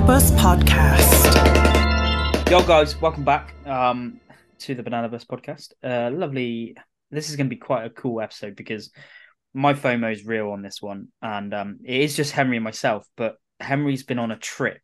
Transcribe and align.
Banana 0.00 0.18
Bus 0.18 0.30
Podcast. 0.30 1.30
Yo, 2.50 2.62
guys, 2.66 2.98
welcome 3.02 3.22
back 3.22 3.54
um, 3.66 4.18
to 4.60 4.74
the 4.74 4.82
Banana 4.82 5.10
Bus 5.10 5.26
podcast. 5.26 5.72
Uh, 5.84 6.10
lovely. 6.10 6.74
This 7.10 7.28
is 7.28 7.36
going 7.36 7.48
to 7.48 7.54
be 7.54 7.60
quite 7.60 7.84
a 7.84 7.90
cool 7.90 8.22
episode 8.22 8.56
because 8.56 8.90
my 9.52 9.74
FOMO 9.74 10.10
is 10.10 10.24
real 10.24 10.52
on 10.52 10.62
this 10.62 10.80
one, 10.80 11.08
and 11.20 11.52
um, 11.52 11.80
it 11.84 12.00
is 12.00 12.16
just 12.16 12.32
Henry 12.32 12.56
and 12.56 12.64
myself. 12.64 13.06
But 13.14 13.34
Henry's 13.58 14.02
been 14.02 14.18
on 14.18 14.30
a 14.30 14.38
trip, 14.38 14.80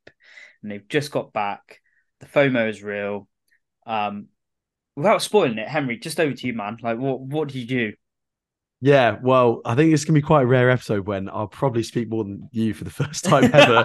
and 0.62 0.70
they've 0.70 0.86
just 0.86 1.10
got 1.10 1.32
back. 1.32 1.80
The 2.20 2.26
FOMO 2.26 2.68
is 2.68 2.82
real. 2.82 3.26
Um, 3.86 4.26
without 4.96 5.22
spoiling 5.22 5.56
it, 5.56 5.68
Henry, 5.68 5.96
just 5.96 6.20
over 6.20 6.34
to 6.34 6.46
you, 6.46 6.52
man. 6.52 6.76
Like, 6.82 6.98
what 6.98 7.20
what 7.20 7.48
did 7.48 7.56
you 7.56 7.66
do? 7.66 7.92
Yeah, 8.80 9.16
well, 9.22 9.62
I 9.64 9.74
think 9.74 9.92
it's 9.92 10.04
gonna 10.04 10.18
be 10.18 10.22
quite 10.22 10.42
a 10.42 10.46
rare 10.46 10.70
episode 10.70 11.06
when 11.06 11.28
I'll 11.28 11.48
probably 11.48 11.82
speak 11.82 12.08
more 12.10 12.24
than 12.24 12.48
you 12.52 12.74
for 12.74 12.84
the 12.84 12.90
first 12.90 13.24
time 13.24 13.50
ever. 13.52 13.84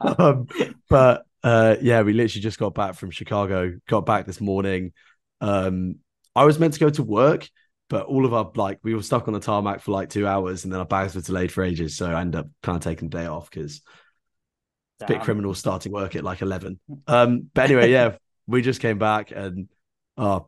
um, 0.18 0.46
but 0.88 1.24
uh, 1.42 1.76
yeah, 1.80 2.02
we 2.02 2.12
literally 2.12 2.42
just 2.42 2.58
got 2.58 2.74
back 2.74 2.94
from 2.94 3.10
Chicago. 3.10 3.72
Got 3.88 4.06
back 4.06 4.26
this 4.26 4.40
morning. 4.40 4.92
Um, 5.40 5.96
I 6.34 6.44
was 6.44 6.58
meant 6.58 6.74
to 6.74 6.80
go 6.80 6.90
to 6.90 7.02
work, 7.02 7.48
but 7.88 8.06
all 8.06 8.24
of 8.24 8.34
our 8.34 8.50
like 8.56 8.80
we 8.82 8.94
were 8.94 9.02
stuck 9.02 9.28
on 9.28 9.34
the 9.34 9.40
tarmac 9.40 9.80
for 9.80 9.92
like 9.92 10.10
two 10.10 10.26
hours, 10.26 10.64
and 10.64 10.72
then 10.72 10.80
our 10.80 10.86
bags 10.86 11.14
were 11.14 11.20
delayed 11.20 11.52
for 11.52 11.62
ages. 11.62 11.96
So 11.96 12.10
I 12.10 12.20
ended 12.20 12.40
up 12.40 12.48
kind 12.62 12.76
of 12.76 12.82
taking 12.82 13.08
the 13.08 13.18
day 13.18 13.26
off 13.26 13.50
because 13.50 13.76
it's 13.76 15.02
a 15.02 15.06
bit 15.06 15.22
criminal 15.22 15.54
starting 15.54 15.92
work 15.92 16.16
at 16.16 16.24
like 16.24 16.42
eleven. 16.42 16.80
Um, 17.06 17.50
but 17.54 17.66
anyway, 17.66 17.92
yeah, 17.92 18.16
we 18.46 18.62
just 18.62 18.80
came 18.80 18.98
back 18.98 19.30
and 19.30 19.68
uh 20.16 20.40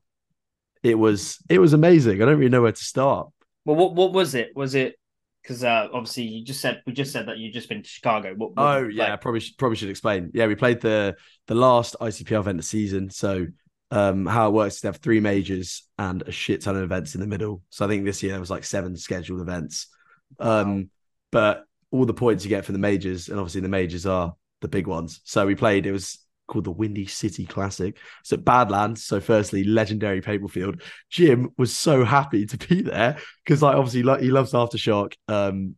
it 0.83 0.99
was 0.99 1.39
it 1.49 1.59
was 1.59 1.73
amazing. 1.73 2.21
I 2.21 2.25
don't 2.25 2.39
really 2.39 2.51
know 2.51 2.63
where 2.63 2.73
to 2.73 2.85
start. 2.85 3.29
Well, 3.67 3.77
what 3.77 3.95
what 3.95 4.13
was 4.13 4.35
it? 4.35 4.53
Was 4.57 4.75
it 4.75 4.95
because 5.43 5.63
uh, 5.63 5.89
obviously 5.93 6.23
you 6.23 6.45
just 6.45 6.61
said 6.61 6.83
we 6.87 6.93
just 6.93 7.13
said 7.13 7.27
that 7.27 7.39
you 7.39 7.53
just 7.53 7.69
been 7.69 7.83
to 7.83 7.89
Chicago. 7.89 8.33
What, 8.35 8.57
what 8.57 8.63
Oh 8.63 8.89
yeah, 8.89 9.13
I 9.13 9.17
probably 9.17 9.41
should, 9.41 9.59
probably 9.59 9.77
should 9.77 9.91
explain. 9.91 10.31
Yeah, 10.33 10.47
we 10.47 10.55
played 10.55 10.81
the 10.81 11.17
the 11.49 11.57
last 11.57 11.97
ICPL 12.01 12.41
event 12.41 12.59
of 12.59 12.65
the 12.65 12.69
season. 12.69 13.11
So 13.11 13.49
um, 13.91 14.25
how 14.25 14.49
it 14.49 14.53
works 14.53 14.77
is 14.77 14.81
they 14.83 14.89
have 14.89 14.99
three 14.99 15.19
majors 15.19 15.83
and 15.99 16.23
a 16.23 16.33
shit 16.33 16.63
ton 16.63 16.77
of 16.77 16.83
events 16.83 17.15
in 17.17 17.21
the 17.21 17.27
middle. 17.27 17.63
So 17.71 17.85
I 17.85 17.89
think 17.89 18.05
this 18.05 18.23
year 18.23 18.33
there 18.33 18.41
was 18.41 18.51
like 18.51 18.65
seven 18.65 18.97
scheduled 18.97 19.41
events. 19.41 19.89
Um, 20.39 20.91
but 21.33 21.65
all 21.91 22.05
the 22.05 22.15
points 22.15 22.45
you 22.45 22.49
get 22.49 22.65
from 22.65 22.75
the 22.75 22.79
majors, 22.79 23.29
and 23.29 23.39
obviously 23.39 23.63
the 23.63 23.69
majors 23.69 24.07
are 24.07 24.35
the 24.61 24.69
big 24.69 24.87
ones. 24.87 25.21
So 25.25 25.45
we 25.45 25.57
played. 25.57 25.87
It 25.87 25.93
was 25.93 26.19
called 26.47 26.65
the 26.65 26.71
Windy 26.71 27.07
City 27.07 27.45
Classic. 27.47 27.97
It's 28.21 28.33
at 28.33 28.45
Badlands. 28.45 29.05
So 29.05 29.21
firstly, 29.21 29.65
legendary 29.65 30.21
paper 30.21 30.49
field. 30.49 30.83
Jim 31.11 31.51
was 31.59 31.77
so 31.77 32.05
happy 32.05 32.47
to 32.47 32.57
be 32.57 32.83
there 32.83 33.19
because 33.45 33.63
like 33.63 33.77
obviously 33.77 34.03
like, 34.03 34.21
he 34.21 34.31
loves 34.31 34.53
aftershock. 34.53 35.15
Um, 35.29 35.77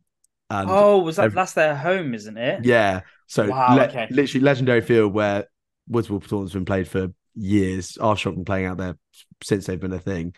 and 0.50 0.70
oh, 0.70 0.98
was 0.98 1.16
that 1.16 1.24
every- 1.26 1.34
that's 1.34 1.52
their 1.52 1.74
home, 1.76 2.14
isn't 2.14 2.36
it? 2.36 2.64
yeah. 2.64 3.02
So 3.26 3.48
Wow, 3.48 3.76
le- 3.76 3.88
okay. 3.88 4.06
literally 4.10 4.42
legendary 4.44 4.80
field 4.80 5.12
where 5.12 5.46
Woodsball 5.90 6.26
tournament's 6.26 6.54
been 6.54 6.64
played 6.64 6.88
for 6.88 7.08
years. 7.34 7.98
Aftershock 8.00 8.34
been 8.34 8.44
playing 8.46 8.66
out 8.66 8.78
there 8.78 8.96
since 9.42 9.66
they've 9.66 9.78
been 9.78 9.92
a 9.92 9.98
thing. 9.98 10.34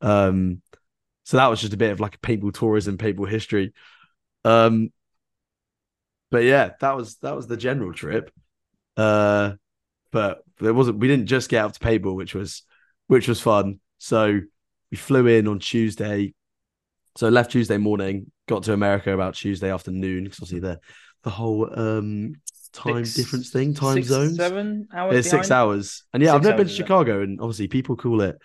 Um, 0.00 0.60
so 1.24 1.36
that 1.36 1.46
was 1.46 1.60
just 1.60 1.72
a 1.72 1.76
bit 1.76 1.92
of 1.92 2.00
like 2.00 2.16
a 2.16 2.18
paintball 2.18 2.52
tourism, 2.52 2.98
paintball 2.98 3.28
history. 3.28 3.72
Um, 4.44 4.90
but 6.32 6.42
yeah, 6.44 6.70
that 6.80 6.96
was 6.96 7.16
that 7.18 7.36
was 7.36 7.46
the 7.46 7.56
general 7.56 7.92
trip. 7.92 8.32
Uh, 8.96 9.52
but 10.12 10.42
there 10.60 10.74
wasn't. 10.74 10.98
We 10.98 11.08
didn't 11.08 11.26
just 11.26 11.48
get 11.48 11.64
up 11.64 11.72
to 11.72 11.80
paintball, 11.80 12.14
which 12.14 12.34
was 12.34 12.62
which 13.08 13.26
was 13.28 13.40
fun. 13.40 13.80
So 13.98 14.40
we 14.90 14.96
flew 14.96 15.26
in 15.26 15.48
on 15.48 15.58
Tuesday. 15.58 16.34
So 17.16 17.28
left 17.28 17.50
Tuesday 17.50 17.76
morning, 17.78 18.30
got 18.48 18.62
to 18.64 18.72
America 18.72 19.12
about 19.12 19.34
Tuesday 19.34 19.70
afternoon 19.72 20.24
because 20.24 20.38
obviously 20.38 20.60
the 20.60 20.80
the 21.24 21.30
whole 21.30 21.68
um 21.78 22.34
time 22.72 23.04
Six- 23.04 23.14
difference 23.14 23.50
thing, 23.50 23.74
time 23.74 23.96
six, 23.96 24.08
zones. 24.08 24.36
seven 24.36 24.88
hours. 24.94 25.16
It's 25.16 25.28
six 25.30 25.50
hours, 25.50 26.04
and 26.12 26.22
yeah, 26.22 26.34
I've 26.34 26.42
never 26.42 26.58
been 26.58 26.68
to? 26.68 26.72
Chicago, 26.72 27.22
and 27.22 27.40
obviously 27.40 27.68
people 27.68 27.96
call 27.96 28.22
it 28.22 28.36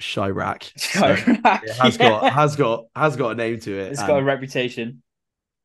Chiraq. 0.00 0.72
So 0.78 1.14
Chiraq, 1.14 1.62
it 1.64 1.76
has 1.76 1.98
yeah. 1.98 2.08
got 2.08 2.32
has 2.32 2.56
got 2.56 2.84
has 2.94 3.16
got 3.16 3.30
a 3.32 3.34
name 3.34 3.60
to 3.60 3.78
it. 3.78 3.92
It's 3.92 4.02
got 4.02 4.20
a 4.20 4.24
reputation. 4.24 5.02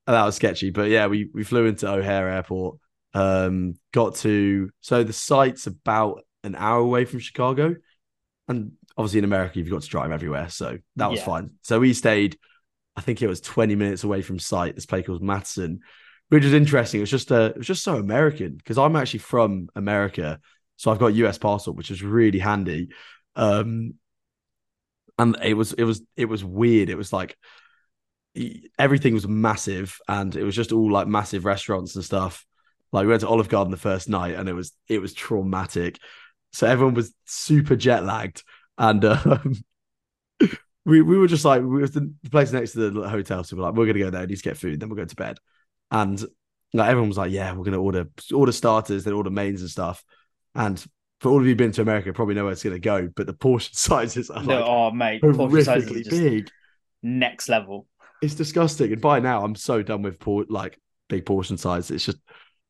and 0.08 0.14
that 0.16 0.24
was 0.26 0.36
sketchy. 0.36 0.70
But 0.72 0.90
yeah, 0.90 1.08
we 1.08 1.30
we 1.34 1.44
flew 1.44 1.66
into 1.66 1.90
O'Hare 1.90 2.30
Airport. 2.30 2.78
Um, 3.16 3.80
got 3.94 4.16
to 4.18 4.70
so 4.82 5.04
the 5.04 5.14
site's 5.14 5.68
about 5.68 6.24
an 6.44 6.56
hour 6.56 6.80
away 6.80 7.06
from 7.06 7.20
Chicago, 7.20 7.76
and 8.48 8.74
obviously 8.98 9.20
in 9.20 9.26
America 9.26 9.60
you've 9.60 9.70
got 9.70 9.82
to 9.82 9.88
drive 9.90 10.12
everywhere, 10.12 10.50
so 10.50 10.78
that 10.98 11.10
was 11.12 11.20
Yeah. 11.20 11.26
fine. 11.26 11.52
So 11.62 11.80
we 11.80 11.94
stayed, 11.94 12.38
I 12.96 13.02
think 13.02 13.22
it 13.22 13.28
was 13.28 13.42
twenty 13.42 13.76
minutes 13.76 14.04
away 14.04 14.22
from 14.22 14.40
site. 14.40 14.76
This 14.76 14.86
place 14.86 15.06
called 15.06 15.24
Matson, 15.24 15.80
which 16.30 16.44
was 16.44 16.54
interesting. 16.54 17.00
It 17.00 17.04
was 17.04 17.12
just 17.12 17.32
uh, 17.32 17.52
it 17.56 17.58
was 17.58 17.68
just 17.68 17.84
so 17.84 17.98
American 17.98 18.56
because 18.56 18.78
I'm 18.78 18.96
actually 18.96 19.20
from 19.20 19.70
America, 19.76 20.40
so 20.76 20.92
I've 20.92 21.00
got 21.00 21.14
US 21.16 21.38
passport, 21.38 21.78
which 21.78 21.92
is 21.92 22.04
really 22.04 22.40
handy. 22.40 22.90
Um, 23.36 23.96
and 25.18 25.38
it 25.44 25.54
was 25.54 25.74
it 25.74 25.84
was 25.84 26.02
it 26.16 26.26
was 26.26 26.44
weird. 26.44 26.90
It 26.90 26.98
was 26.98 27.14
like 27.14 27.38
everything 28.78 29.14
was 29.14 29.28
massive 29.28 29.98
and 30.08 30.36
it 30.36 30.44
was 30.44 30.56
just 30.56 30.72
all 30.72 30.92
like 30.92 31.08
massive 31.08 31.46
restaurants 31.46 31.96
and 31.96 32.04
stuff. 32.04 32.46
Like 32.92 33.04
we 33.04 33.10
went 33.10 33.22
to 33.22 33.28
Olive 33.28 33.50
Garden 33.50 33.72
the 33.72 33.78
first 33.78 34.10
night 34.10 34.36
and 34.36 34.48
it 34.48 34.54
was 34.54 34.74
it 34.88 35.00
was 35.00 35.14
traumatic. 35.14 36.00
So 36.54 36.68
everyone 36.68 36.94
was 36.94 37.14
super 37.26 37.76
jet 37.76 38.04
lagged 38.06 38.44
and 38.78 39.04
um, 39.06 39.56
we 40.86 41.02
we 41.02 41.18
were 41.18 41.28
just 41.28 41.46
like 41.46 41.62
we 41.62 41.82
was 41.82 41.92
the 41.92 42.14
place 42.32 42.52
next 42.52 42.74
to 42.74 42.92
the 42.92 43.10
hotel, 43.10 43.44
so 43.44 43.56
we're 43.56 43.64
like 43.64 43.74
we're 43.74 43.88
gonna 43.88 44.00
go 44.00 44.10
there, 44.10 44.26
need 44.28 44.36
to 44.38 44.44
get 44.44 44.58
food, 44.58 44.80
then 44.80 44.90
we'll 44.90 44.98
go 44.98 45.06
to 45.06 45.16
bed. 45.16 45.38
And 45.92 46.24
like 46.74 46.90
everyone 46.90 47.10
was 47.10 47.18
like, 47.18 47.32
yeah, 47.32 47.54
we're 47.54 47.64
gonna 47.64 47.82
order 47.82 48.08
order 48.34 48.52
starters, 48.52 49.04
then 49.04 49.14
order 49.14 49.30
mains 49.30 49.62
and 49.62 49.70
stuff. 49.70 50.04
And 50.54 50.84
for 51.22 51.32
all 51.32 51.40
of 51.40 51.48
you 51.48 51.56
been 51.56 51.72
to 51.74 51.82
America, 51.82 52.14
probably 52.14 52.36
know 52.36 52.44
where 52.44 52.54
it's 52.54 52.64
gonna 52.64 52.80
go, 52.80 53.10
but 53.16 53.26
the 53.28 53.34
portion 53.34 53.74
sizes 53.76 54.30
are 54.30 54.44
No, 54.44 54.56
like 54.56 54.66
oh 54.66 54.92
mate, 54.92 55.22
portion 55.34 55.62
sizes 55.62 55.90
are 55.92 55.96
horrifically 55.96 56.10
big. 56.10 56.50
next 57.02 57.50
level. 57.50 57.88
It's 58.22 58.36
disgusting. 58.36 58.92
And 58.94 59.02
by 59.02 59.20
now, 59.20 59.44
I'm 59.44 59.56
so 59.56 59.82
done 59.82 60.02
with 60.02 60.20
por- 60.20 60.46
like 60.50 60.80
big 61.10 61.26
portion 61.26 61.58
size. 61.58 61.92
It's 61.92 62.06
just 62.06 62.18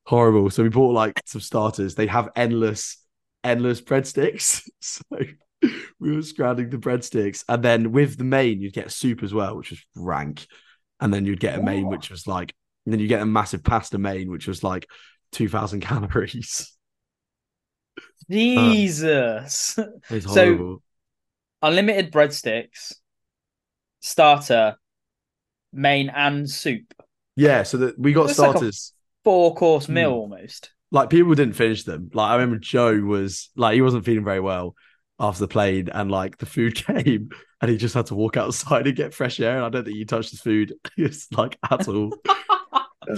horrible. 0.06 0.50
So 0.50 0.64
we 0.64 0.70
bought 0.70 0.94
like 0.94 1.22
some 1.26 1.42
starters. 1.42 1.96
They 1.96 2.08
have 2.08 2.30
endless, 2.36 2.98
endless 3.44 3.82
breadsticks. 3.82 4.68
So 4.82 5.04
we 6.00 6.16
were 6.16 6.22
scrounging 6.22 6.70
the 6.70 6.78
breadsticks, 6.78 7.44
and 7.50 7.64
then 7.64 7.92
with 7.92 8.18
the 8.18 8.24
main, 8.24 8.62
you'd 8.62 8.74
get 8.74 8.92
soup 8.92 9.24
as 9.24 9.34
well, 9.34 9.56
which 9.58 9.72
was 9.72 9.84
rank. 9.96 10.46
And 11.00 11.12
then 11.14 11.26
you'd 11.26 11.40
get 11.40 11.58
a 11.58 11.64
main, 11.64 11.88
which 11.88 12.12
was 12.12 12.28
like, 12.28 12.54
and 12.86 12.94
then 12.94 13.00
you 13.00 13.08
get 13.08 13.22
a 13.22 13.26
massive 13.26 13.64
pasta 13.64 13.98
main, 13.98 14.30
which 14.30 14.48
was 14.48 14.64
like 14.64 14.88
two 15.32 15.50
thousand 15.50 15.80
calories. 15.82 16.72
Jesus. 18.30 19.78
It's 20.10 20.32
So- 20.32 20.82
Unlimited 21.62 22.12
breadsticks, 22.12 22.94
starter, 24.02 24.76
main, 25.74 26.10
and 26.10 26.48
soup. 26.48 26.94
yeah. 27.36 27.64
So 27.64 27.78
that 27.78 27.98
we 27.98 28.14
got 28.14 28.30
It's 28.30 28.38
like 28.38 28.50
a- 28.50 28.58
starters. 28.58 28.94
Four 29.26 29.54
course 29.56 29.90
meal 29.90 30.12
Hmm. 30.12 30.16
almost. 30.16 30.72
like 30.92 31.10
people 31.10 31.36
didn't 31.36 31.56
finish 31.56 31.84
them. 31.84 32.10
Like 32.14 32.30
I 32.32 32.36
remember 32.36 32.58
Joe 32.60 32.98
was 33.02 33.50
like 33.58 33.74
he 33.76 33.82
wasn't 33.82 34.06
feeling 34.06 34.24
very 34.24 34.40
well 34.40 34.76
after 35.20 35.42
the 35.42 35.48
plane, 35.50 35.90
and 35.90 36.10
like 36.10 36.38
the 36.38 36.46
food 36.46 36.76
came, 36.88 37.30
and 37.60 37.70
he 37.72 37.76
just 37.78 37.96
had 37.96 38.06
to 38.08 38.16
walk 38.16 38.38
outside 38.38 38.88
and 38.88 38.96
get 38.96 39.14
fresh 39.14 39.40
air. 39.42 39.58
And 39.58 39.66
I 39.66 39.70
don't 39.70 39.84
think 39.84 39.98
he 39.98 40.06
touched 40.06 40.32
his 40.32 40.40
food, 40.42 40.74
like 41.32 41.58
at 41.70 41.88
all. 41.90 42.16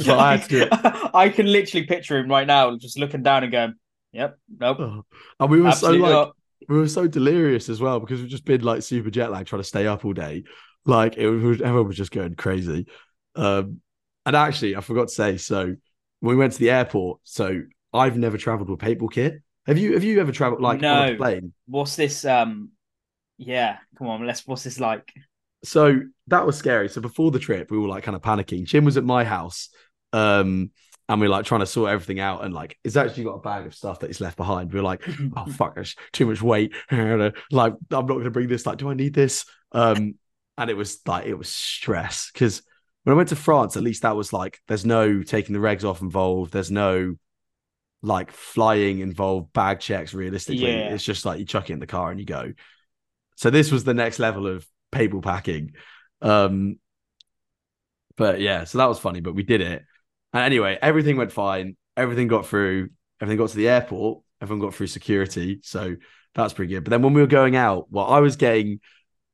So 0.03 0.17
I 0.17 0.35
had 0.35 0.43
to 0.43 0.49
do 0.49 0.61
it. 0.63 0.69
I 1.13 1.29
can 1.29 1.45
literally 1.45 1.85
picture 1.87 2.17
him 2.17 2.27
right 2.29 2.45
now, 2.45 2.75
just 2.75 2.99
looking 2.99 3.23
down 3.23 3.43
and 3.43 3.51
going, 3.53 3.73
"Yep, 4.11 4.37
nope, 4.59 4.77
Oh. 4.81 5.05
And 5.39 5.49
we 5.49 5.61
were 5.61 5.69
absolutely 5.69 5.99
so 5.99 6.03
like 6.03 6.11
not." 6.11 6.35
we 6.67 6.77
were 6.77 6.89
so 6.89 7.07
delirious 7.07 7.69
as 7.69 7.79
well 7.79 8.01
because 8.01 8.19
we've 8.19 8.29
just 8.29 8.43
been 8.43 8.61
like 8.63 8.81
super 8.81 9.09
jet 9.09 9.31
lag, 9.31 9.45
trying 9.45 9.61
to 9.61 9.67
stay 9.67 9.87
up 9.87 10.03
all 10.03 10.11
day. 10.11 10.43
Like 10.85 11.15
it 11.15 11.29
was 11.29 11.61
everyone 11.61 11.87
was 11.87 11.95
just 11.95 12.11
going 12.11 12.35
crazy. 12.35 12.85
Um, 13.35 13.79
and 14.25 14.35
actually, 14.35 14.75
I 14.75 14.81
forgot 14.81 15.07
to 15.07 15.13
say, 15.13 15.37
so 15.37 15.75
we 16.21 16.35
went 16.35 16.53
to 16.53 16.59
the 16.59 16.71
airport, 16.71 17.19
so 17.23 17.61
I've 17.93 18.17
never 18.17 18.37
traveled 18.37 18.69
with 18.69 18.79
paintball 18.79 19.11
kit. 19.11 19.41
Have 19.65 19.77
you? 19.77 19.93
Have 19.93 20.03
you 20.03 20.19
ever 20.21 20.31
traveled 20.31 20.61
like 20.61 20.83
on 20.83 21.09
a 21.09 21.15
plane? 21.15 21.53
What's 21.65 21.95
this? 21.95 22.25
Um, 22.25 22.69
yeah, 23.37 23.77
come 23.97 24.07
on, 24.07 24.25
let's. 24.25 24.45
What's 24.47 24.63
this 24.63 24.79
like? 24.79 25.11
so 25.63 25.99
that 26.27 26.45
was 26.45 26.57
scary. 26.57 26.89
So 26.89 27.01
before 27.01 27.31
the 27.31 27.39
trip, 27.39 27.71
we 27.71 27.77
were 27.77 27.87
like 27.87 28.03
kind 28.03 28.15
of 28.15 28.21
panicking. 28.21 28.65
Jim 28.65 28.85
was 28.85 28.97
at 28.97 29.03
my 29.03 29.23
house, 29.23 29.69
um, 30.13 30.71
and 31.09 31.21
we 31.21 31.27
are 31.27 31.29
like 31.29 31.45
trying 31.45 31.61
to 31.61 31.65
sort 31.65 31.91
everything 31.91 32.19
out. 32.19 32.43
And 32.43 32.53
like, 32.53 32.77
he's 32.83 32.97
actually 32.97 33.23
got 33.23 33.35
a 33.35 33.41
bag 33.41 33.65
of 33.65 33.75
stuff 33.75 33.99
that 33.99 34.07
he's 34.07 34.21
left 34.21 34.37
behind. 34.37 34.71
We 34.71 34.79
are 34.79 34.83
like, 34.83 35.07
oh 35.37 35.45
fuck, 35.51 35.75
there's 35.75 35.95
too 36.13 36.27
much 36.27 36.41
weight. 36.41 36.73
like, 36.91 37.33
I'm 37.51 37.73
not 37.89 38.07
going 38.07 38.23
to 38.23 38.31
bring 38.31 38.47
this. 38.47 38.65
Like, 38.65 38.77
do 38.77 38.89
I 38.89 38.93
need 38.93 39.13
this? 39.13 39.45
Um, 39.71 40.15
and 40.57 40.69
it 40.69 40.77
was 40.77 40.99
like 41.05 41.25
it 41.25 41.35
was 41.35 41.49
stress 41.49 42.31
because 42.31 42.63
when 43.07 43.13
I 43.13 43.15
went 43.15 43.29
to 43.29 43.37
France, 43.37 43.77
at 43.77 43.83
least 43.83 44.01
that 44.01 44.17
was 44.17 44.33
like, 44.33 44.59
there's 44.67 44.85
no 44.85 45.23
taking 45.23 45.53
the 45.53 45.61
regs 45.61 45.85
off 45.85 46.01
involved. 46.01 46.51
There's 46.51 46.69
no 46.69 47.15
like 48.01 48.33
flying 48.33 48.99
involved 48.99 49.53
bag 49.53 49.79
checks. 49.79 50.13
Realistically, 50.13 50.69
Yeah. 50.73 50.93
it's 50.93 51.05
just 51.05 51.25
like 51.25 51.39
you 51.39 51.45
chuck 51.45 51.69
it 51.69 51.73
in 51.73 51.79
the 51.79 51.87
car 51.87 52.11
and 52.11 52.19
you 52.19 52.25
go. 52.25 52.51
So 53.37 53.49
this 53.49 53.71
was 53.71 53.85
the 53.85 53.93
next 53.93 54.19
level 54.19 54.45
of 54.45 54.67
paper 54.91 55.21
packing. 55.21 55.71
Um, 56.21 56.79
but 58.17 58.41
yeah, 58.41 58.65
so 58.65 58.77
that 58.77 58.89
was 58.89 58.99
funny, 58.99 59.21
but 59.21 59.35
we 59.35 59.43
did 59.43 59.61
it. 59.61 59.83
And 60.33 60.43
anyway, 60.43 60.77
everything 60.81 61.15
went 61.15 61.31
fine. 61.31 61.77
Everything 61.95 62.27
got 62.27 62.45
through. 62.45 62.89
Everything 63.21 63.37
got 63.37 63.51
to 63.51 63.55
the 63.55 63.69
airport. 63.69 64.21
Everyone 64.41 64.65
got 64.67 64.75
through 64.75 64.87
security. 64.87 65.61
So 65.63 65.95
that's 66.35 66.51
pretty 66.53 66.73
good. 66.73 66.83
But 66.83 66.89
then 66.89 67.03
when 67.03 67.13
we 67.13 67.21
were 67.21 67.27
going 67.27 67.55
out, 67.55 67.89
well, 67.89 68.07
I 68.07 68.19
was 68.19 68.35
getting 68.35 68.81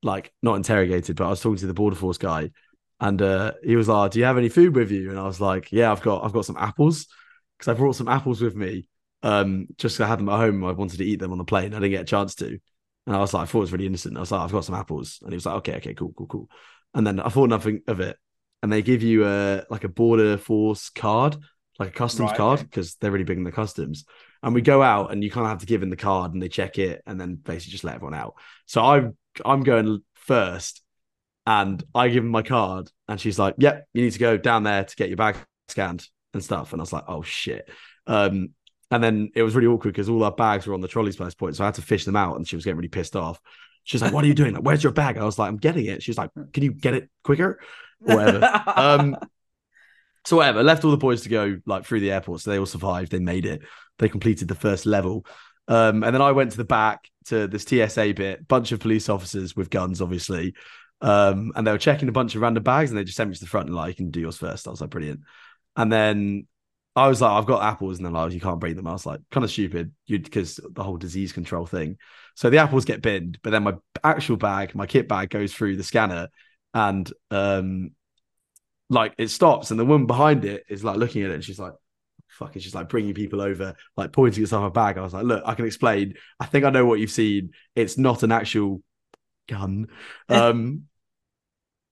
like 0.03 0.31
not 0.43 0.57
interrogated, 0.57 1.15
but 1.15 1.25
I 1.25 1.29
was 1.31 1.41
talking 1.41 1.57
to 1.57 1.65
the 1.65 1.73
border 1.73 1.95
force 1.95 2.19
guy, 2.19 2.51
and 3.03 3.21
uh, 3.21 3.51
he 3.63 3.75
was 3.75 3.89
like, 3.89 4.11
"Do 4.11 4.19
you 4.19 4.25
have 4.25 4.37
any 4.37 4.49
food 4.49 4.75
with 4.75 4.89
you?" 4.91 5.09
And 5.09 5.19
I 5.19 5.23
was 5.23 5.41
like, 5.41 5.71
"Yeah, 5.71 5.91
I've 5.91 6.01
got 6.01 6.23
I've 6.23 6.33
got 6.33 6.45
some 6.45 6.57
apples 6.57 7.07
because 7.57 7.69
I 7.71 7.77
brought 7.77 7.97
some 7.97 8.07
apples 8.07 8.41
with 8.41 8.55
me. 8.55 8.87
Um, 9.23 9.67
just 9.77 9.99
I 10.01 10.07
had 10.07 10.19
them 10.19 10.29
at 10.29 10.37
home. 10.37 10.63
I 10.63 10.71
wanted 10.71 10.97
to 10.97 11.05
eat 11.05 11.19
them 11.19 11.31
on 11.33 11.37
the 11.37 11.43
plane. 11.43 11.73
I 11.73 11.79
didn't 11.79 11.91
get 11.91 12.01
a 12.01 12.05
chance 12.05 12.35
to." 12.35 12.57
And 13.05 13.15
I 13.15 13.19
was 13.19 13.33
like, 13.33 13.43
I 13.43 13.45
thought 13.47 13.59
it 13.59 13.61
was 13.61 13.73
really 13.73 13.85
innocent. 13.87 14.15
I 14.15 14.21
was 14.21 14.31
like, 14.31 14.41
I've 14.41 14.51
got 14.53 14.63
some 14.63 14.75
apples. 14.75 15.19
And 15.21 15.31
he 15.31 15.35
was 15.35 15.45
like, 15.45 15.55
okay, 15.55 15.75
okay, 15.75 15.93
cool, 15.93 16.13
cool, 16.15 16.27
cool. 16.27 16.49
And 16.93 17.05
then 17.05 17.19
I 17.19 17.27
thought 17.27 17.49
nothing 17.49 17.81
of 17.87 17.99
it. 17.99 18.17
And 18.61 18.71
they 18.71 18.81
give 18.81 19.03
you 19.03 19.27
a 19.27 19.65
like 19.69 19.83
a 19.83 19.89
border 19.89 20.37
force 20.37 20.89
card, 20.89 21.35
like 21.79 21.89
a 21.89 21.91
customs 21.91 22.31
Right, 22.31 22.37
card, 22.37 22.59
okay. 22.59 22.67
because 22.67 22.95
they're 22.95 23.11
really 23.11 23.25
big 23.25 23.37
in 23.37 23.43
the 23.43 23.51
customs. 23.51 24.05
And 24.41 24.53
we 24.53 24.61
go 24.61 24.81
out 24.81 25.11
and 25.11 25.21
you 25.21 25.29
kind 25.29 25.45
of 25.45 25.49
have 25.49 25.59
to 25.59 25.65
give 25.65 25.83
in 25.83 25.89
the 25.89 25.97
card 25.97 26.33
and 26.33 26.41
they 26.41 26.47
check 26.47 26.77
it 26.79 27.01
and 27.05 27.19
then 27.19 27.35
basically 27.35 27.71
just 27.71 27.83
let 27.83 27.95
everyone 27.95 28.13
out. 28.13 28.35
So 28.67 28.81
I'm 28.81 29.17
I'm 29.43 29.63
going 29.63 30.01
first 30.13 30.82
and 31.45 31.83
I 31.93 32.07
give 32.09 32.23
him 32.23 32.29
my 32.29 32.41
card 32.41 32.89
and 33.07 33.19
she's 33.19 33.37
like, 33.37 33.55
Yep, 33.57 33.87
you 33.93 34.03
need 34.03 34.13
to 34.13 34.19
go 34.19 34.37
down 34.37 34.63
there 34.63 34.83
to 34.83 34.95
get 34.95 35.09
your 35.09 35.17
bag 35.17 35.35
scanned 35.67 36.07
and 36.33 36.43
stuff. 36.43 36.71
And 36.71 36.81
I 36.81 36.83
was 36.83 36.93
like, 36.93 37.05
Oh 37.07 37.21
shit. 37.21 37.69
Um, 38.07 38.49
and 38.91 39.03
then 39.03 39.31
it 39.35 39.43
was 39.43 39.55
really 39.55 39.67
awkward 39.67 39.91
because 39.91 40.09
all 40.09 40.23
our 40.23 40.31
bags 40.31 40.67
were 40.67 40.73
on 40.73 40.81
the 40.81 40.87
trolleys 40.87 41.17
by 41.17 41.25
this 41.25 41.33
point. 41.33 41.55
So 41.55 41.63
I 41.63 41.67
had 41.67 41.75
to 41.75 41.81
fish 41.81 42.05
them 42.05 42.15
out 42.15 42.37
and 42.37 42.47
she 42.47 42.55
was 42.55 42.63
getting 42.63 42.77
really 42.77 42.89
pissed 42.89 43.15
off. 43.15 43.41
She's 43.83 44.01
like, 44.01 44.13
What 44.13 44.23
are 44.23 44.27
you 44.27 44.33
doing? 44.33 44.53
Like, 44.53 44.63
where's 44.63 44.83
your 44.83 44.93
bag? 44.93 45.17
I 45.17 45.25
was 45.25 45.37
like, 45.37 45.49
I'm 45.49 45.57
getting 45.57 45.85
it. 45.87 46.01
She's 46.01 46.17
like, 46.17 46.29
Can 46.53 46.63
you 46.63 46.71
get 46.71 46.93
it 46.93 47.09
quicker? 47.23 47.59
Or 48.07 48.15
whatever. 48.15 48.63
um, 48.75 49.17
so 50.25 50.37
whatever, 50.37 50.63
left 50.63 50.85
all 50.85 50.91
the 50.91 50.97
boys 50.97 51.23
to 51.23 51.29
go 51.29 51.59
like 51.65 51.85
through 51.85 51.99
the 51.99 52.11
airport. 52.11 52.41
So 52.41 52.51
they 52.51 52.59
all 52.59 52.65
survived. 52.65 53.11
They 53.11 53.19
made 53.19 53.45
it. 53.45 53.61
They 53.99 54.07
completed 54.07 54.47
the 54.47 54.55
first 54.55 54.85
level. 54.85 55.25
Um, 55.67 56.03
and 56.03 56.13
then 56.13 56.21
I 56.21 56.31
went 56.31 56.51
to 56.51 56.57
the 56.57 56.65
back 56.65 57.09
to 57.25 57.47
this 57.47 57.63
TSA 57.63 58.13
bit, 58.15 58.47
bunch 58.47 58.71
of 58.71 58.79
police 58.79 59.09
officers 59.09 59.55
with 59.55 59.69
guns, 59.69 60.01
obviously. 60.01 60.53
Um, 61.03 61.51
and 61.55 61.67
they 61.67 61.71
were 61.71 61.77
checking 61.77 62.09
a 62.09 62.13
bunch 62.13 62.33
of 62.33 62.41
random 62.41 62.63
bags 62.63 62.89
and 62.89 62.97
they 62.97 63.03
just 63.03 63.17
sent 63.17 63.29
me 63.29 63.35
to 63.35 63.41
the 63.41 63.45
front 63.45 63.67
and 63.67 63.75
like, 63.75 63.89
you 63.89 63.95
can 63.95 64.09
do 64.09 64.21
yours 64.21 64.37
first. 64.37 64.67
I 64.67 64.71
was 64.71 64.81
like, 64.81 64.89
brilliant. 64.89 65.19
And 65.75 65.91
then 65.91 66.47
I 66.95 67.07
was 67.07 67.21
like, 67.21 67.31
I've 67.31 67.47
got 67.47 67.63
apples, 67.63 67.97
and 67.97 68.05
they're 68.05 68.13
like, 68.13 68.33
you 68.33 68.39
can't 68.39 68.59
bring 68.59 68.75
them. 68.75 68.87
I 68.87 68.91
was 68.91 69.05
like, 69.05 69.19
kind 69.31 69.43
of 69.43 69.49
stupid, 69.49 69.91
because 70.07 70.59
the 70.71 70.83
whole 70.83 70.97
disease 70.97 71.33
control 71.33 71.65
thing. 71.65 71.97
So 72.35 72.49
the 72.49 72.59
apples 72.59 72.85
get 72.85 73.01
binned, 73.01 73.39
but 73.41 73.49
then 73.49 73.63
my 73.63 73.73
actual 74.03 74.37
bag, 74.37 74.75
my 74.75 74.85
kit 74.85 75.07
bag, 75.07 75.29
goes 75.29 75.53
through 75.53 75.77
the 75.77 75.83
scanner, 75.83 76.29
and 76.73 77.11
um, 77.31 77.91
like 78.89 79.15
it 79.17 79.29
stops, 79.29 79.71
and 79.71 79.79
the 79.79 79.85
woman 79.85 80.05
behind 80.05 80.45
it 80.45 80.65
is 80.69 80.83
like 80.83 80.97
looking 80.97 81.23
at 81.23 81.31
it, 81.31 81.35
and 81.35 81.43
she's 81.43 81.59
like, 81.59 81.73
"Fuck!" 82.27 82.53
She's 82.53 82.75
like 82.75 82.89
bringing 82.89 83.15
people 83.15 83.41
over, 83.41 83.75
like 83.97 84.11
pointing 84.11 84.43
at 84.43 84.49
some 84.49 84.71
bag. 84.71 84.99
I 84.99 85.01
was 85.01 85.13
like, 85.13 85.25
"Look, 85.25 85.43
I 85.47 85.55
can 85.55 85.65
explain. 85.65 86.13
I 86.39 86.45
think 86.45 86.63
I 86.63 86.69
know 86.69 86.85
what 86.85 86.99
you've 86.99 87.09
seen. 87.09 87.53
It's 87.75 87.97
not 87.97 88.21
an 88.21 88.31
actual 88.31 88.83
gun." 89.47 89.87
Um, 90.29 90.83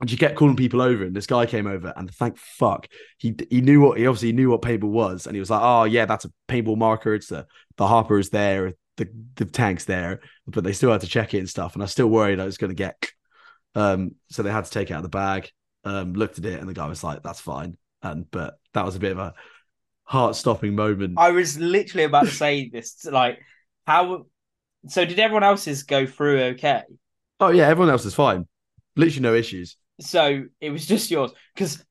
and 0.02 0.10
she 0.10 0.18
kept 0.18 0.36
calling 0.36 0.56
people 0.56 0.82
over, 0.82 1.04
and 1.04 1.16
this 1.16 1.28
guy 1.28 1.46
came 1.46 1.68
over, 1.68 1.94
and 1.96 2.12
thank 2.12 2.38
fuck 2.38 2.88
he 3.18 3.36
he 3.50 3.62
knew 3.62 3.80
what 3.80 3.98
he 3.98 4.08
obviously 4.08 4.34
knew 4.34 4.50
what 4.50 4.62
paintball 4.62 4.90
was, 4.90 5.28
and 5.28 5.36
he 5.36 5.40
was 5.40 5.50
like, 5.50 5.62
"Oh 5.62 5.84
yeah, 5.86 6.06
that's 6.06 6.26
a 6.26 6.32
paintball 6.48 6.78
marker. 6.78 7.14
It's 7.14 7.28
the 7.28 7.46
the 7.78 7.88
hopper 7.88 8.18
is 8.18 8.30
there, 8.30 8.74
the 8.98 9.08
the 9.36 9.46
tank's 9.46 9.86
there, 9.86 10.22
but 10.48 10.64
they 10.64 10.74
still 10.74 10.92
had 10.92 11.02
to 11.02 11.08
check 11.08 11.34
it 11.34 11.40
and 11.40 11.50
stuff." 11.50 11.74
And 11.74 11.82
I 11.82 11.86
was 11.86 11.92
still 11.92 12.08
worried 12.08 12.40
I 12.40 12.46
was 12.46 12.58
going 12.58 12.72
to 12.72 12.76
get, 12.76 13.12
um, 13.76 14.16
so 14.30 14.44
they 14.44 14.52
had 14.52 14.66
to 14.66 14.72
take 14.72 14.90
it 14.90 14.94
out 14.94 14.98
of 14.98 15.04
the 15.04 15.10
bag. 15.10 15.50
Um, 15.84 16.14
looked 16.14 16.38
at 16.38 16.46
it, 16.46 16.60
and 16.60 16.68
the 16.68 16.74
guy 16.74 16.88
was 16.88 17.04
like, 17.04 17.24
"That's 17.24 17.42
fine." 17.42 17.78
And 18.02 18.30
but 18.32 18.60
that 18.74 18.86
was 18.86 18.96
a 18.96 19.00
bit 19.00 19.12
of 19.14 19.20
a 19.20 19.34
heart 20.04 20.36
stopping 20.36 20.76
moment. 20.76 21.16
I 21.18 21.32
was 21.32 21.60
literally 21.60 22.04
about 22.04 22.26
to 22.26 22.32
say 22.32 22.70
this. 22.70 23.06
Like, 23.06 23.40
how? 23.86 24.26
So 24.88 25.06
did 25.06 25.20
everyone 25.20 25.44
else's 25.44 25.84
go 25.84 26.08
through 26.08 26.42
okay? 26.42 26.84
oh 27.42 27.50
yeah, 27.50 27.68
everyone 27.68 27.92
else 27.92 28.06
is 28.06 28.14
fine, 28.14 28.48
literally 28.96 29.22
no 29.22 29.34
issues. 29.34 29.76
So 30.02 30.46
it 30.60 30.70
was 30.72 30.86
just 30.94 31.12
yours 31.12 31.32
because 31.56 31.84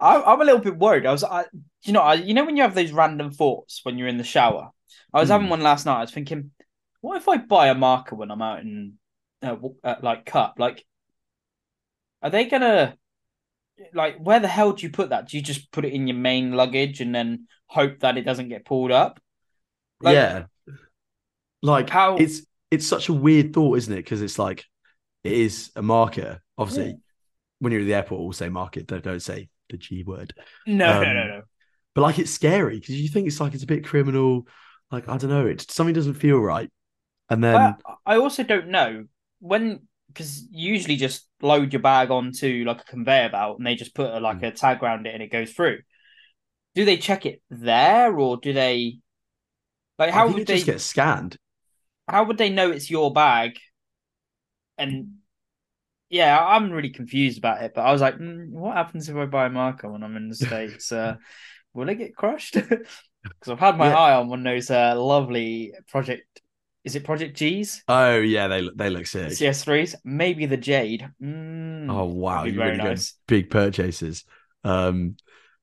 I'm 0.00 0.40
a 0.40 0.44
little 0.44 0.60
bit 0.60 0.76
worried. 0.76 1.06
I 1.06 1.12
was, 1.12 1.22
I, 1.24 1.44
you 1.84 1.92
know, 1.92 2.00
I, 2.00 2.14
you 2.14 2.34
know 2.34 2.44
when 2.44 2.56
you 2.56 2.62
have 2.64 2.74
those 2.74 2.90
random 2.92 3.30
thoughts 3.30 3.80
when 3.84 3.98
you're 3.98 4.08
in 4.08 4.18
the 4.18 4.24
shower. 4.24 4.70
I 5.14 5.20
was 5.20 5.28
Hmm. 5.28 5.32
having 5.32 5.48
one 5.48 5.62
last 5.62 5.86
night. 5.86 5.98
I 5.98 6.00
was 6.02 6.10
thinking, 6.10 6.50
what 7.00 7.16
if 7.16 7.28
I 7.28 7.36
buy 7.36 7.68
a 7.68 7.74
marker 7.74 8.16
when 8.16 8.30
I'm 8.32 8.42
out 8.42 8.60
in, 8.60 8.94
uh, 9.42 9.56
uh, 9.84 9.96
like 10.02 10.26
cup? 10.26 10.54
Like, 10.58 10.84
are 12.22 12.30
they 12.30 12.46
gonna, 12.46 12.96
like, 13.94 14.18
where 14.18 14.40
the 14.40 14.48
hell 14.48 14.72
do 14.72 14.84
you 14.86 14.90
put 14.92 15.10
that? 15.10 15.28
Do 15.28 15.36
you 15.36 15.42
just 15.42 15.70
put 15.72 15.84
it 15.84 15.92
in 15.92 16.06
your 16.08 16.16
main 16.16 16.52
luggage 16.52 17.00
and 17.00 17.14
then 17.14 17.46
hope 17.66 18.00
that 18.00 18.16
it 18.18 18.22
doesn't 18.22 18.48
get 18.48 18.64
pulled 18.64 18.90
up? 18.90 19.20
Like- 20.00 20.14
yeah, 20.14 20.44
like 21.62 21.90
How- 21.90 22.16
it's 22.16 22.42
it's 22.70 22.86
such 22.86 23.08
a 23.08 23.12
weird 23.12 23.52
thought, 23.52 23.78
isn't 23.78 23.92
it? 23.92 23.96
Because 23.96 24.22
it's 24.22 24.38
like 24.38 24.64
it 25.24 25.32
is 25.32 25.70
a 25.76 25.82
marker. 25.82 26.40
Obviously, 26.58 26.86
Yeah. 26.86 26.96
When 27.62 27.72
you're 27.72 27.82
at 27.82 27.86
the 27.86 27.94
airport, 27.94 28.22
we'll 28.22 28.32
say 28.32 28.50
market. 28.50 28.86
Don't 28.88 29.04
don't 29.04 29.20
say 29.20 29.48
the 29.70 29.78
G 29.78 30.04
word. 30.04 30.34
No, 30.66 30.92
Um, 30.92 31.00
no, 31.00 31.12
no, 31.12 31.26
no. 31.26 31.42
But 31.94 32.02
like 32.02 32.18
it's 32.18 32.30
scary 32.30 32.80
because 32.80 33.00
you 33.00 33.08
think 33.08 33.26
it's 33.28 33.40
like 33.40 33.54
it's 33.54 33.64
a 33.64 33.66
bit 33.66 33.84
criminal. 33.86 34.46
Like 34.90 35.08
I 35.08 35.18
don't 35.18 35.30
know, 35.30 35.46
it 35.46 35.70
something 35.70 35.94
doesn't 35.94 36.14
feel 36.14 36.38
right. 36.38 36.70
And 37.30 37.44
then 37.44 37.76
But 37.76 37.80
I 38.06 38.16
also 38.16 38.42
don't 38.42 38.68
know 38.68 39.06
when 39.40 39.86
because 40.08 40.46
you 40.50 40.72
usually 40.74 40.96
just 40.96 41.26
load 41.40 41.72
your 41.72 41.80
bag 41.82 42.10
onto 42.10 42.64
like 42.66 42.82
a 42.82 42.84
conveyor 42.84 43.30
belt 43.30 43.58
and 43.58 43.66
they 43.66 43.74
just 43.74 43.94
put 43.94 44.10
a, 44.12 44.20
like 44.20 44.38
Mm. 44.38 44.48
a 44.48 44.50
tag 44.52 44.82
around 44.82 45.06
it 45.06 45.14
and 45.14 45.22
it 45.22 45.32
goes 45.32 45.52
through. 45.52 45.80
Do 46.74 46.84
they 46.84 46.96
check 46.98 47.26
it 47.26 47.42
there 47.50 48.16
or 48.18 48.38
do 48.38 48.52
they 48.52 49.00
like 49.98 50.10
how 50.10 50.28
would 50.28 50.46
they 50.46 50.54
just 50.54 50.66
get 50.66 50.80
scanned. 50.80 51.36
how 52.08 52.24
would 52.24 52.38
they 52.38 52.50
know 52.50 52.70
it's 52.70 52.90
your 52.90 53.12
bag? 53.12 53.58
And 54.78 55.18
yeah, 56.12 56.38
I'm 56.44 56.72
really 56.72 56.90
confused 56.90 57.38
about 57.38 57.62
it. 57.64 57.74
But 57.74 57.82
I 57.82 57.92
was 57.92 58.02
like, 58.02 58.16
mm, 58.18 58.50
what 58.50 58.76
happens 58.76 59.08
if 59.10 59.16
I 59.16 59.26
buy 59.26 59.46
a 59.46 59.50
marker 59.50 59.90
when 59.90 60.04
I'm 60.04 60.16
in 60.16 60.30
the 60.30 60.36
states? 60.36 60.92
Uh, 60.92 61.16
will 61.74 61.90
it 61.90 61.96
get 61.96 62.16
crushed? 62.16 62.56
Because 63.40 63.54
I've 63.54 63.60
had 63.60 63.78
my 63.78 63.88
Yeah. 63.88 63.92
eye 63.92 64.14
on 64.14 64.28
one 64.28 64.40
of 64.40 64.44
those 64.54 64.70
uh, 64.70 64.94
lovely 64.96 65.72
project. 65.88 66.42
Is 66.84 66.96
it 66.96 67.04
Project 67.04 67.36
G's? 67.36 67.84
Oh 67.88 68.16
yeah, 68.18 68.48
they 68.48 68.68
they 68.74 68.90
look 68.90 69.06
sick. 69.06 69.38
CS3s, 69.38 69.96
maybe 70.04 70.46
the 70.46 70.56
Jade. 70.56 71.10
Mm, 71.22 71.88
Oh 71.88 72.04
wow, 72.06 72.44
that'd 72.44 72.54
you 72.54 72.62
very 72.62 72.76
really 72.76 72.78
nice. 72.78 73.14
big 73.26 73.50
purchases. 73.50 74.24
Um, 74.64 75.16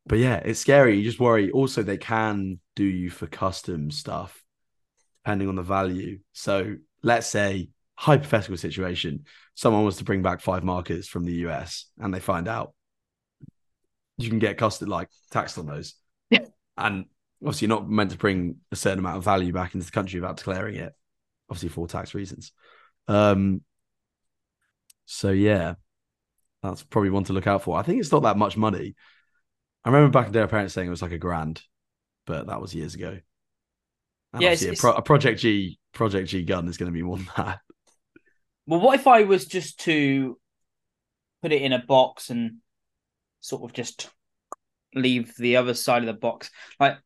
but 0.05 0.19
yeah, 0.19 0.37
it's 0.37 0.59
scary. 0.59 0.97
You 0.97 1.03
just 1.03 1.19
worry. 1.19 1.51
Also, 1.51 1.83
they 1.83 1.97
can 1.97 2.59
do 2.75 2.83
you 2.83 3.09
for 3.09 3.27
custom 3.27 3.91
stuff, 3.91 4.43
depending 5.23 5.49
on 5.49 5.55
the 5.55 5.63
value. 5.63 6.19
So 6.33 6.77
let's 7.03 7.27
say 7.27 7.69
hypothetical 7.99 8.55
situation, 8.55 9.25
someone 9.55 9.81
wants 9.83 9.97
to 9.97 10.05
bring 10.05 10.21
back 10.21 10.39
five 10.39 10.63
markers 10.63 11.09
from 11.09 11.25
the 11.25 11.33
US, 11.47 11.87
and 11.99 12.13
they 12.13 12.21
find 12.21 12.47
out 12.47 12.73
you 14.17 14.29
can 14.29 14.39
get 14.39 14.57
custom 14.57 14.87
like 14.87 15.09
taxed 15.31 15.57
on 15.57 15.65
those. 15.65 15.95
Yeah. 16.29 16.45
and 16.77 17.05
obviously, 17.43 17.67
you're 17.67 17.77
not 17.77 17.89
meant 17.89 18.11
to 18.11 18.17
bring 18.17 18.55
a 18.71 18.77
certain 18.77 18.99
amount 18.99 19.17
of 19.17 19.25
value 19.25 19.51
back 19.51 19.75
into 19.75 19.85
the 19.85 19.91
country 19.91 20.17
without 20.21 20.37
declaring 20.37 20.75
it, 20.75 20.93
obviously 21.49 21.67
for 21.67 21.87
tax 21.87 22.13
reasons. 22.13 22.53
Um, 23.09 23.61
so 25.05 25.31
yeah, 25.31 25.73
that's 26.63 26.83
probably 26.83 27.09
one 27.09 27.25
to 27.25 27.33
look 27.33 27.47
out 27.47 27.63
for. 27.63 27.77
I 27.77 27.81
think 27.81 27.99
it's 27.99 28.13
not 28.13 28.23
that 28.23 28.37
much 28.37 28.55
money. 28.55 28.95
I 29.83 29.89
remember 29.89 30.09
back 30.09 30.27
in 30.27 30.31
the 30.31 30.37
day, 30.39 30.43
our 30.43 30.47
parents 30.47 30.73
saying 30.73 30.87
it 30.87 30.91
was 30.91 31.01
like 31.01 31.11
a 31.11 31.17
grand, 31.17 31.61
but 32.25 32.47
that 32.47 32.61
was 32.61 32.73
years 32.73 32.95
ago. 32.95 33.19
And 34.31 34.41
Yeah, 34.41 34.51
it's- 34.53 34.79
a, 34.79 34.81
pro- 34.81 34.93
a 34.93 35.01
Project 35.01 35.41
G 35.41 35.79
Project 35.91 36.29
G 36.29 36.43
gun 36.43 36.69
is 36.69 36.77
going 36.77 36.91
to 36.91 36.97
be 36.97 37.03
more 37.03 37.17
than 37.17 37.27
that. 37.35 37.59
Well, 38.69 38.81
what 38.81 38.99
if 38.99 39.07
I 39.07 39.23
was 39.23 39.47
just 39.47 39.79
to 39.85 40.37
put 41.41 41.51
it 41.51 41.63
in 41.63 41.73
a 41.73 41.83
box 41.83 42.29
and 42.29 42.57
sort 43.41 43.63
of 43.63 43.73
just 43.73 44.11
leave 44.93 45.35
the 45.37 45.55
other 45.55 45.73
side 45.73 46.03
of 46.03 46.05
the 46.05 46.13
box? 46.13 46.51
Like 46.79 46.99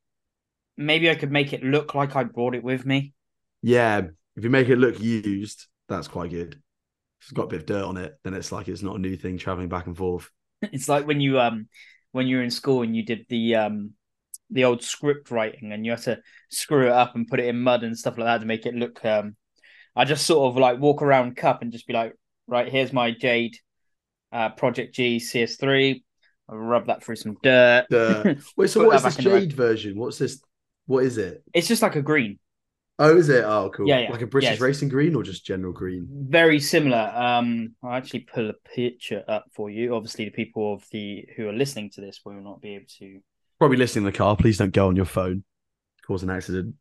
maybe 0.75 1.09
I 1.09 1.15
could 1.15 1.31
make 1.31 1.53
it 1.53 1.63
look 1.63 1.95
like 1.95 2.17
I 2.17 2.25
brought 2.25 2.53
it 2.53 2.65
with 2.65 2.85
me. 2.85 3.13
Yeah, 3.61 4.01
if 4.35 4.43
you 4.43 4.49
make 4.49 4.67
it 4.67 4.77
look 4.77 4.99
used, 4.99 5.67
that's 5.87 6.09
quite 6.09 6.31
good. 6.31 6.55
If 6.55 7.27
it's 7.27 7.31
got 7.31 7.43
a 7.43 7.47
bit 7.47 7.61
of 7.61 7.65
dirt 7.65 7.85
on 7.85 7.95
it, 7.95 8.13
then 8.25 8.33
it's 8.33 8.51
like 8.51 8.67
it's 8.67 8.83
not 8.83 8.97
a 8.97 9.01
new 9.01 9.15
thing 9.15 9.37
traveling 9.37 9.69
back 9.69 9.87
and 9.87 9.95
forth. 9.95 10.29
It's 10.63 10.89
like 10.89 11.07
when 11.07 11.21
you 11.21 11.39
um 11.39 11.69
when 12.11 12.27
you 12.27 12.35
were 12.37 12.43
in 12.43 12.51
school 12.51 12.81
and 12.81 12.93
you 12.93 13.05
did 13.05 13.25
the 13.29 13.55
um 13.55 13.91
the 14.49 14.65
old 14.65 14.83
script 14.83 15.31
writing 15.31 15.71
and 15.71 15.85
you 15.85 15.91
had 15.91 16.01
to 16.01 16.19
screw 16.49 16.87
it 16.87 16.91
up 16.91 17.15
and 17.15 17.25
put 17.25 17.39
it 17.39 17.45
in 17.45 17.61
mud 17.61 17.85
and 17.85 17.97
stuff 17.97 18.17
like 18.17 18.25
that 18.25 18.39
to 18.39 18.45
make 18.45 18.65
it 18.65 18.75
look 18.75 19.05
um 19.05 19.37
I 19.95 20.05
just 20.05 20.25
sort 20.25 20.51
of 20.51 20.57
like 20.57 20.79
walk 20.79 21.01
around 21.01 21.35
cup 21.37 21.61
and 21.61 21.71
just 21.71 21.87
be 21.87 21.93
like, 21.93 22.13
right, 22.47 22.71
here's 22.71 22.93
my 22.93 23.11
Jade 23.11 23.57
uh 24.31 24.49
Project 24.49 24.95
G 24.95 25.17
CS3. 25.17 26.03
I'll 26.49 26.57
rub 26.57 26.87
that 26.87 27.03
through 27.03 27.15
some 27.15 27.37
dirt. 27.41 27.85
The 27.89 28.43
wait, 28.57 28.69
so 28.69 28.85
what 28.85 28.95
is 28.95 29.03
this 29.03 29.15
the 29.15 29.21
Jade 29.23 29.53
version? 29.53 29.97
What's 29.97 30.17
this? 30.17 30.41
What 30.85 31.05
is 31.05 31.17
it? 31.17 31.43
It's 31.53 31.67
just 31.67 31.81
like 31.81 31.95
a 31.95 32.01
green. 32.01 32.39
Oh, 32.99 33.17
is 33.17 33.29
it? 33.29 33.43
Oh, 33.43 33.71
cool. 33.73 33.87
Yeah, 33.87 34.01
yeah. 34.01 34.11
Like 34.11 34.21
a 34.21 34.27
British 34.27 34.51
Yes. 34.51 34.59
racing 34.59 34.89
green 34.89 35.15
or 35.15 35.23
just 35.23 35.45
general 35.45 35.73
green? 35.73 36.07
Very 36.29 36.59
similar. 36.59 37.11
Um 37.15 37.75
I'll 37.83 37.93
actually 37.93 38.21
pull 38.21 38.49
a 38.49 38.53
picture 38.75 39.23
up 39.27 39.45
for 39.55 39.69
you. 39.69 39.95
Obviously 39.95 40.25
the 40.25 40.31
people 40.31 40.73
of 40.73 40.83
the 40.91 41.25
who 41.35 41.47
are 41.47 41.53
listening 41.53 41.89
to 41.91 42.01
this 42.01 42.21
will 42.25 42.33
not 42.33 42.61
be 42.61 42.75
able 42.75 42.85
to 42.99 43.19
Probably 43.59 43.77
listening 43.77 44.05
in 44.05 44.11
the 44.11 44.17
car. 44.17 44.35
Please 44.35 44.57
don't 44.57 44.73
go 44.73 44.87
on 44.87 44.95
your 44.95 45.05
phone, 45.05 45.43
cause 46.05 46.23
an 46.23 46.29
accident. 46.29 46.75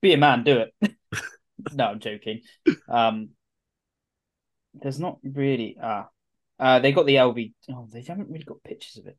Be 0.00 0.12
a 0.12 0.16
man, 0.16 0.42
do 0.42 0.64
it. 0.82 0.94
no, 1.74 1.84
I'm 1.86 2.00
joking. 2.00 2.42
Um, 2.88 3.30
there's 4.74 5.00
not 5.00 5.18
really. 5.22 5.76
Ah, 5.82 6.08
uh, 6.58 6.78
they 6.80 6.92
got 6.92 7.06
the 7.06 7.16
LV. 7.16 7.52
Oh, 7.70 7.88
they 7.92 8.02
haven't 8.02 8.28
really 8.28 8.44
got 8.44 8.62
pictures 8.62 8.96
of 8.98 9.06
it. 9.06 9.16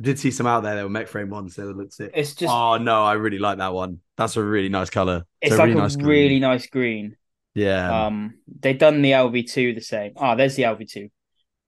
I 0.00 0.02
did 0.02 0.18
see 0.18 0.30
some 0.30 0.46
out 0.46 0.62
there. 0.62 0.74
They 0.76 0.82
were 0.82 0.88
mech 0.88 1.08
frame 1.08 1.30
ones. 1.30 1.54
They 1.54 1.62
looked 1.62 1.92
sick. 1.92 2.10
It's 2.14 2.34
just. 2.34 2.52
oh 2.52 2.78
no, 2.78 3.04
I 3.04 3.12
really 3.14 3.38
like 3.38 3.58
that 3.58 3.72
one. 3.72 4.00
That's 4.16 4.36
a 4.36 4.42
really 4.42 4.68
nice 4.68 4.90
color. 4.90 5.24
it's 5.40 5.54
a 5.54 5.58
like 5.58 5.66
really 5.66 5.78
a 5.78 5.82
nice 5.82 5.96
green. 5.96 6.08
really 6.08 6.40
nice 6.40 6.66
green. 6.66 7.16
yeah. 7.54 8.06
Um, 8.06 8.38
they 8.60 8.72
done 8.72 9.02
the 9.02 9.12
LV 9.12 9.50
two 9.50 9.74
the 9.74 9.80
same. 9.80 10.12
Ah, 10.16 10.34
there's 10.34 10.56
the 10.56 10.64
LV 10.64 10.90
two, 10.90 11.10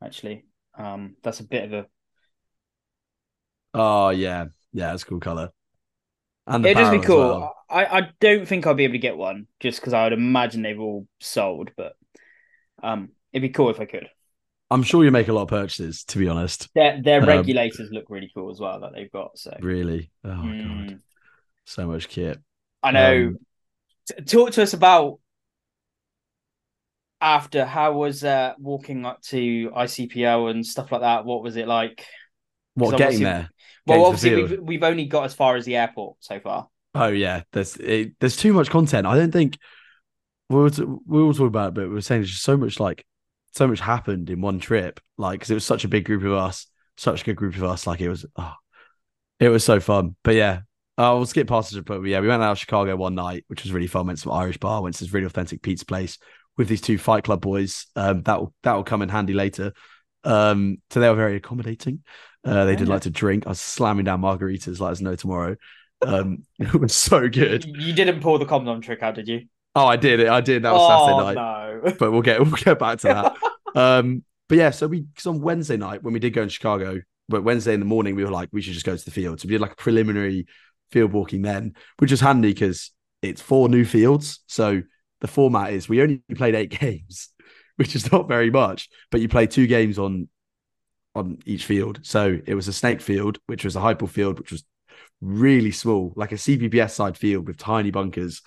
actually. 0.03 0.45
Um, 0.77 1.17
that's 1.23 1.41
a 1.41 1.45
bit 1.45 1.65
of 1.65 1.73
a. 1.73 1.87
oh 3.75 4.11
yeah, 4.11 4.47
yeah. 4.73 4.93
It's 4.95 5.03
a 5.03 5.07
cool 5.07 5.21
color. 5.21 5.51
It'd 6.49 6.77
just 6.77 6.93
be 6.93 6.99
cool. 7.01 7.21
well. 7.21 7.57
I 7.69 7.85
I 7.99 8.11
don't 8.21 8.47
think 8.47 8.67
I'll 8.67 8.75
be 8.75 8.85
able 8.85 8.95
to 8.95 8.99
get 8.99 9.17
one 9.17 9.47
just 9.61 9.81
because 9.81 9.93
I 9.93 10.05
would 10.05 10.13
imagine 10.13 10.63
they've 10.63 10.81
all 10.81 11.07
sold, 11.21 11.71
but 11.77 11.97
um, 12.83 13.11
it'd 13.33 13.43
be 13.43 13.53
cool 13.55 13.71
if 13.71 13.81
I 13.81 13.87
could. 13.87 14.09
I'm 14.71 14.83
sure 14.83 15.05
you 15.05 15.11
make 15.11 15.29
a 15.29 15.33
lot 15.33 15.43
of 15.43 15.49
purchases. 15.49 16.05
To 16.05 16.19
be 16.19 16.29
honest, 16.29 16.69
Their 16.75 17.01
their 17.03 17.21
Um, 17.21 17.27
regulators 17.27 17.91
look 17.91 18.07
really 18.09 18.31
cool 18.35 18.51
as 18.51 18.61
well 18.61 18.81
that 18.81 18.93
they've 18.95 19.11
got. 19.11 19.39
So 19.39 19.57
really. 19.61 20.11
Oh 20.25 20.31
god, 20.31 20.47
Mm, 20.47 21.01
so 21.65 21.87
much 21.87 22.09
kit. 22.09 22.41
I 22.83 22.91
know. 22.93 23.29
Um, 23.29 23.39
T- 24.09 24.25
Talk 24.25 24.53
to 24.53 24.63
us 24.63 24.75
about 24.75 25.19
after 27.21 27.65
how 27.65 27.93
was 27.95 28.23
uh 28.25 28.53
walking 28.59 29.07
up 29.07 29.23
to 29.23 29.71
ICPL 29.75 30.49
and 30.49 30.65
stuff 30.67 30.93
like 30.93 31.01
that. 31.01 31.25
What 31.25 31.43
was 31.43 31.57
it 31.57 31.67
like? 31.67 32.05
What 32.77 32.97
getting 32.97 33.23
there? 33.23 33.51
Well, 33.87 33.99
Getting 33.99 34.07
obviously 34.07 34.57
we've 34.57 34.63
we've 34.63 34.83
only 34.83 35.07
got 35.07 35.25
as 35.25 35.35
far 35.35 35.57
as 35.57 35.65
the 35.65 35.77
airport 35.77 36.17
so 36.21 36.39
far. 36.41 36.69
Oh 36.95 37.09
yeah, 37.09 37.43
there's 37.53 37.77
it, 37.77 38.13
there's 38.21 38.37
too 38.37 38.53
much 38.53 38.71
content. 38.71 39.07
I 39.07 39.17
don't 39.17 39.33
think 39.33 39.59
we 40.49 40.57
were 40.57 40.71
t- 40.71 40.85
we 40.85 41.23
were 41.23 41.33
talking 41.33 41.47
about, 41.47 41.69
it, 41.69 41.75
but 41.75 41.89
we 41.89 41.95
were 41.95 42.01
saying 42.01 42.21
there's 42.21 42.31
just 42.31 42.43
so 42.43 42.57
much 42.57 42.79
like 42.79 43.05
so 43.53 43.67
much 43.67 43.81
happened 43.81 44.31
in 44.31 44.41
one 44.41 44.59
trip. 44.59 45.01
Like 45.19 45.41
because 45.41 45.51
it 45.51 45.55
was 45.55 45.65
such 45.65 45.85
a 45.85 45.89
big 45.89 46.05
group 46.05 46.23
of 46.25 46.33
us, 46.33 46.67
such 46.97 47.23
a 47.23 47.25
good 47.25 47.37
group 47.37 47.57
of 47.57 47.65
us. 47.65 47.87
Like 47.87 48.01
it 48.01 48.09
was, 48.09 48.27
oh, 48.37 48.55
it 49.41 49.49
was 49.49 49.65
so 49.65 49.81
fun. 49.81 50.17
But 50.23 50.35
yeah, 50.35 50.61
uh, 50.99 51.13
we'll 51.17 51.27
skip 51.27 51.49
past 51.49 51.75
it. 51.75 51.85
But 51.85 52.03
yeah, 52.03 52.21
we 52.21 52.29
went 52.29 52.43
out 52.43 52.53
of 52.53 52.59
Chicago 52.59 52.97
one 52.97 53.15
night, 53.15 53.45
which 53.49 53.63
was 53.63 53.73
really 53.73 53.87
fun. 53.87 54.07
Went 54.07 54.19
to 54.19 54.23
some 54.23 54.33
Irish 54.33 54.59
bar, 54.59 54.83
went 54.83 54.95
to 54.97 55.05
this 55.05 55.13
really 55.13 55.27
authentic 55.27 55.63
pizza 55.63 55.87
place 55.87 56.19
with 56.57 56.69
these 56.69 56.81
two 56.81 56.99
Fight 56.99 57.25
Club 57.25 57.41
boys. 57.41 57.87
Um, 57.97 58.23
that 58.23 58.41
will 58.41 58.55
that 58.63 58.75
will 58.75 58.85
come 58.85 59.03
in 59.03 59.09
handy 59.09 59.35
later. 59.35 59.73
Um, 60.25 60.79
so 60.91 61.01
they 61.01 61.09
were 61.09 61.15
very 61.15 61.37
accommodating. 61.37 62.03
Uh, 62.47 62.65
they 62.65 62.77
did 62.77 62.87
Yeah. 62.87 62.95
like 62.95 63.03
to 63.03 63.11
drink. 63.11 63.47
I 63.47 63.51
was 63.51 63.61
slamming 63.61 64.05
down 64.05 64.23
margaritas 64.23 64.79
like 64.81 64.91
there's 64.91 65.03
no 65.03 65.17
tomorrow. 65.17 65.57
Um, 66.01 66.45
it 66.59 66.75
was 66.75 66.95
so 66.95 67.29
good. 67.29 67.65
You 67.65 67.93
didn't 67.93 68.21
pull 68.21 68.39
the 68.39 68.47
condom 68.47 68.81
trick 68.81 69.03
out, 69.03 69.17
did 69.17 69.29
you? 69.29 69.47
Oh, 69.75 69.87
I 69.87 69.97
did 69.97 70.21
it. 70.21 70.29
I 70.29 70.41
did. 70.41 70.63
That 70.63 70.73
was 70.73 70.81
oh 70.83 71.07
Saturday 71.07 71.35
night. 71.35 71.83
no! 71.85 71.93
But 71.99 72.13
we'll 72.13 72.23
get 72.23 72.41
we'll 72.45 72.51
get 72.53 72.79
back 72.79 73.01
to 73.01 73.09
that. 73.09 73.37
um, 73.79 74.25
but 74.49 74.59
yeah, 74.59 74.71
so 74.71 74.87
we 74.87 75.01
because 75.01 75.27
on 75.27 75.41
Wednesday 75.41 75.77
night 75.77 76.03
when 76.03 76.15
we 76.15 76.21
did 76.21 76.31
go 76.31 76.43
in 76.43 76.49
Chicago, 76.49 77.01
but 77.29 77.43
Wednesday 77.43 77.75
in 77.75 77.81
the 77.81 77.87
morning 77.87 78.15
we 78.15 78.25
were 78.25 78.31
like 78.31 78.49
we 78.53 78.63
should 78.63 78.75
just 78.75 78.87
go 78.87 78.97
to 78.97 79.05
the 79.05 79.11
field. 79.11 79.41
So 79.41 79.49
we 79.49 79.53
did 79.53 79.61
like 79.61 79.73
a 79.73 79.77
preliminary 79.77 80.47
field 80.93 81.13
walking 81.13 81.43
then, 81.43 81.75
which 81.99 82.13
is 82.13 82.21
handy 82.21 82.53
because 82.55 82.93
it's 83.23 83.43
four 83.43 83.69
new 83.69 83.85
fields. 83.85 84.41
So 84.47 84.83
the 85.21 85.27
format 85.29 85.73
is 85.73 85.89
we 85.89 86.01
only 86.01 86.23
played 86.35 86.55
eight 86.55 86.71
games, 86.71 87.31
which 87.77 87.97
is 87.97 88.11
not 88.13 88.29
very 88.29 88.51
much, 88.51 88.89
but 89.11 89.21
you 89.21 89.29
play 89.29 89.47
two 89.47 89.67
games 89.67 89.99
on 89.99 90.29
on 91.17 91.39
each 91.47 91.65
field. 91.65 92.01
So 92.03 92.39
it 92.47 92.55
was 92.55 92.69
a 92.69 92.73
snake 92.73 93.01
field, 93.01 93.39
which 93.47 93.65
was 93.65 93.77
a 93.77 93.81
hyper 93.81 94.07
field, 94.07 94.39
which 94.39 94.53
was 94.53 94.65
really 95.21 95.73
small, 95.73 96.13
like 96.17 96.33
a 96.33 96.37
CPPS 96.37 96.91
side 96.91 97.17
field 97.17 97.47
with 97.47 97.57
tiny 97.59 97.91
bunkers. 97.91 98.43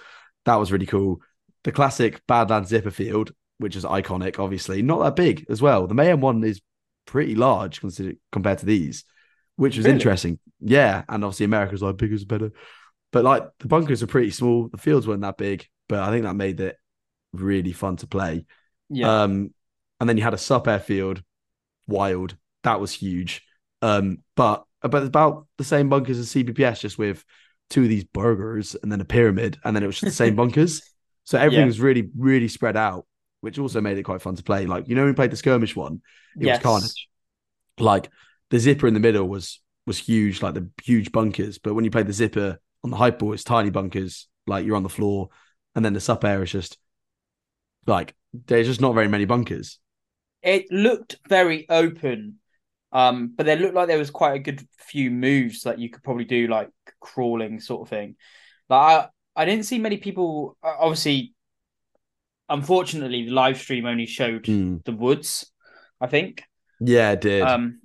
That 0.45 0.55
was 0.55 0.71
really 0.71 0.85
cool. 0.85 1.21
The 1.63 1.71
classic 1.71 2.21
Badlands 2.27 2.69
Zipper 2.69 2.91
field, 2.91 3.31
which 3.57 3.75
is 3.75 3.83
iconic, 3.85 4.39
obviously, 4.39 4.81
not 4.81 4.99
that 5.03 5.15
big 5.15 5.45
as 5.49 5.61
well. 5.61 5.87
The 5.87 5.93
Mayhem 5.95 6.21
one 6.21 6.43
is 6.43 6.61
pretty 7.05 7.35
large 7.35 7.79
considered 7.81 8.17
compared 8.31 8.59
to 8.59 8.65
these, 8.65 9.03
which 9.55 9.77
was 9.77 9.85
Really? 9.85 9.95
interesting. 9.95 10.39
Yeah, 10.61 11.03
and 11.09 11.23
obviously 11.23 11.45
America's 11.45 11.81
like 11.81 11.97
bigger 11.97 12.15
is 12.15 12.25
better, 12.25 12.51
but 13.11 13.23
like 13.23 13.43
the 13.59 13.67
bunkers 13.67 14.03
are 14.03 14.07
pretty 14.07 14.31
small. 14.31 14.69
The 14.69 14.77
fields 14.77 15.07
weren't 15.07 15.21
that 15.21 15.37
big, 15.37 15.65
but 15.87 15.99
I 15.99 16.11
think 16.11 16.23
that 16.23 16.35
made 16.35 16.59
it 16.59 16.77
really 17.33 17.73
fun 17.73 17.97
to 17.97 18.07
play. 18.07 18.45
Yeah, 18.89 19.23
Um, 19.23 19.53
and 19.99 20.07
then 20.09 20.17
you 20.17 20.23
had 20.23 20.33
a 20.33 20.37
sup 20.37 20.67
airfield, 20.67 21.23
wild. 21.87 22.37
That 22.63 22.79
was 22.79 22.91
huge. 22.91 23.41
Um, 23.81 24.19
but 24.35 24.63
but 24.81 25.03
about 25.03 25.47
the 25.57 25.63
same 25.63 25.89
bunkers 25.89 26.17
as 26.17 26.29
CBPS, 26.29 26.79
just 26.81 26.97
with 26.97 27.23
two 27.69 27.83
of 27.83 27.89
these 27.89 28.03
burgers 28.05 28.75
and 28.81 28.91
then 28.91 29.01
a 29.01 29.05
pyramid, 29.05 29.59
and 29.63 29.75
then 29.75 29.83
it 29.83 29.87
was 29.87 29.95
just 29.99 30.07
the 30.07 30.11
same 30.11 30.35
bunkers. 30.35 30.81
So 31.23 31.37
everything 31.37 31.61
Yeah. 31.61 31.65
was 31.65 31.79
really, 31.79 32.09
really 32.17 32.47
spread 32.47 32.75
out, 32.75 33.05
which 33.41 33.59
also 33.59 33.81
made 33.81 33.97
it 33.97 34.03
quite 34.03 34.21
fun 34.21 34.35
to 34.35 34.43
play. 34.43 34.65
Like 34.65 34.87
you 34.87 34.95
know, 34.95 35.01
when 35.01 35.11
we 35.11 35.15
played 35.15 35.31
the 35.31 35.37
skirmish 35.37 35.75
one, 35.75 36.01
it 36.39 36.45
yes. 36.45 36.57
was 36.57 36.59
carnage. 36.59 37.07
Like 37.79 38.09
the 38.49 38.59
zipper 38.59 38.87
in 38.87 38.93
the 38.93 38.99
middle 38.99 39.27
was 39.27 39.59
was 39.85 39.97
huge, 39.97 40.41
like 40.41 40.53
the 40.53 40.69
huge 40.83 41.11
bunkers. 41.11 41.57
But 41.57 41.73
when 41.73 41.85
you 41.85 41.91
played 41.91 42.07
the 42.07 42.13
zipper 42.13 42.59
on 42.83 42.89
the 42.91 42.97
hype 42.97 43.19
ball, 43.19 43.33
it's 43.33 43.43
tiny 43.43 43.69
bunkers, 43.69 44.27
like 44.47 44.65
you're 44.65 44.75
on 44.75 44.83
the 44.83 44.89
floor, 44.89 45.29
and 45.75 45.83
then 45.85 45.93
the 45.93 46.01
sup 46.01 46.23
air 46.25 46.43
is 46.43 46.51
just 46.51 46.77
like 47.85 48.15
there's 48.33 48.67
just 48.67 48.81
not 48.81 48.93
very 48.93 49.07
many 49.07 49.25
bunkers. 49.25 49.79
It 50.41 50.71
looked 50.71 51.17
very 51.27 51.67
open, 51.69 52.39
um, 52.91 53.33
but 53.35 53.45
there 53.45 53.55
looked 53.55 53.75
like 53.75 53.87
there 53.87 53.97
was 53.97 54.11
quite 54.11 54.35
a 54.35 54.39
good 54.39 54.65
few 54.79 55.11
moves 55.11 55.63
that 55.63 55.79
you 55.79 55.89
could 55.89 56.03
probably 56.03 56.25
do, 56.25 56.47
like 56.47 56.69
crawling 56.99 57.59
sort 57.59 57.81
of 57.83 57.89
thing. 57.89 58.15
Like 58.69 59.07
I, 59.35 59.41
I 59.41 59.45
didn't 59.45 59.65
see 59.65 59.79
many 59.79 59.97
people. 59.97 60.57
uh, 60.63 60.75
Obviously, 60.79 61.33
unfortunately, 62.49 63.25
the 63.25 63.31
live 63.31 63.57
stream 63.57 63.85
only 63.85 64.05
showed 64.05 64.43
Mm. 64.45 64.83
the 64.85 64.91
woods. 64.91 65.51
I 66.01 66.07
think. 66.07 66.43
Yeah, 66.79 67.11
it 67.11 67.21
did. 67.21 67.41
Um, 67.41 67.81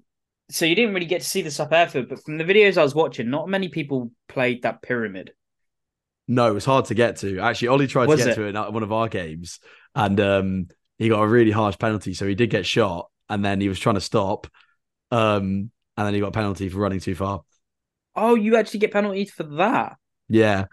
so 0.50 0.64
you 0.66 0.76
didn't 0.76 0.94
really 0.94 1.06
get 1.06 1.23
to 1.23 1.28
see 1.28 1.42
the 1.42 1.50
sup 1.50 1.73
airfield, 1.73 2.08
but 2.08 2.23
from 2.25 2.38
the 2.38 2.44
videos 2.44 2.76
I 2.76 2.82
was 2.84 2.94
watching, 2.94 3.28
not 3.28 3.49
many 3.49 3.68
people 3.68 4.12
played 4.28 4.62
that 4.62 4.82
pyramid. 4.82 5.32
no, 6.28 6.49
it 6.49 6.54
was 6.54 6.64
hard 6.64 6.84
to 6.87 6.94
get 6.94 7.16
to. 7.18 7.40
Actually, 7.40 7.68
Ollie 7.68 7.87
tried 7.88 8.08
Was 8.08 8.20
to 8.20 8.26
get 8.26 8.32
it? 8.32 8.34
to 8.37 8.46
it 8.46 8.54
at 8.56 8.73
one 8.73 8.82
of 8.84 8.92
our 8.92 9.08
games, 9.08 9.58
and 9.94 10.18
um, 10.20 10.68
he 10.96 11.08
got 11.08 11.23
a 11.23 11.26
really 11.26 11.50
harsh 11.50 11.76
penalty. 11.78 12.14
So 12.14 12.26
he 12.26 12.34
did 12.34 12.50
get 12.50 12.64
shot, 12.66 13.11
and 13.28 13.44
then 13.44 13.61
he 13.61 13.68
was 13.68 13.80
trying 13.80 13.96
to 13.96 14.00
stop, 14.00 14.46
um, 15.14 15.71
and 15.97 16.06
then 16.06 16.14
he 16.14 16.21
got 16.21 16.28
a 16.28 16.33
penalty 16.33 16.68
for 16.68 16.78
running 16.78 17.00
too 17.00 17.14
far. 17.14 17.42
Oh, 18.16 18.35
you 18.35 18.56
actually 18.56 18.80
get 18.80 18.92
penalties 18.92 19.30
for 19.30 19.44
that, 19.44 19.97
Yeah, 20.28 20.66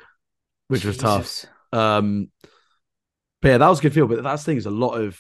which 0.68 0.86
was 0.86 0.98
tough. 0.98 1.46
Um, 1.74 2.30
but 3.42 3.50
yeah, 3.50 3.58
that 3.58 3.68
was 3.70 3.80
a 3.80 3.82
good 3.84 3.94
feel. 3.94 4.08
But 4.08 4.24
that's 4.24 4.44
thing 4.44 4.58
is 4.58 4.66
a 4.66 4.72
lot 4.72 4.96
of 5.00 5.20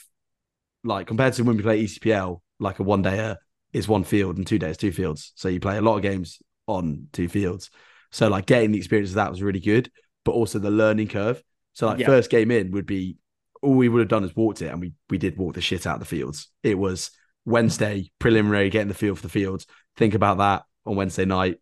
like 0.84 1.08
compared 1.08 1.34
to 1.34 1.44
when 1.44 1.58
we 1.58 1.64
play 1.64 1.82
ECPL, 1.82 2.42
like 2.60 2.80
a 2.80 2.84
one 2.84 3.02
day 3.02 3.36
is 3.74 3.88
one 3.88 4.04
field 4.04 4.38
and 4.38 4.46
two 4.46 4.60
days 4.60 4.78
two 4.78 4.92
fields. 4.92 5.32
So 5.36 5.48
you 5.50 5.60
play 5.60 5.78
a 5.78 5.82
lot 5.82 5.96
of 5.98 6.02
games 6.02 6.42
on 6.68 7.08
two 7.14 7.28
fields. 7.30 7.70
So 8.12 8.28
like 8.28 8.46
getting 8.46 8.72
the 8.72 8.78
experience 8.78 9.10
of 9.12 9.16
that 9.16 9.32
was 9.32 9.42
really 9.42 9.60
good, 9.60 9.92
but 10.26 10.34
also 10.34 10.60
the 10.60 10.72
learning 10.72 11.08
curve. 11.08 11.42
So 11.74 11.88
like 11.88 12.00
Yeah. 12.00 12.08
first 12.08 12.30
game 12.30 12.52
in 12.52 12.72
would 12.72 12.86
be 12.86 13.18
all 13.62 13.76
we 13.76 13.90
would 13.90 14.00
have 14.00 14.10
done 14.10 14.24
is 14.24 14.36
walked 14.36 14.62
it, 14.62 14.68
and 14.68 14.82
we 14.82 14.94
we 15.10 15.18
did 15.18 15.38
walk 15.38 15.54
the 15.54 15.62
shit 15.62 15.88
out 15.88 15.96
of 15.96 16.00
the 16.02 16.06
fields. 16.06 16.50
It 16.64 16.78
was 16.78 17.12
Wednesday 17.46 18.12
preliminary, 18.20 18.70
getting 18.70 18.88
the 18.88 18.94
feel 18.94 19.16
for 19.16 19.22
the 19.22 19.30
fields. 19.30 19.66
Think 19.98 20.14
about 20.14 20.38
that 20.38 20.64
on 20.86 20.96
Wednesday 20.96 21.26
night, 21.26 21.58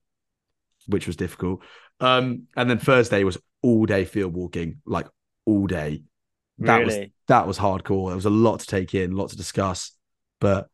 which 0.88 1.08
was 1.08 1.16
difficult. 1.16 1.62
Um, 2.00 2.48
and 2.56 2.70
then 2.70 2.80
Thursday 2.80 3.24
was 3.24 3.38
all 3.62 3.86
day 3.86 4.06
field 4.06 4.34
walking, 4.34 4.82
like 4.86 5.08
all 5.46 5.68
day. 5.68 6.04
That 6.60 6.84
was 6.86 6.96
really? 6.96 7.14
that 7.28 7.48
was 7.48 7.58
hardcore. 7.58 8.10
There 8.10 8.16
was 8.16 8.26
a 8.26 8.30
lot 8.30 8.60
to 8.60 8.68
take 8.68 8.94
in, 8.94 9.14
a 9.14 9.16
lot 9.16 9.30
to 9.30 9.38
discuss, 9.38 9.92
but 10.40 10.68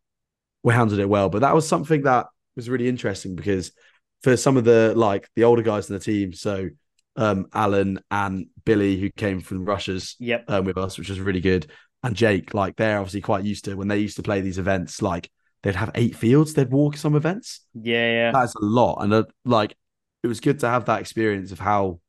we 0.63 0.73
handled 0.73 0.99
it 0.99 1.09
well. 1.09 1.29
But 1.29 1.39
that 1.39 1.53
was 1.53 1.67
something 1.67 2.03
that 2.03 2.25
was 2.55 2.69
really 2.69 2.87
interesting 2.87 3.35
because 3.35 3.71
for 4.23 4.35
some 4.35 4.57
of 4.57 4.63
the 4.63 4.93
like 4.95 5.29
the 5.35 5.43
older 5.43 5.61
guys 5.61 5.89
in 5.89 5.93
the 5.93 5.99
team, 5.99 6.33
so 6.33 6.69
um, 7.15 7.47
Alan 7.53 7.99
and 8.09 8.47
Billy, 8.65 8.97
who 8.99 9.09
came 9.11 9.39
from 9.39 9.65
Russia's 9.65 10.15
Yep. 10.19 10.45
um, 10.47 10.65
with 10.65 10.77
us, 10.77 10.97
which 10.97 11.09
was 11.09 11.19
really 11.19 11.41
good, 11.41 11.67
and 12.05 12.15
Jake, 12.15 12.53
like 12.53 12.75
they're 12.75 12.99
obviously 12.99 13.21
quite 13.21 13.45
used 13.45 13.65
to 13.65 13.73
when 13.73 13.87
they 13.87 13.97
used 13.97 14.17
to 14.17 14.23
play 14.23 14.39
these 14.39 14.59
events. 14.59 15.01
Like 15.01 15.31
they'd 15.63 15.75
have 15.75 15.89
eight 15.95 16.15
fields, 16.15 16.53
they'd 16.53 16.69
walk 16.69 16.97
some 16.97 17.15
events. 17.15 17.61
Yeah, 17.73 18.11
yeah. 18.11 18.31
That's 18.31 18.53
a 18.53 18.63
lot, 18.63 18.97
and 19.01 19.11
uh, 19.11 19.23
like 19.43 19.75
it 20.21 20.27
was 20.27 20.39
good 20.39 20.59
to 20.59 20.69
have 20.69 20.85
that 20.85 21.01
experience 21.01 21.51
of 21.51 21.57
how 21.57 21.99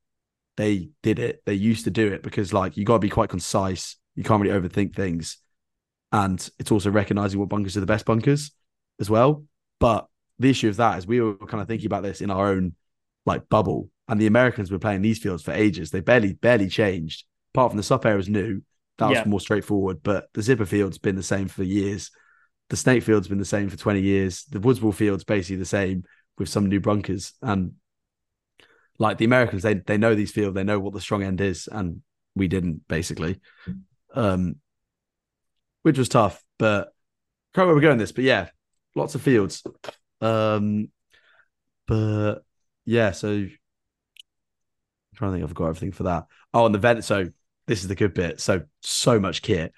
they 0.58 0.90
did 1.02 1.18
it. 1.18 1.40
They 1.46 1.54
used 1.54 1.84
to 1.84 1.90
do 1.90 2.12
it 2.12 2.22
because 2.22 2.52
like 2.52 2.76
you 2.76 2.84
got 2.84 2.96
to 2.96 2.98
be 2.98 3.08
quite 3.08 3.30
concise. 3.30 3.96
You 4.14 4.22
can't 4.22 4.42
really 4.42 4.60
overthink 4.60 4.94
things, 4.94 5.38
and 6.12 6.46
it's 6.58 6.70
also 6.70 6.90
recognizing 6.90 7.40
what 7.40 7.48
bunkers 7.48 7.78
are 7.78 7.80
the 7.80 7.86
best 7.86 8.04
bunkers 8.04 8.52
as 9.00 9.08
well. 9.08 9.46
But 9.80 10.06
the 10.38 10.50
issue 10.50 10.68
of 10.68 10.76
that 10.76 10.98
is 10.98 11.06
we 11.06 11.22
were 11.22 11.38
kind 11.38 11.62
of 11.62 11.68
thinking 11.68 11.86
about 11.86 12.02
this 12.02 12.20
in 12.20 12.30
our 12.30 12.48
own 12.48 12.74
like 13.24 13.48
bubble, 13.48 13.88
and 14.08 14.20
the 14.20 14.26
Americans 14.26 14.70
were 14.70 14.78
playing 14.78 15.00
these 15.00 15.20
fields 15.20 15.42
for 15.42 15.52
ages. 15.52 15.90
They 15.90 16.00
barely 16.00 16.34
barely 16.34 16.68
changed. 16.68 17.24
Apart 17.54 17.70
from 17.70 17.78
the 17.78 17.82
sup 17.82 18.04
air 18.04 18.18
was 18.18 18.28
new, 18.28 18.60
that 18.98 19.08
was 19.08 19.18
Yeah. 19.18 19.24
more 19.24 19.40
straightforward. 19.40 20.02
But 20.02 20.28
the 20.32 20.42
zipper 20.42 20.66
field's 20.66 20.98
been 20.98 21.16
the 21.16 21.22
same 21.22 21.48
for 21.48 21.62
years. 21.62 22.10
the 22.68 22.76
Snake 22.76 23.04
Field's 23.04 23.28
been 23.28 23.38
the 23.38 23.44
same 23.44 23.68
for 23.68 23.76
20 23.76 24.00
years. 24.00 24.42
The 24.50 24.58
Woodsball 24.58 24.92
Field's 24.92 25.22
basically 25.22 25.56
the 25.58 25.64
same 25.64 26.02
with 26.36 26.48
some 26.48 26.66
new 26.66 26.80
bunkers. 26.80 27.32
And 27.40 27.74
like 28.98 29.18
the 29.18 29.24
Americans, 29.24 29.62
they 29.62 29.74
they 29.74 29.98
know 29.98 30.14
these 30.16 30.32
fields, 30.32 30.54
they 30.56 30.64
know 30.64 30.80
what 30.80 30.92
the 30.92 31.00
strong 31.00 31.22
end 31.22 31.40
is, 31.40 31.68
and 31.70 32.02
we 32.34 32.48
didn't 32.48 32.88
basically. 32.88 33.40
Um 34.14 34.56
which 35.82 35.96
was 35.98 36.08
tough, 36.08 36.42
but 36.58 36.88
I 36.88 36.90
can't 37.54 37.68
remember 37.68 37.82
going 37.82 37.98
this, 37.98 38.10
but 38.10 38.24
yeah, 38.24 38.48
lots 38.96 39.14
of 39.14 39.22
fields. 39.22 39.62
Um 40.20 40.88
but 41.86 42.38
yeah, 42.84 43.12
so 43.12 43.28
I'm 43.30 43.50
trying 45.14 45.30
to 45.30 45.36
think 45.38 45.48
I've 45.48 45.54
got 45.54 45.66
everything 45.68 45.92
for 45.92 46.02
that. 46.04 46.26
Oh, 46.52 46.66
and 46.66 46.74
the 46.74 46.78
vent. 46.80 47.04
So 47.04 47.28
this 47.66 47.82
is 47.82 47.88
the 47.88 47.94
good 47.94 48.14
bit. 48.14 48.40
So 48.40 48.62
so 48.80 49.18
much 49.20 49.42
kit. 49.42 49.72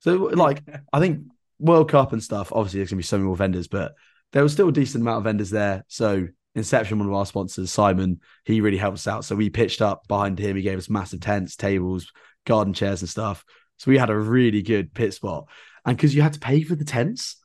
So 0.00 0.14
like 0.16 0.62
I 0.92 1.00
think 1.00 1.26
World 1.58 1.90
Cup 1.90 2.12
and 2.12 2.22
stuff. 2.22 2.52
Obviously, 2.52 2.80
there's 2.80 2.90
gonna 2.90 2.98
be 2.98 3.04
so 3.04 3.16
many 3.16 3.26
more 3.26 3.36
vendors, 3.36 3.68
but 3.68 3.94
there 4.32 4.42
was 4.42 4.52
still 4.52 4.68
a 4.68 4.72
decent 4.72 5.02
amount 5.02 5.18
of 5.18 5.24
vendors 5.24 5.50
there. 5.50 5.84
So 5.88 6.28
Inception, 6.54 6.98
one 6.98 7.08
of 7.08 7.14
our 7.14 7.24
sponsors, 7.24 7.70
Simon, 7.70 8.20
he 8.44 8.60
really 8.60 8.76
helped 8.76 8.98
us 8.98 9.08
out. 9.08 9.24
So 9.24 9.34
we 9.34 9.48
pitched 9.48 9.80
up 9.80 10.06
behind 10.06 10.38
him. 10.38 10.56
He 10.56 10.62
gave 10.62 10.76
us 10.76 10.90
massive 10.90 11.20
tents, 11.20 11.56
tables, 11.56 12.12
garden 12.44 12.74
chairs, 12.74 13.00
and 13.00 13.08
stuff. 13.08 13.44
So 13.78 13.90
we 13.90 13.96
had 13.96 14.10
a 14.10 14.16
really 14.16 14.60
good 14.60 14.92
pit 14.92 15.14
spot. 15.14 15.48
And 15.86 15.96
because 15.96 16.14
you 16.14 16.20
had 16.20 16.34
to 16.34 16.40
pay 16.40 16.62
for 16.62 16.74
the 16.74 16.84
tents. 16.84 17.36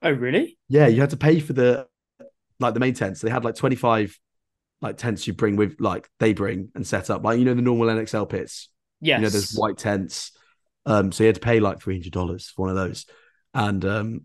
Oh, 0.00 0.12
really? 0.12 0.58
Yeah, 0.68 0.86
you 0.86 1.00
had 1.00 1.10
to 1.10 1.16
pay 1.16 1.40
for 1.40 1.54
the 1.54 1.86
like 2.60 2.74
the 2.74 2.80
main 2.80 2.94
tents. 2.94 3.20
They 3.20 3.30
had 3.30 3.44
like 3.44 3.56
25 3.56 4.18
like 4.80 4.96
tents 4.96 5.26
you 5.26 5.32
bring 5.32 5.56
with 5.56 5.76
like 5.80 6.08
they 6.20 6.32
bring 6.32 6.70
and 6.74 6.86
set 6.86 7.10
up. 7.10 7.24
Like, 7.24 7.38
you 7.38 7.44
know, 7.44 7.54
the 7.54 7.62
normal 7.62 7.88
NXL 7.88 8.28
pits. 8.28 8.68
Yes. 9.00 9.18
You 9.18 9.22
know, 9.24 9.28
there's 9.30 9.54
white 9.54 9.78
tents. 9.78 10.32
Um, 10.84 11.12
so 11.12 11.24
you 11.24 11.28
had 11.28 11.34
to 11.36 11.40
pay 11.40 11.60
like 11.60 11.80
three 11.80 11.94
hundred 11.94 12.12
dollars 12.12 12.48
for 12.48 12.62
one 12.62 12.70
of 12.70 12.76
those. 12.76 13.06
And 13.54 13.84
um, 13.84 14.20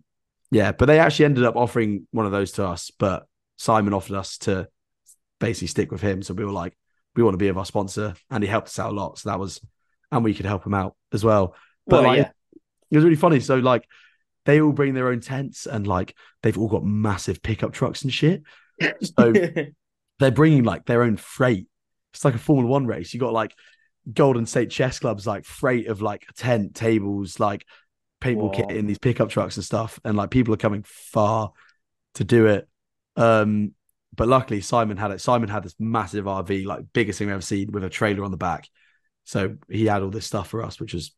yeah, 0.52 0.72
but 0.72 0.86
they 0.86 1.00
actually 1.00 1.26
ended 1.26 1.46
up 1.46 1.56
offering 1.56 2.08
one 2.12 2.26
of 2.26 2.32
those 2.32 2.54
to 2.54 2.68
us. 2.68 2.92
But 2.98 3.26
Simon 3.58 3.94
offered 3.94 4.16
us 4.16 4.38
to 4.40 4.68
basically 5.40 5.68
stick 5.68 5.92
with 5.92 6.02
him. 6.02 6.22
So 6.22 6.34
we 6.34 6.46
were 6.46 6.52
like, 6.52 6.78
we 7.16 7.24
want 7.24 7.34
to 7.34 7.38
be 7.40 7.48
of 7.48 7.58
our 7.58 7.66
sponsor, 7.66 8.14
and 8.30 8.44
he 8.44 8.50
helped 8.50 8.68
us 8.68 8.80
out 8.80 8.92
a 8.92 8.96
lot. 8.96 9.18
So 9.20 9.30
that 9.30 9.40
was, 9.40 9.60
and 10.12 10.24
we 10.24 10.34
could 10.34 10.46
help 10.46 10.66
him 10.66 10.74
out 10.74 10.96
as 11.12 11.24
well. 11.24 11.56
But 11.88 12.04
Well, 12.04 12.12
like, 12.12 12.18
yeah. 12.20 12.30
it 12.92 12.96
was 12.98 13.04
really 13.04 13.16
funny. 13.16 13.40
So 13.40 13.56
like, 13.58 13.86
they 14.46 14.62
all 14.62 14.72
bring 14.72 14.94
their 14.94 15.10
own 15.10 15.20
tents, 15.20 15.66
and 15.66 15.86
like 15.86 16.16
they've 16.44 16.58
all 16.58 16.68
got 16.68 16.84
massive 16.84 17.42
pickup 17.42 17.74
trucks 17.74 18.04
and 18.04 18.14
shit. 18.14 18.44
So 19.18 19.34
they're 20.20 20.32
bringing 20.32 20.64
like 20.64 20.86
their 20.86 21.04
own 21.04 21.18
freight. 21.18 21.68
It's 22.14 22.26
like 22.26 22.36
a 22.36 22.40
Formula 22.40 22.70
One 22.70 22.86
race. 22.86 23.14
You 23.14 23.20
got 23.20 23.34
like 23.34 23.56
Golden 24.12 24.46
State 24.46 24.70
Chess 24.72 25.00
Club's 25.00 25.28
like 25.28 25.46
freight 25.46 25.88
of 25.88 26.02
like 26.02 26.26
tent, 26.36 26.76
tables, 26.76 27.40
like 27.40 27.66
paintball 28.22 28.54
kit 28.54 28.72
in 28.72 28.88
these 28.88 29.00
pickup 29.00 29.30
trucks 29.30 29.58
and 29.58 29.66
stuff. 29.66 30.00
And 30.04 30.18
like 30.18 30.32
people 30.32 30.54
are 30.54 30.58
coming 30.58 30.84
far 30.86 31.52
to 32.16 32.24
do 32.24 32.48
it. 32.48 32.68
Um, 33.16 33.74
but 34.16 34.28
luckily 34.28 34.62
Simon 34.62 34.98
had 34.98 35.12
it. 35.12 35.22
Simon 35.22 35.50
had 35.50 35.64
this 35.64 35.76
massive 35.80 36.26
RV, 36.26 36.66
like 36.66 36.86
biggest 36.94 37.20
thing 37.20 37.30
I've 37.30 37.34
ever 37.36 37.42
seen 37.42 37.72
with 37.72 37.84
a 37.84 37.90
trailer 37.90 38.24
on 38.24 38.32
the 38.32 38.38
back. 38.38 38.68
So 39.24 39.58
he 39.70 39.86
had 39.86 40.02
all 40.02 40.10
this 40.10 40.26
stuff 40.26 40.50
for 40.50 40.64
us, 40.64 40.80
which 40.80 40.94
was 40.94 41.14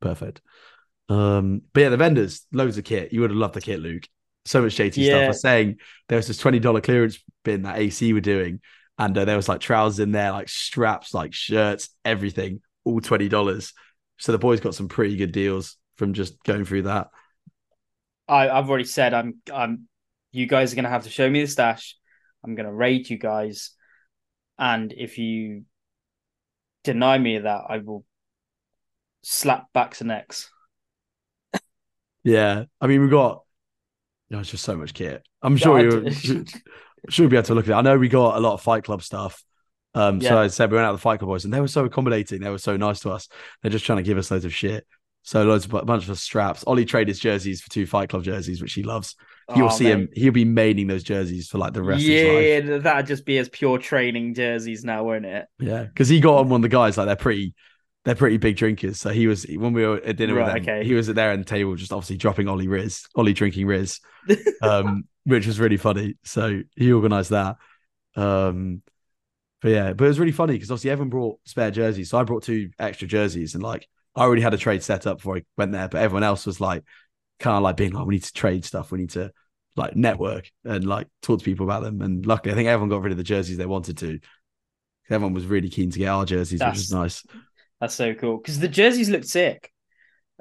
perfect. 0.00 0.40
Um, 1.08 1.62
but 1.72 1.80
yeah, 1.82 1.88
the 1.88 1.96
vendors, 1.96 2.46
loads 2.52 2.78
of 2.78 2.84
kit. 2.84 3.12
You 3.12 3.20
would 3.22 3.30
have 3.30 3.36
loved 3.36 3.54
the 3.54 3.60
kit, 3.60 3.80
Luke. 3.80 4.08
So 4.44 4.62
much 4.62 4.76
JT 4.76 4.92
stuff. 4.92 5.06
I 5.06 5.20
Yeah. 5.22 5.28
was 5.28 5.40
saying 5.40 5.78
there 6.08 6.16
was 6.16 6.26
this 6.28 6.38
twenty 6.38 6.58
dollar 6.58 6.80
clearance 6.80 7.18
bin 7.44 7.62
that 7.62 7.78
AC 7.78 8.12
were 8.12 8.20
doing, 8.20 8.60
and 8.98 9.16
uh, 9.16 9.24
there 9.24 9.36
was 9.36 9.48
like 9.48 9.60
trousers 9.60 10.00
in 10.00 10.12
there, 10.12 10.32
like 10.32 10.48
straps, 10.48 11.14
like 11.14 11.34
shirts, 11.34 11.90
everything, 12.04 12.60
all 12.84 13.00
twenty 13.00 13.28
dollars. 13.28 13.72
So 14.18 14.32
the 14.32 14.38
boys 14.38 14.60
got 14.60 14.74
some 14.74 14.88
pretty 14.88 15.16
good 15.16 15.32
deals 15.32 15.76
from 15.96 16.12
just 16.12 16.42
going 16.44 16.64
through 16.64 16.82
that. 16.82 17.08
I, 18.28 18.48
I've 18.48 18.68
already 18.68 18.84
said 18.84 19.12
I'm 19.14 19.36
I'm 19.52 19.88
you 20.32 20.46
guys 20.46 20.72
are 20.72 20.76
gonna 20.76 20.88
have 20.88 21.04
to 21.04 21.10
show 21.10 21.28
me 21.28 21.40
the 21.40 21.46
stash. 21.48 21.96
I'm 22.44 22.54
gonna 22.54 22.72
raid 22.72 23.10
you 23.10 23.18
guys. 23.18 23.70
And 24.58 24.92
if 24.96 25.18
you 25.18 25.64
deny 26.84 27.18
me 27.18 27.38
that, 27.38 27.62
I 27.68 27.78
will 27.78 28.04
slap 29.22 29.72
backs 29.72 30.00
and 30.00 30.08
necks. 30.08 30.50
Yeah, 32.22 32.64
I 32.80 32.86
mean 32.86 33.02
we 33.02 33.08
got. 33.08 33.42
You 34.28 34.36
know, 34.36 34.40
it's 34.40 34.50
just 34.50 34.64
so 34.64 34.76
much 34.76 34.94
kit. 34.94 35.22
I'm 35.42 35.56
sure 35.56 35.78
I 35.78 35.82
you 36.22 36.44
should 37.10 37.30
be 37.30 37.36
able 37.36 37.46
to 37.46 37.54
look 37.54 37.66
at 37.66 37.70
it. 37.72 37.74
I 37.74 37.82
know 37.82 37.98
we 37.98 38.08
got 38.08 38.36
a 38.36 38.40
lot 38.40 38.54
of 38.54 38.62
Fight 38.62 38.84
Club 38.84 39.02
stuff. 39.02 39.42
Um, 39.96 40.20
so 40.20 40.38
I 40.38 40.48
said 40.48 40.70
we 40.70 40.76
went 40.76 40.86
out 40.86 40.92
with 40.92 41.00
the 41.00 41.04
Fight 41.04 41.18
Club 41.20 41.28
boys, 41.28 41.44
and 41.44 41.54
they 41.54 41.60
were 41.60 41.68
so 41.68 41.84
accommodating. 41.84 42.40
They 42.40 42.50
were 42.50 42.58
so 42.58 42.76
nice 42.76 43.00
to 43.00 43.10
us. 43.10 43.28
They're 43.62 43.70
just 43.70 43.84
trying 43.84 43.98
to 43.98 44.02
give 44.02 44.18
us 44.18 44.30
loads 44.30 44.44
of 44.44 44.52
shit. 44.54 44.86
So 45.22 45.42
loads 45.44 45.64
of 45.64 45.72
a 45.72 45.84
bunch 45.84 46.08
of 46.08 46.18
straps. 46.18 46.64
Ollie 46.66 46.84
traded 46.84 47.08
his 47.08 47.18
jerseys 47.20 47.62
for 47.62 47.70
two 47.70 47.86
Fight 47.86 48.08
Club 48.10 48.24
jerseys, 48.24 48.60
which 48.60 48.74
he 48.74 48.82
loves. 48.82 49.16
You'll 49.54 49.68
Oh, 49.68 49.70
see 49.70 49.86
him. 49.86 50.08
He'll 50.14 50.32
be 50.32 50.44
maiding 50.44 50.86
those 50.86 51.02
jerseys 51.02 51.48
for 51.48 51.58
like 51.58 51.72
the 51.74 51.82
rest 51.82 52.02
of 52.02 52.08
his 52.10 52.24
life. 52.24 52.64
Yeah, 52.68 52.78
that'd 52.78 53.06
just 53.06 53.24
be 53.24 53.38
as 53.38 53.48
pure 53.48 53.78
training 53.78 54.34
jerseys 54.34 54.84
now, 54.84 55.04
won't 55.04 55.24
it? 55.24 55.46
Yeah, 55.58 55.84
because 55.84 56.08
he 56.08 56.20
got 56.20 56.38
on 56.38 56.48
one 56.48 56.58
of 56.58 56.62
the 56.62 56.68
guys 56.68 56.98
like 56.98 57.06
they're 57.06 57.16
pretty, 57.16 57.54
they're 58.04 58.14
pretty 58.14 58.36
big 58.38 58.56
drinkers. 58.56 59.00
So 59.00 59.10
he 59.10 59.26
was 59.26 59.46
when 59.48 59.72
we 59.72 59.86
were 59.86 59.96
at 59.96 60.16
dinner 60.16 60.34
Right, 60.34 60.54
with 60.54 60.64
them, 60.64 60.74
okay. 60.76 60.86
he 60.86 60.92
was 60.94 61.08
at 61.08 61.14
their 61.14 61.30
end 61.32 61.46
table, 61.46 61.74
just 61.74 61.92
obviously 61.92 62.16
dropping 62.16 62.48
Ollie 62.48 62.68
Riz, 62.68 63.04
Ollie 63.14 63.32
drinking 63.32 63.66
Riz, 63.66 64.00
um, 64.62 65.04
which 65.24 65.46
was 65.46 65.60
really 65.60 65.76
funny. 65.76 66.16
So 66.24 66.62
he 66.76 66.92
organised 66.92 67.30
that. 67.30 67.56
Um, 68.16 68.82
but 69.62 69.70
yeah, 69.70 69.92
but 69.92 70.04
it 70.04 70.08
was 70.08 70.20
really 70.20 70.32
funny 70.32 70.54
because 70.54 70.70
obviously 70.70 70.90
everyone 70.90 71.10
brought 71.10 71.38
spare 71.44 71.70
jerseys, 71.70 72.10
so 72.10 72.18
I 72.18 72.24
brought 72.24 72.42
two 72.42 72.70
extra 72.78 73.08
jerseys, 73.08 73.54
and 73.54 73.62
like 73.62 73.88
I 74.14 74.22
already 74.22 74.42
had 74.42 74.54
a 74.54 74.58
trade 74.58 74.82
set 74.82 75.06
up 75.06 75.18
before 75.18 75.38
I 75.38 75.42
went 75.56 75.72
there, 75.72 75.88
but 75.88 76.02
everyone 76.02 76.22
else 76.22 76.46
was 76.46 76.60
like 76.60 76.84
kind 77.40 77.56
of 77.56 77.62
like 77.62 77.76
being 77.76 77.92
like, 77.92 78.06
we 78.06 78.16
need 78.16 78.24
to 78.24 78.32
trade 78.32 78.64
stuff, 78.64 78.92
we 78.92 78.98
need 78.98 79.10
to 79.10 79.32
like 79.76 79.96
network 79.96 80.50
and 80.64 80.86
like 80.86 81.08
talk 81.22 81.38
to 81.40 81.44
people 81.44 81.66
about 81.66 81.82
them. 81.82 82.00
And 82.02 82.24
luckily, 82.24 82.52
I 82.52 82.56
think 82.56 82.68
everyone 82.68 82.90
got 82.90 83.02
rid 83.02 83.12
of 83.12 83.18
the 83.18 83.24
jerseys 83.24 83.56
they 83.56 83.66
wanted 83.66 83.98
to. 83.98 84.20
Everyone 85.10 85.34
was 85.34 85.46
really 85.46 85.68
keen 85.68 85.90
to 85.90 85.98
get 85.98 86.08
our 86.08 86.24
jerseys, 86.24 86.60
which 86.60 86.74
was 86.74 86.92
nice. 86.92 87.24
That's 87.80 87.94
so 87.94 88.14
cool 88.14 88.38
because 88.38 88.58
the 88.58 88.68
jerseys 88.68 89.10
looked 89.10 89.26
sick. 89.26 89.72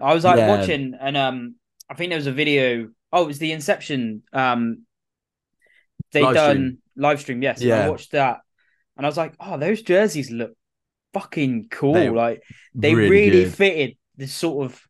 I 0.01 0.13
was 0.13 0.23
like 0.23 0.37
Yeah. 0.37 0.57
watching, 0.57 0.93
and 0.99 1.17
um, 1.17 1.55
I 1.89 1.95
think 1.95 2.09
there 2.09 2.17
was 2.17 2.27
a 2.27 2.31
video. 2.31 2.89
Oh, 3.13 3.23
it 3.23 3.27
was 3.27 3.37
the 3.39 3.51
Inception. 3.53 4.23
Um, 4.33 4.85
they 6.11 6.23
Live 6.23 6.33
done 6.35 6.55
stream. 6.57 6.77
live 6.95 7.21
stream. 7.21 7.41
Yes, 7.43 7.61
Yeah. 7.61 7.85
I 7.85 7.89
watched 7.89 8.11
that, 8.11 8.39
and 8.97 9.05
I 9.05 9.09
was 9.09 9.17
like, 9.17 9.35
oh, 9.39 9.57
those 9.57 9.81
jerseys 9.83 10.31
look 10.31 10.53
fucking 11.13 11.67
cool. 11.69 11.93
They- 11.93 12.09
like 12.09 12.41
they 12.75 12.93
really, 12.95 13.43
good. 13.43 13.53
fitted 13.53 13.97
the 14.17 14.27
sort 14.27 14.65
of 14.65 14.81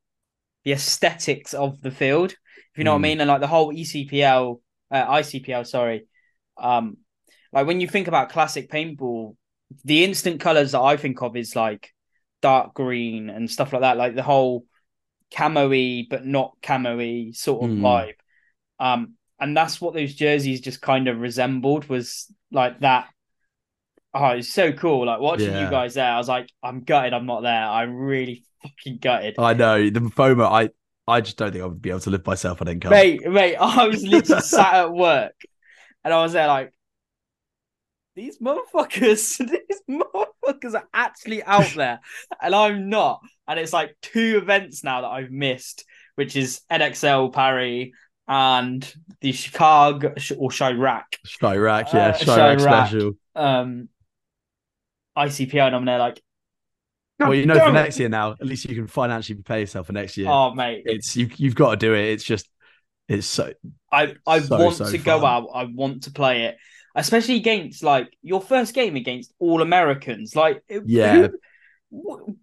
the 0.64 0.72
aesthetics 0.72 1.54
of 1.54 1.82
the 1.82 1.92
field. 1.92 2.32
If 2.32 2.78
you 2.78 2.84
know 2.86 2.94
what 2.94 2.98
I 2.98 3.00
Mm. 3.00 3.04
mean, 3.04 3.22
and 3.22 3.28
like 3.28 3.42
the 3.42 3.48
whole 3.48 3.72
ECPL, 3.74 4.62
uh, 4.90 5.06
ICPL, 5.06 5.66
sorry. 5.66 6.08
Um, 6.58 6.98
like 7.52 7.68
when 7.68 7.82
you 7.82 7.88
think 7.88 8.08
about 8.08 8.30
classic 8.30 8.70
paintball, 8.72 9.36
the 9.84 10.04
instant 10.04 10.40
colors 10.40 10.72
that 10.72 10.82
I 10.82 10.98
think 10.98 11.22
of 11.22 11.36
is 11.36 11.56
like 11.56 11.90
dark 12.42 12.74
green 12.74 13.30
and 13.30 13.50
stuff 13.52 13.74
like 13.74 13.82
that, 13.82 13.98
like 13.98 14.16
the 14.16 14.24
whole 14.24 14.66
camo-y 15.34 16.06
but 16.10 16.26
not 16.26 16.54
camo-y 16.62 17.32
sort 17.34 17.63
of 17.63 17.69
Mm. 17.72 17.82
vibe. 17.82 18.13
Um, 18.80 19.13
and 19.39 19.56
that's 19.58 19.82
what 19.82 19.93
those 19.93 20.13
jerseys 20.15 20.62
just 20.62 20.82
kind 20.82 21.08
of 21.08 21.19
resembled 21.19 21.86
was 21.89 22.32
like 22.52 22.80
that. 22.82 23.10
Oh, 24.13 24.28
it's 24.28 24.54
so 24.54 24.72
cool. 24.72 25.06
Like 25.08 25.19
watching 25.19 25.52
Yeah. 25.54 25.65
you 25.65 25.69
guys 25.69 25.96
there, 25.96 26.12
I 26.12 26.17
was 26.17 26.28
like, 26.30 26.50
I'm 26.62 26.82
gutted 26.82 27.13
I'm 27.13 27.26
not 27.26 27.41
there. 27.41 27.63
I'm 27.65 27.96
really 27.96 28.43
fucking 28.62 29.00
gutted. 29.00 29.36
I 29.39 29.54
know 29.54 29.89
the 29.89 30.00
FOMO. 30.00 30.46
I 30.46 30.69
I 31.06 31.19
just 31.22 31.36
don't 31.38 31.52
think 31.52 31.63
I 31.63 31.67
would 31.67 31.82
be 31.82 31.89
able 31.89 32.00
to 32.02 32.12
live 32.12 32.26
myself. 32.26 32.62
I 32.62 32.65
didn't 32.65 32.82
come. 32.84 32.91
Mate, 32.91 33.28
mate, 33.28 33.56
I 33.60 33.88
was 33.88 34.04
literally 34.04 34.41
sat 34.41 34.74
at 34.76 34.93
work 34.93 35.34
and 36.06 36.13
I 36.13 36.22
was 36.24 36.34
there 36.34 36.48
like, 36.48 36.72
these 38.15 38.38
motherfuckers, 38.39 39.38
these 39.39 39.82
motherfuckers 39.89 40.76
are 40.76 40.88
actually 40.93 41.43
out 41.43 41.74
there 41.76 42.00
and 42.41 42.54
I'm 42.56 42.89
not. 42.89 43.19
And 43.48 43.60
it's 43.60 43.74
like 43.74 43.96
two 44.02 44.38
events 44.42 44.84
now 44.84 45.02
that 45.02 45.08
I've 45.08 45.32
missed, 45.32 45.86
which 46.16 46.36
is 46.36 46.62
NXL 46.72 47.34
Paris 47.34 47.90
and 48.28 48.94
the 49.20 49.32
Chicago 49.34 50.10
or 50.38 50.50
Chiraq 50.50 51.04
Chiraq, 51.28 51.94
yeah, 51.94 52.08
Uh, 52.10 52.14
Chiraq 52.14 52.58
Chiraq. 52.58 52.62
special. 52.62 53.12
um, 53.36 53.90
ICPL. 55.18 55.68
And 55.68 55.76
I'm 55.76 55.86
there 55.86 56.00
like, 56.00 56.22
Well, 57.20 57.36
you 57.36 57.46
know, 57.46 57.60
for 57.60 57.72
next 57.72 58.00
year 58.00 58.10
now, 58.10 58.32
at 58.32 58.46
least 58.46 58.66
you 58.66 58.76
can 58.76 58.88
financially 58.88 59.36
prepare 59.36 59.60
yourself 59.60 59.88
for 59.88 59.94
next 59.94 60.18
year. 60.18 60.28
oh, 60.30 60.54
mate, 60.54 60.84
It's 60.86 61.16
you. 61.16 61.30
You've 61.36 61.56
got 61.56 61.72
to 61.72 61.78
do 61.78 61.94
it. 61.94 62.06
It's 62.12 62.24
just, 62.24 62.48
it's 63.08 63.28
so. 63.28 63.54
I 63.92 64.16
I 64.26 64.40
So, 64.40 64.58
want 64.58 64.76
so 64.78 64.90
to 64.90 64.98
go 64.98 65.26
out. 65.26 65.50
I 65.54 65.66
want 65.66 66.04
to 66.04 66.12
play 66.12 66.46
it, 66.46 66.58
especially 66.96 67.36
against 67.36 67.84
like 67.84 68.08
your 68.22 68.42
first 68.42 68.74
game 68.74 68.96
against 68.96 69.34
all 69.40 69.62
Americans. 69.62 70.36
Like, 70.36 70.64
Yeah. 70.86 71.28
who- 71.28 71.38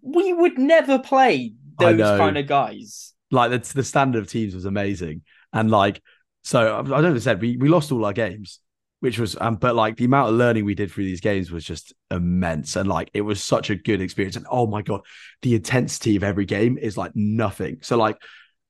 we 0.01 0.33
would 0.33 0.57
never 0.57 0.99
play 0.99 1.53
those 1.77 1.99
kind 2.17 2.37
of 2.37 2.47
guys. 2.47 3.13
Like 3.31 3.51
that's 3.51 3.73
the 3.73 3.83
standard 3.83 4.21
of 4.23 4.29
teams 4.29 4.53
was 4.55 4.65
amazing, 4.65 5.21
and 5.53 5.69
like 5.69 6.01
so 6.43 6.79
I 6.79 7.01
don't 7.01 7.13
know. 7.13 7.17
Said 7.19 7.41
we 7.41 7.57
we 7.57 7.69
lost 7.69 7.91
all 7.91 8.03
our 8.05 8.13
games, 8.13 8.59
which 8.99 9.19
was 9.19 9.37
um, 9.39 9.55
but 9.55 9.75
like 9.75 9.97
the 9.97 10.05
amount 10.05 10.29
of 10.29 10.35
learning 10.35 10.65
we 10.65 10.75
did 10.75 10.91
through 10.91 11.05
these 11.05 11.21
games 11.21 11.51
was 11.51 11.63
just 11.63 11.93
immense, 12.09 12.75
and 12.75 12.89
like 12.89 13.09
it 13.13 13.21
was 13.21 13.43
such 13.43 13.69
a 13.69 13.75
good 13.75 14.01
experience. 14.01 14.35
And 14.35 14.45
oh 14.49 14.67
my 14.67 14.81
god, 14.81 15.01
the 15.41 15.55
intensity 15.55 16.15
of 16.15 16.23
every 16.23 16.45
game 16.45 16.77
is 16.77 16.97
like 16.97 17.11
nothing. 17.15 17.79
So 17.81 17.97
like 17.97 18.17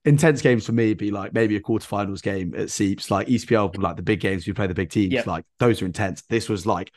intense 0.04 0.42
games 0.42 0.66
for 0.66 0.72
me 0.72 0.90
would 0.90 0.98
be 0.98 1.12
like 1.12 1.34
maybe 1.34 1.56
a 1.56 1.62
quarterfinals 1.62 2.22
game 2.24 2.54
at 2.58 2.70
Seeps, 2.72 3.12
like 3.12 3.28
ECPL, 3.28 3.78
like 3.82 3.96
the 3.96 4.02
big 4.02 4.20
games 4.20 4.48
we 4.48 4.54
play 4.54 4.68
the 4.68 4.74
big 4.74 4.90
teams, 4.90 5.14
Yeah. 5.14 5.24
like 5.28 5.46
those 5.60 5.82
are 5.82 5.86
intense. 5.86 6.24
This 6.24 6.50
was 6.50 6.66
like 6.66 6.92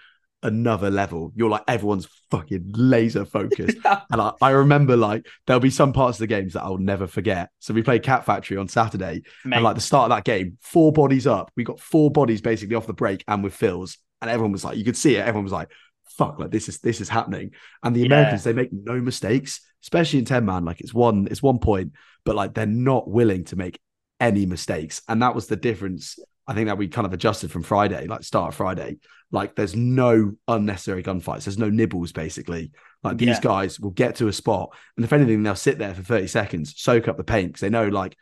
another 0.44 0.90
level. 0.90 1.32
You're 1.34 1.50
like 1.50 1.64
everyone's 1.66 2.06
fucking 2.30 2.72
laser 2.76 3.24
focused. 3.24 3.78
and 3.84 4.20
I, 4.20 4.32
I 4.40 4.50
remember 4.50 4.96
like 4.96 5.26
there'll 5.46 5.58
be 5.60 5.70
some 5.70 5.92
parts 5.92 6.16
of 6.18 6.20
the 6.20 6.26
games 6.28 6.52
that 6.52 6.62
I'll 6.62 6.78
never 6.78 7.06
forget. 7.08 7.50
So 7.58 7.74
we 7.74 7.82
played 7.82 8.02
Cat 8.04 8.24
Factory 8.24 8.56
on 8.56 8.68
Saturday, 8.68 9.22
Mate, 9.44 9.56
and 9.56 9.64
like 9.64 9.74
the 9.74 9.80
start 9.80 10.10
of 10.10 10.16
that 10.16 10.24
game, 10.24 10.58
four 10.60 10.92
bodies 10.92 11.26
up. 11.26 11.50
We 11.56 11.64
got 11.64 11.80
four 11.80 12.10
bodies 12.10 12.40
basically 12.40 12.76
off 12.76 12.86
the 12.86 12.92
break 12.92 13.24
and 13.26 13.42
with 13.42 13.54
fills, 13.54 13.98
and 14.22 14.30
everyone 14.30 14.52
was 14.52 14.64
like, 14.64 14.76
you 14.76 14.84
could 14.84 14.96
see 14.96 15.16
it. 15.16 15.20
Everyone 15.20 15.44
was 15.44 15.52
like, 15.52 15.70
"Fuck!" 16.10 16.38
Like 16.38 16.50
this 16.50 16.68
is 16.68 16.78
this 16.78 17.00
is 17.00 17.08
happening. 17.08 17.50
And 17.82 17.96
the 17.96 18.00
Yeah. 18.00 18.06
Americans, 18.06 18.44
they 18.44 18.52
make 18.52 18.72
no 18.72 19.00
mistakes, 19.00 19.60
especially 19.82 20.20
in 20.20 20.24
ten 20.26 20.44
man. 20.44 20.64
Like 20.64 20.80
it's 20.80 20.94
one, 20.94 21.26
it's 21.30 21.42
one 21.42 21.58
point, 21.58 21.92
but 22.24 22.36
like 22.36 22.54
they're 22.54 22.66
not 22.66 23.08
willing 23.08 23.44
to 23.44 23.56
make 23.56 23.78
any 24.20 24.46
mistakes, 24.46 25.02
and 25.08 25.22
that 25.22 25.34
was 25.34 25.46
the 25.46 25.56
difference. 25.56 26.18
I 26.46 26.54
think 26.54 26.66
that 26.68 26.78
we 26.78 26.88
kind 26.88 27.06
of 27.06 27.12
adjusted 27.12 27.50
from 27.50 27.62
Friday, 27.62 28.06
like 28.06 28.22
start 28.22 28.48
of 28.48 28.54
Friday. 28.54 28.98
Like 29.30 29.54
there's 29.56 29.74
no 29.74 30.32
unnecessary 30.46 31.02
gunfights. 31.02 31.44
There's 31.44 31.58
no 31.58 31.70
nibbles 31.70 32.12
basically. 32.12 32.70
Like 33.02 33.16
these 33.18 33.28
Yeah. 33.28 33.40
guys 33.40 33.80
will 33.80 33.90
get 33.90 34.16
to 34.16 34.28
a 34.28 34.32
spot, 34.32 34.74
and 34.96 35.04
if 35.04 35.12
anything, 35.12 35.42
they'll 35.42 35.56
sit 35.56 35.78
there 35.78 35.94
for 35.94 36.02
30 36.02 36.26
seconds, 36.26 36.74
soak 36.76 37.08
up 37.08 37.16
the 37.16 37.24
paint 37.24 37.48
because 37.48 37.60
they 37.60 37.70
know 37.70 37.88
like 37.88 38.16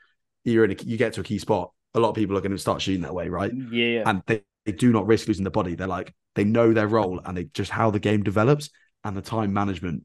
you're 0.44 0.64
in 0.64 0.72
a, 0.72 0.76
you 0.84 0.96
get 0.96 1.12
to 1.14 1.20
a 1.20 1.24
key 1.24 1.38
spot. 1.38 1.72
A 1.94 2.00
lot 2.00 2.08
of 2.10 2.14
people 2.14 2.36
are 2.36 2.40
going 2.40 2.52
to 2.52 2.58
start 2.58 2.80
shooting 2.80 3.02
that 3.02 3.14
way, 3.14 3.28
right? 3.28 3.52
Mm, 3.52 3.68
yeah, 3.72 4.02
And 4.08 4.22
they, 4.26 4.42
they 4.64 4.72
do 4.72 4.90
not 4.92 5.06
risk 5.06 5.28
losing 5.28 5.44
the 5.44 5.50
body. 5.50 5.74
They're 5.74 5.86
like 5.86 6.14
they 6.34 6.44
know 6.44 6.72
their 6.72 6.88
role 6.88 7.20
and 7.24 7.36
they 7.36 7.44
just 7.52 7.70
how 7.70 7.90
the 7.90 8.00
game 8.00 8.22
develops 8.22 8.70
and 9.04 9.16
the 9.16 9.20
time 9.22 9.52
management. 9.52 10.04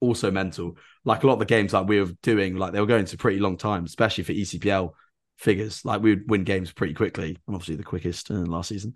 Also 0.00 0.30
mental. 0.30 0.76
Like 1.04 1.24
a 1.24 1.26
lot 1.26 1.34
of 1.34 1.38
the 1.40 1.44
games 1.44 1.72
like 1.72 1.88
we 1.88 2.00
were 2.00 2.12
doing, 2.22 2.56
like 2.56 2.72
they 2.72 2.80
were 2.80 2.86
going 2.86 3.04
to 3.04 3.16
pretty 3.18 3.40
long 3.40 3.56
time, 3.56 3.84
especially 3.84 4.24
for 4.24 4.32
ECPL 4.32 4.92
figures. 5.38 5.84
Like 5.84 6.02
we 6.02 6.10
would 6.10 6.28
win 6.30 6.44
games 6.44 6.72
pretty 6.72 6.94
quickly. 6.94 7.38
I'm 7.48 7.54
obviously 7.54 7.76
the 7.76 7.84
quickest 7.84 8.30
uh, 8.30 8.34
last 8.34 8.68
season. 8.68 8.94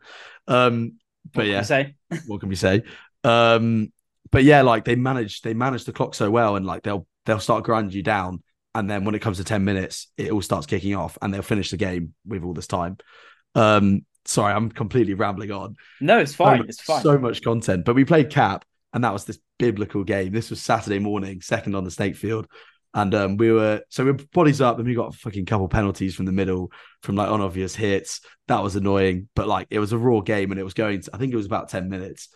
Um, 0.49 0.99
but 1.33 1.47
What 1.47 1.71
yeah, 1.71 1.87
what 2.27 2.41
can 2.41 2.49
we 2.49 2.57
say? 2.57 2.83
Um, 3.25 3.93
but 4.31 4.45
yeah, 4.45 4.63
like 4.63 4.85
they 4.85 4.97
manage 4.97 5.43
they 5.43 5.55
manage 5.55 5.85
the 5.85 5.93
clock 5.93 6.15
so 6.15 6.31
well, 6.31 6.57
and 6.57 6.67
like 6.67 6.83
they'll 6.83 7.07
they'll 7.27 7.39
start 7.41 7.65
grinding 7.65 7.97
you 7.97 8.03
down, 8.03 8.43
and 8.75 8.91
then 8.91 9.05
when 9.05 9.15
it 9.15 9.21
comes 9.21 9.39
to 9.39 9.45
ten 9.45 9.65
minutes, 9.65 10.09
it 10.17 10.31
all 10.33 10.43
starts 10.43 10.67
kicking 10.67 10.95
off, 10.95 11.17
and 11.23 11.33
they'll 11.33 11.43
finish 11.43 11.71
the 11.71 11.77
game 11.77 12.15
with 12.27 12.43
all 12.45 12.55
this 12.55 12.67
time. 12.67 12.97
Um, 13.55 14.05
sorry, 14.25 14.55
I'm 14.55 14.71
completely 14.71 15.15
rambling 15.15 15.51
on. 15.51 15.77
no, 16.01 16.19
it's 16.19 16.35
So 16.45 16.45
fine. 16.45 16.59
mu- 16.59 16.65
it's 16.69 16.81
fine. 16.81 17.03
So 17.03 17.19
much 17.19 17.43
content, 17.43 17.85
but 17.85 17.95
we 17.95 18.05
played 18.05 18.31
Cap, 18.31 18.65
and 18.93 19.05
that 19.05 19.13
was 19.13 19.25
this 19.25 19.39
biblical 19.59 20.05
game. 20.05 20.33
This 20.33 20.51
was 20.51 20.61
Saturday 20.61 20.99
morning, 20.99 21.41
second 21.41 21.75
on 21.75 21.85
the 21.85 21.91
snake 21.91 22.17
field. 22.17 22.49
And 22.95 23.15
um, 23.15 23.37
we 23.39 23.51
were 23.51 23.83
so 23.89 24.05
we 24.05 24.13
were 24.13 24.19
bodies 24.35 24.61
up, 24.61 24.79
and 24.79 24.87
we 24.87 24.95
got 24.95 25.15
a 25.15 25.19
fucking 25.19 25.47
couple 25.47 25.69
penalties 25.69 26.15
from 26.15 26.27
the 26.27 26.33
middle 26.33 26.71
from 27.03 27.17
like 27.17 27.31
unobvious 27.31 27.75
hits. 27.75 28.21
That 28.49 28.63
was 28.63 28.77
annoying, 28.77 29.29
but 29.35 29.49
like 29.49 29.69
it 29.71 29.79
was 29.79 29.93
a 29.93 29.99
raw 29.99 30.21
game, 30.21 30.51
and 30.51 30.61
it 30.61 30.65
was 30.65 30.75
going. 30.75 31.01
To, 31.01 31.11
I 31.15 31.19
think 31.19 31.33
it 31.33 31.37
was 31.37 31.47
about 31.47 31.71
ten 31.71 31.89
minutes, 31.89 32.29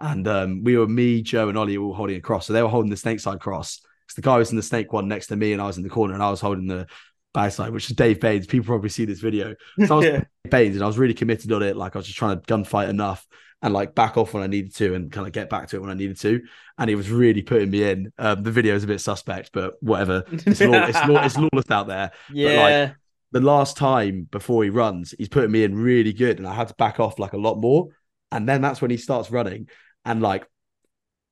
and 0.00 0.26
um, 0.26 0.64
we 0.64 0.76
were 0.76 0.88
me, 0.88 1.22
Joe, 1.22 1.48
and 1.48 1.56
Ollie 1.56 1.78
were 1.78 1.86
all 1.86 1.94
holding 1.94 2.16
a 2.16 2.20
cross. 2.20 2.46
So 2.46 2.52
they 2.52 2.62
were 2.62 2.68
holding 2.68 2.90
the 2.90 2.96
snake 2.96 3.20
side 3.20 3.40
cross. 3.40 3.80
Because 3.80 4.16
the 4.16 4.22
guy 4.22 4.36
was 4.36 4.50
in 4.50 4.56
the 4.56 4.62
snake 4.62 4.92
one 4.92 5.06
next 5.06 5.28
to 5.28 5.36
me, 5.36 5.52
and 5.52 5.62
I 5.62 5.66
was 5.66 5.76
in 5.76 5.84
the 5.84 5.88
corner, 5.88 6.14
and 6.14 6.22
I 6.22 6.30
was 6.30 6.40
holding 6.40 6.66
the 6.66 6.88
backside, 7.34 7.72
which 7.72 7.90
is 7.90 7.96
Dave 7.96 8.20
Baines. 8.20 8.46
People 8.46 8.66
probably 8.66 8.90
see 8.90 9.04
this 9.04 9.20
video. 9.20 9.54
So 9.86 9.94
I 9.94 9.96
was 9.96 10.06
Yeah. 10.12 10.24
Baines, 10.50 10.74
and 10.76 10.84
I 10.84 10.86
was 10.86 10.98
really 10.98 11.14
committed 11.14 11.50
on 11.52 11.62
it. 11.62 11.76
Like 11.76 11.96
I 11.96 11.98
was 11.98 12.06
just 12.06 12.18
trying 12.18 12.40
to 12.40 12.46
gunfight 12.46 12.88
enough 12.88 13.26
and 13.62 13.72
like 13.72 13.94
back 13.94 14.16
off 14.16 14.34
when 14.34 14.42
I 14.42 14.48
needed 14.48 14.74
to, 14.76 14.94
and 14.94 15.10
kind 15.10 15.26
of 15.26 15.32
get 15.32 15.48
back 15.48 15.68
to 15.68 15.76
it 15.76 15.80
when 15.80 15.90
I 15.90 15.94
needed 15.94 16.18
to. 16.20 16.42
And 16.78 16.88
he 16.88 16.96
was 16.96 17.10
really 17.10 17.42
putting 17.42 17.70
me 17.70 17.84
in. 17.88 18.12
Um, 18.18 18.42
the 18.42 18.50
video 18.50 18.74
is 18.74 18.84
a 18.84 18.88
bit 18.88 19.00
suspect, 19.00 19.50
but 19.52 19.74
whatever. 19.80 20.24
It's, 20.32 20.60
law, 20.60 20.84
it's, 20.84 21.06
law, 21.06 21.24
it's 21.24 21.36
lawless 21.52 21.70
out 21.70 21.86
there. 21.86 22.10
yeah, 22.32 22.62
like 22.88 22.96
The 23.30 23.40
last 23.40 23.76
time 23.76 24.26
before 24.30 24.64
he 24.64 24.70
runs, 24.70 25.14
he's 25.16 25.28
putting 25.28 25.52
me 25.52 25.62
in 25.64 25.76
really 25.76 26.12
good, 26.12 26.38
and 26.38 26.46
I 26.46 26.54
had 26.54 26.68
to 26.68 26.74
back 26.74 26.98
off 26.98 27.18
like 27.18 27.34
a 27.34 27.38
lot 27.38 27.56
more. 27.58 27.88
And 28.32 28.48
then 28.48 28.62
that's 28.62 28.82
when 28.82 28.90
he 28.90 28.96
starts 28.96 29.30
running, 29.30 29.68
and 30.04 30.20
like 30.20 30.46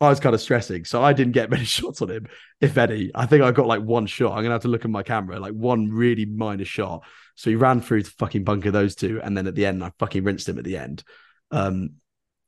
I 0.00 0.08
was 0.08 0.18
kind 0.20 0.34
of 0.34 0.40
stressing, 0.40 0.84
so 0.86 1.02
I 1.02 1.12
didn't 1.12 1.32
get 1.32 1.50
many 1.50 1.64
shots 1.64 2.00
on 2.02 2.10
him, 2.10 2.26
if 2.60 2.78
any. 2.78 3.10
I 3.14 3.26
think 3.26 3.42
I 3.42 3.50
got 3.52 3.66
like 3.66 3.82
one 3.82 4.06
shot. 4.06 4.32
I'm 4.32 4.42
gonna 4.42 4.54
have 4.54 4.62
to 4.62 4.68
look 4.68 4.84
at 4.84 4.90
my 4.90 5.02
camera, 5.02 5.38
like 5.38 5.52
one 5.52 5.90
really 5.90 6.24
minor 6.26 6.64
shot. 6.64 7.04
So 7.34 7.50
he 7.50 7.56
ran 7.56 7.80
through 7.80 8.02
to 8.02 8.10
fucking 8.18 8.44
bunker 8.44 8.70
those 8.70 8.94
two, 8.94 9.20
and 9.22 9.36
then 9.36 9.46
at 9.46 9.54
the 9.54 9.66
end, 9.66 9.82
I 9.84 9.92
fucking 9.98 10.24
rinsed 10.24 10.48
him 10.48 10.58
at 10.58 10.64
the 10.64 10.76
end. 10.78 11.02
Um, 11.50 11.90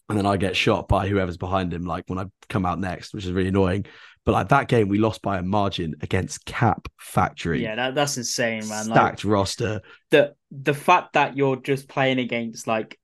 and 0.09 0.19
then 0.19 0.27
I 0.27 0.37
get 0.37 0.57
shot 0.57 0.89
by 0.89 1.09
whoever's 1.09 1.37
behind 1.39 1.73
him, 1.73 1.85
like 1.87 2.05
when 2.09 2.19
I 2.19 2.27
come 2.49 2.67
out 2.67 2.79
next, 2.79 3.15
which 3.15 3.25
is 3.25 3.33
really 3.33 3.49
annoying. 3.49 3.87
But 4.25 4.33
like 4.33 4.49
that 4.51 4.69
game, 4.69 4.89
we 4.89 4.99
lost 4.99 5.21
by 5.23 5.39
a 5.39 5.43
margin 5.43 5.95
against 6.01 6.45
Cap 6.45 6.87
Factory. 6.99 7.63
yeah, 7.63 7.75
that, 7.77 7.95
that's 7.95 8.17
insane, 8.19 8.69
man. 8.69 8.87
Like, 8.89 8.97
Stacked 8.99 9.25
roster. 9.25 9.81
the 10.11 10.35
the 10.51 10.75
fact 10.75 11.15
that 11.15 11.37
you're 11.37 11.57
just 11.57 11.89
playing 11.89 12.19
against 12.19 12.67
like 12.67 12.99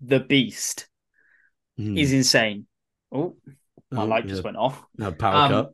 the 0.00 0.20
beast 0.20 0.88
Mm. 1.80 1.98
is 1.98 2.12
insane. 2.12 2.66
Oh, 3.10 3.36
my 3.92 4.02
Oh, 4.02 4.06
light 4.06 4.24
yeah. 4.24 4.30
just 4.30 4.44
went 4.44 4.56
off. 4.56 4.82
No, 4.96 5.12
power 5.12 5.34
Um, 5.54 5.68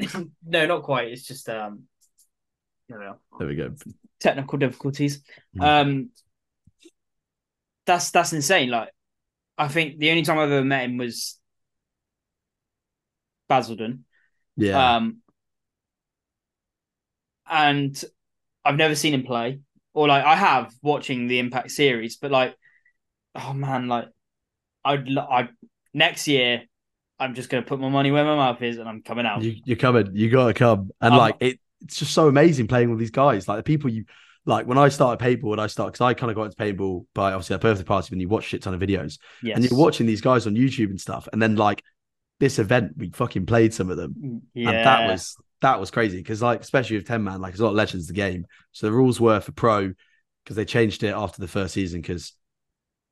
cut. 0.00 0.26
no, 0.46 0.66
not 0.66 0.82
quite. 0.82 1.08
It's 1.08 1.26
just 1.26 1.48
um, 1.48 1.84
There 2.88 3.18
we 3.40 3.54
go. 3.54 3.74
technical 4.20 4.58
difficulties. 4.58 5.22
Mm. 5.56 5.62
Um, 5.62 6.10
that's 7.86 8.10
that's 8.10 8.32
insane. 8.32 8.70
Like, 8.70 8.90
I 9.58 9.68
think 9.68 9.98
the 9.98 10.10
only 10.10 10.22
time 10.22 10.38
I've 10.38 10.50
ever 10.50 10.64
met 10.64 10.84
him 10.84 10.96
was 10.96 11.38
Basildon. 13.48 14.04
Yeah. 14.56 14.96
Um, 14.96 15.22
and 17.48 18.02
I've 18.64 18.76
never 18.76 18.94
seen 18.94 19.14
him 19.14 19.22
play, 19.24 19.60
or 19.94 20.08
like 20.08 20.24
I 20.24 20.34
have 20.34 20.72
watching 20.82 21.28
the 21.28 21.38
Impact 21.38 21.70
series, 21.70 22.16
but 22.16 22.30
like, 22.30 22.56
oh 23.34 23.52
man, 23.52 23.88
like 23.88 24.08
I'd 24.84 25.08
I 25.16 25.48
next 25.94 26.26
year 26.28 26.62
I'm 27.18 27.34
just 27.34 27.48
gonna 27.48 27.62
put 27.64 27.80
my 27.80 27.88
money 27.88 28.10
where 28.10 28.24
my 28.24 28.36
mouth 28.36 28.60
is, 28.62 28.78
and 28.78 28.88
I'm 28.88 29.02
coming 29.02 29.26
out. 29.26 29.42
you, 29.42 29.56
you're 29.64 29.76
coming. 29.76 30.10
You 30.14 30.30
got 30.30 30.48
to 30.48 30.54
come. 30.54 30.90
And 31.00 31.14
Um, 31.14 31.18
like 31.18 31.36
it, 31.40 31.60
it's 31.82 31.96
just 31.98 32.12
so 32.12 32.28
amazing 32.28 32.66
playing 32.68 32.90
with 32.90 32.98
these 32.98 33.10
guys. 33.10 33.48
Like 33.48 33.58
the 33.58 33.62
people 33.62 33.90
you 33.90 34.04
like 34.44 34.66
when 34.66 34.78
I 34.78 34.88
started 34.88 35.24
paintball, 35.24 35.52
and 35.52 35.60
I 35.60 35.66
started 35.66 35.92
because 35.92 36.04
I 36.04 36.14
kind 36.14 36.30
of 36.30 36.36
got 36.36 36.44
into 36.44 36.56
paintball 36.56 37.06
by 37.14 37.32
obviously 37.32 37.56
a 37.56 37.58
birthday 37.58 37.84
party 37.84 38.08
when 38.10 38.20
you 38.20 38.28
watch 38.28 38.44
shit 38.44 38.62
ton 38.62 38.74
of 38.74 38.80
videos 38.80 39.18
yes, 39.42 39.56
and 39.56 39.64
you're 39.64 39.78
watching 39.78 40.06
these 40.06 40.20
guys 40.20 40.46
on 40.46 40.54
YouTube 40.54 40.90
and 40.90 41.00
stuff, 41.00 41.28
and 41.32 41.40
then 41.40 41.56
like 41.56 41.82
this 42.38 42.58
event, 42.58 42.92
we 42.98 43.10
fucking 43.10 43.46
played 43.46 43.72
some 43.72 43.90
of 43.90 43.96
them, 43.96 44.42
yeah, 44.54 44.68
and 44.70 44.78
that 44.86 45.10
was 45.10 45.36
that 45.62 45.80
was 45.80 45.90
crazy 45.90 46.18
because 46.18 46.42
like 46.42 46.60
especially 46.60 46.96
with 46.96 47.06
ten 47.06 47.24
man, 47.24 47.40
like 47.40 47.52
there's 47.52 47.60
a 47.60 47.64
lot 47.64 47.70
of 47.70 47.76
legends 47.76 48.04
of 48.04 48.08
the 48.08 48.20
game. 48.20 48.46
So 48.72 48.86
the 48.86 48.92
rules 48.92 49.18
were 49.20 49.40
for 49.40 49.52
pro 49.52 49.92
because 50.44 50.54
they 50.56 50.66
changed 50.66 51.02
it 51.02 51.14
after 51.14 51.40
the 51.40 51.48
first 51.48 51.72
season 51.74 52.02
because 52.02 52.34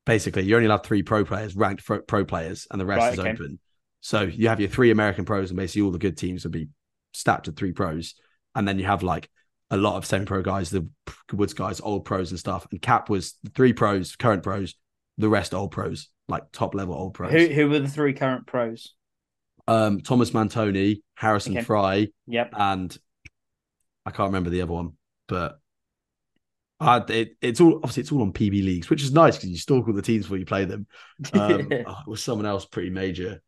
basically 0.05 0.43
you 0.43 0.55
only 0.55 0.69
have 0.69 0.83
three 0.83 1.01
pro 1.03 1.25
players, 1.25 1.55
ranked 1.55 1.83
pro, 1.85 2.01
pro 2.01 2.23
players, 2.23 2.67
and 2.71 2.79
the 2.79 2.85
rest 2.85 2.99
Right, 2.99 3.13
is 3.13 3.19
okay. 3.19 3.31
open. 3.31 3.59
So 4.05 4.21
you 4.21 4.49
have 4.49 4.59
your 4.59 4.69
three 4.69 4.91
American 4.91 5.25
pros, 5.25 5.49
and 5.49 5.57
basically 5.57 5.81
all 5.81 5.89
the 5.89 5.97
good 5.97 6.15
teams 6.15 6.43
would 6.43 6.51
be 6.51 6.67
stacked 7.11 7.47
at 7.47 7.55
three 7.55 7.71
pros, 7.71 8.13
and 8.53 8.67
then 8.67 8.77
you 8.77 8.85
have 8.85 9.01
like 9.01 9.31
a 9.71 9.77
lot 9.77 9.95
of 9.97 10.05
semi-pro 10.05 10.43
guys, 10.43 10.69
the 10.69 10.87
Woods 11.33 11.55
guys, 11.55 11.81
old 11.81 12.05
pros 12.05 12.29
and 12.29 12.39
stuff. 12.39 12.67
And 12.69 12.79
Cap 12.79 13.09
was 13.09 13.33
the 13.41 13.49
three 13.49 13.73
pros, 13.73 14.15
current 14.15 14.43
pros, 14.43 14.75
the 15.17 15.27
rest 15.27 15.55
old 15.55 15.71
pros, 15.71 16.09
like 16.27 16.43
top 16.51 16.75
level 16.75 16.93
old 16.93 17.15
pros. 17.15 17.31
who 17.31 17.47
who 17.47 17.67
were 17.67 17.79
the 17.79 17.87
three 17.87 18.13
current 18.13 18.45
pros? 18.45 18.93
Um, 19.67 20.01
Thomas 20.01 20.29
Mantoni, 20.29 21.01
Harrison 21.15 21.53
Okay. 21.53 21.63
Fry, 21.65 22.07
Yep. 22.27 22.53
and 22.55 22.95
I 24.05 24.11
can't 24.11 24.27
remember 24.27 24.51
the 24.51 24.61
other 24.61 24.71
one, 24.73 24.91
but 25.27 25.59
I, 26.79 26.97
it, 27.09 27.37
it's 27.41 27.59
all 27.59 27.77
obviously 27.77 28.01
it's 28.01 28.11
all 28.11 28.21
on 28.21 28.33
PB 28.33 28.51
leagues, 28.51 28.87
which 28.87 29.01
is 29.01 29.11
nice 29.11 29.35
because 29.35 29.49
you 29.49 29.57
stalk 29.57 29.87
all 29.87 29.95
the 29.95 30.03
teams 30.03 30.25
before 30.25 30.37
you 30.37 30.45
play 30.45 30.65
them. 30.65 30.85
Um, 31.33 31.69
oh, 31.87 32.01
it 32.05 32.07
was 32.07 32.23
someone 32.23 32.45
else 32.45 32.67
pretty 32.67 32.91
major. 32.91 33.41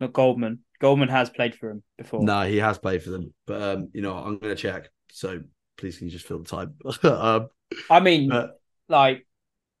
Not 0.00 0.12
Goldman. 0.12 0.60
Goldman 0.80 1.08
has 1.08 1.30
played 1.30 1.54
for 1.54 1.70
him 1.70 1.82
before. 1.96 2.22
No, 2.22 2.42
he 2.42 2.58
has 2.58 2.78
played 2.78 3.02
for 3.02 3.10
them, 3.10 3.32
but 3.46 3.62
um, 3.62 3.90
you 3.94 4.02
know 4.02 4.14
I'm 4.14 4.38
going 4.38 4.54
to 4.54 4.60
check. 4.60 4.90
So 5.10 5.40
please, 5.76 5.98
can 5.98 6.08
you 6.08 6.12
just 6.12 6.26
fill 6.26 6.42
the 6.42 6.44
time? 6.44 6.74
um, 7.04 7.48
I 7.90 8.00
mean, 8.00 8.28
but 8.28 8.60
like, 8.88 9.26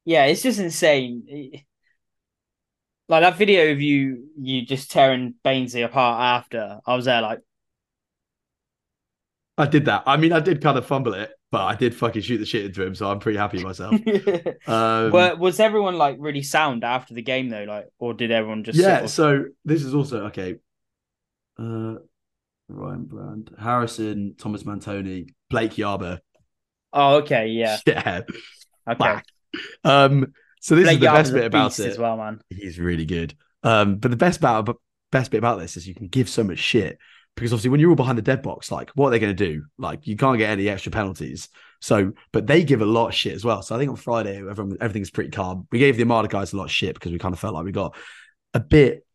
yeah, 0.04 0.24
it's 0.24 0.42
just 0.42 0.58
insane. 0.58 1.52
Like 3.08 3.22
that 3.22 3.36
video 3.36 3.70
of 3.72 3.80
you, 3.80 4.30
you 4.40 4.64
just 4.64 4.90
tearing 4.90 5.34
Bainesy 5.44 5.84
apart 5.84 6.20
after. 6.20 6.80
I 6.86 6.96
was 6.96 7.04
there, 7.04 7.22
like, 7.22 7.40
I 9.58 9.66
did 9.66 9.84
that. 9.86 10.02
I 10.06 10.16
mean, 10.16 10.32
I 10.32 10.40
did 10.40 10.62
kind 10.62 10.76
of 10.76 10.86
fumble 10.86 11.14
it, 11.14 11.30
but 11.56 11.62
I 11.64 11.74
did 11.74 11.94
fucking 11.94 12.20
shoot 12.20 12.36
the 12.36 12.44
shit 12.44 12.66
into 12.66 12.82
him, 12.82 12.94
so 12.94 13.10
I'm 13.10 13.18
pretty 13.18 13.38
happy 13.38 13.64
myself. 13.64 13.94
Um, 14.66 15.10
But 15.10 15.38
was 15.38 15.58
everyone 15.58 15.96
like 15.96 16.16
really 16.18 16.42
sound 16.42 16.84
after 16.84 17.14
the 17.14 17.22
game 17.22 17.48
though? 17.48 17.64
Like, 17.64 17.86
or 17.98 18.12
did 18.12 18.30
everyone 18.30 18.62
just 18.62 18.78
yeah. 18.78 18.96
Sort 18.96 19.04
of... 19.04 19.10
So 19.10 19.44
this 19.64 19.82
is 19.82 19.94
also 19.94 20.26
okay. 20.26 20.56
Uh, 21.58 21.94
Ryan 22.68 23.04
Brand, 23.04 23.50
Harrison, 23.58 24.34
Thomas 24.36 24.64
Mantoni, 24.64 25.30
Blake 25.48 25.72
Yarber. 25.72 26.18
Oh, 26.92 27.16
okay, 27.18 27.46
yeah, 27.48 27.78
Yeah. 27.86 28.20
okay. 28.86 29.20
Um. 29.82 30.34
So 30.60 30.74
this 30.74 30.84
Blake 30.84 30.96
is 30.96 31.00
the 31.00 31.06
Yarber's 31.06 31.30
best 31.30 31.32
bit 31.32 31.44
about 31.46 31.78
it. 31.78 31.86
as 31.86 31.98
well, 31.98 32.18
man. 32.18 32.40
He's 32.50 32.78
really 32.78 33.06
good. 33.06 33.34
Um. 33.62 33.96
But 33.96 34.10
the 34.10 34.18
best 34.18 34.40
about 34.40 34.78
best 35.10 35.30
bit 35.30 35.38
about 35.38 35.58
this 35.58 35.78
is 35.78 35.88
you 35.88 35.94
can 35.94 36.08
give 36.08 36.28
so 36.28 36.44
much 36.44 36.58
shit 36.58 36.98
because 37.36 37.52
obviously 37.52 37.70
when 37.70 37.78
you're 37.80 37.90
all 37.90 37.96
behind 37.96 38.18
the 38.18 38.22
dead 38.22 38.42
box, 38.42 38.72
like 38.72 38.90
what 38.90 39.08
are 39.08 39.10
they 39.10 39.18
going 39.18 39.36
to 39.36 39.46
do? 39.46 39.64
Like 39.78 40.06
you 40.06 40.16
can't 40.16 40.38
get 40.38 40.50
any 40.50 40.68
extra 40.68 40.90
penalties. 40.90 41.48
So, 41.80 42.12
but 42.32 42.46
they 42.46 42.64
give 42.64 42.80
a 42.80 42.86
lot 42.86 43.08
of 43.08 43.14
shit 43.14 43.34
as 43.34 43.44
well. 43.44 43.62
So 43.62 43.76
I 43.76 43.78
think 43.78 43.90
on 43.90 43.96
Friday, 43.96 44.38
everyone, 44.38 44.76
everything's 44.80 45.10
pretty 45.10 45.30
calm. 45.30 45.68
We 45.70 45.78
gave 45.78 45.96
the 45.96 46.02
Armada 46.02 46.28
guys 46.28 46.52
a 46.52 46.56
lot 46.56 46.64
of 46.64 46.70
shit 46.70 46.94
because 46.94 47.12
we 47.12 47.18
kind 47.18 47.34
of 47.34 47.38
felt 47.38 47.54
like 47.54 47.64
we 47.64 47.72
got 47.72 47.94
a 48.54 48.60
bit 48.60 49.06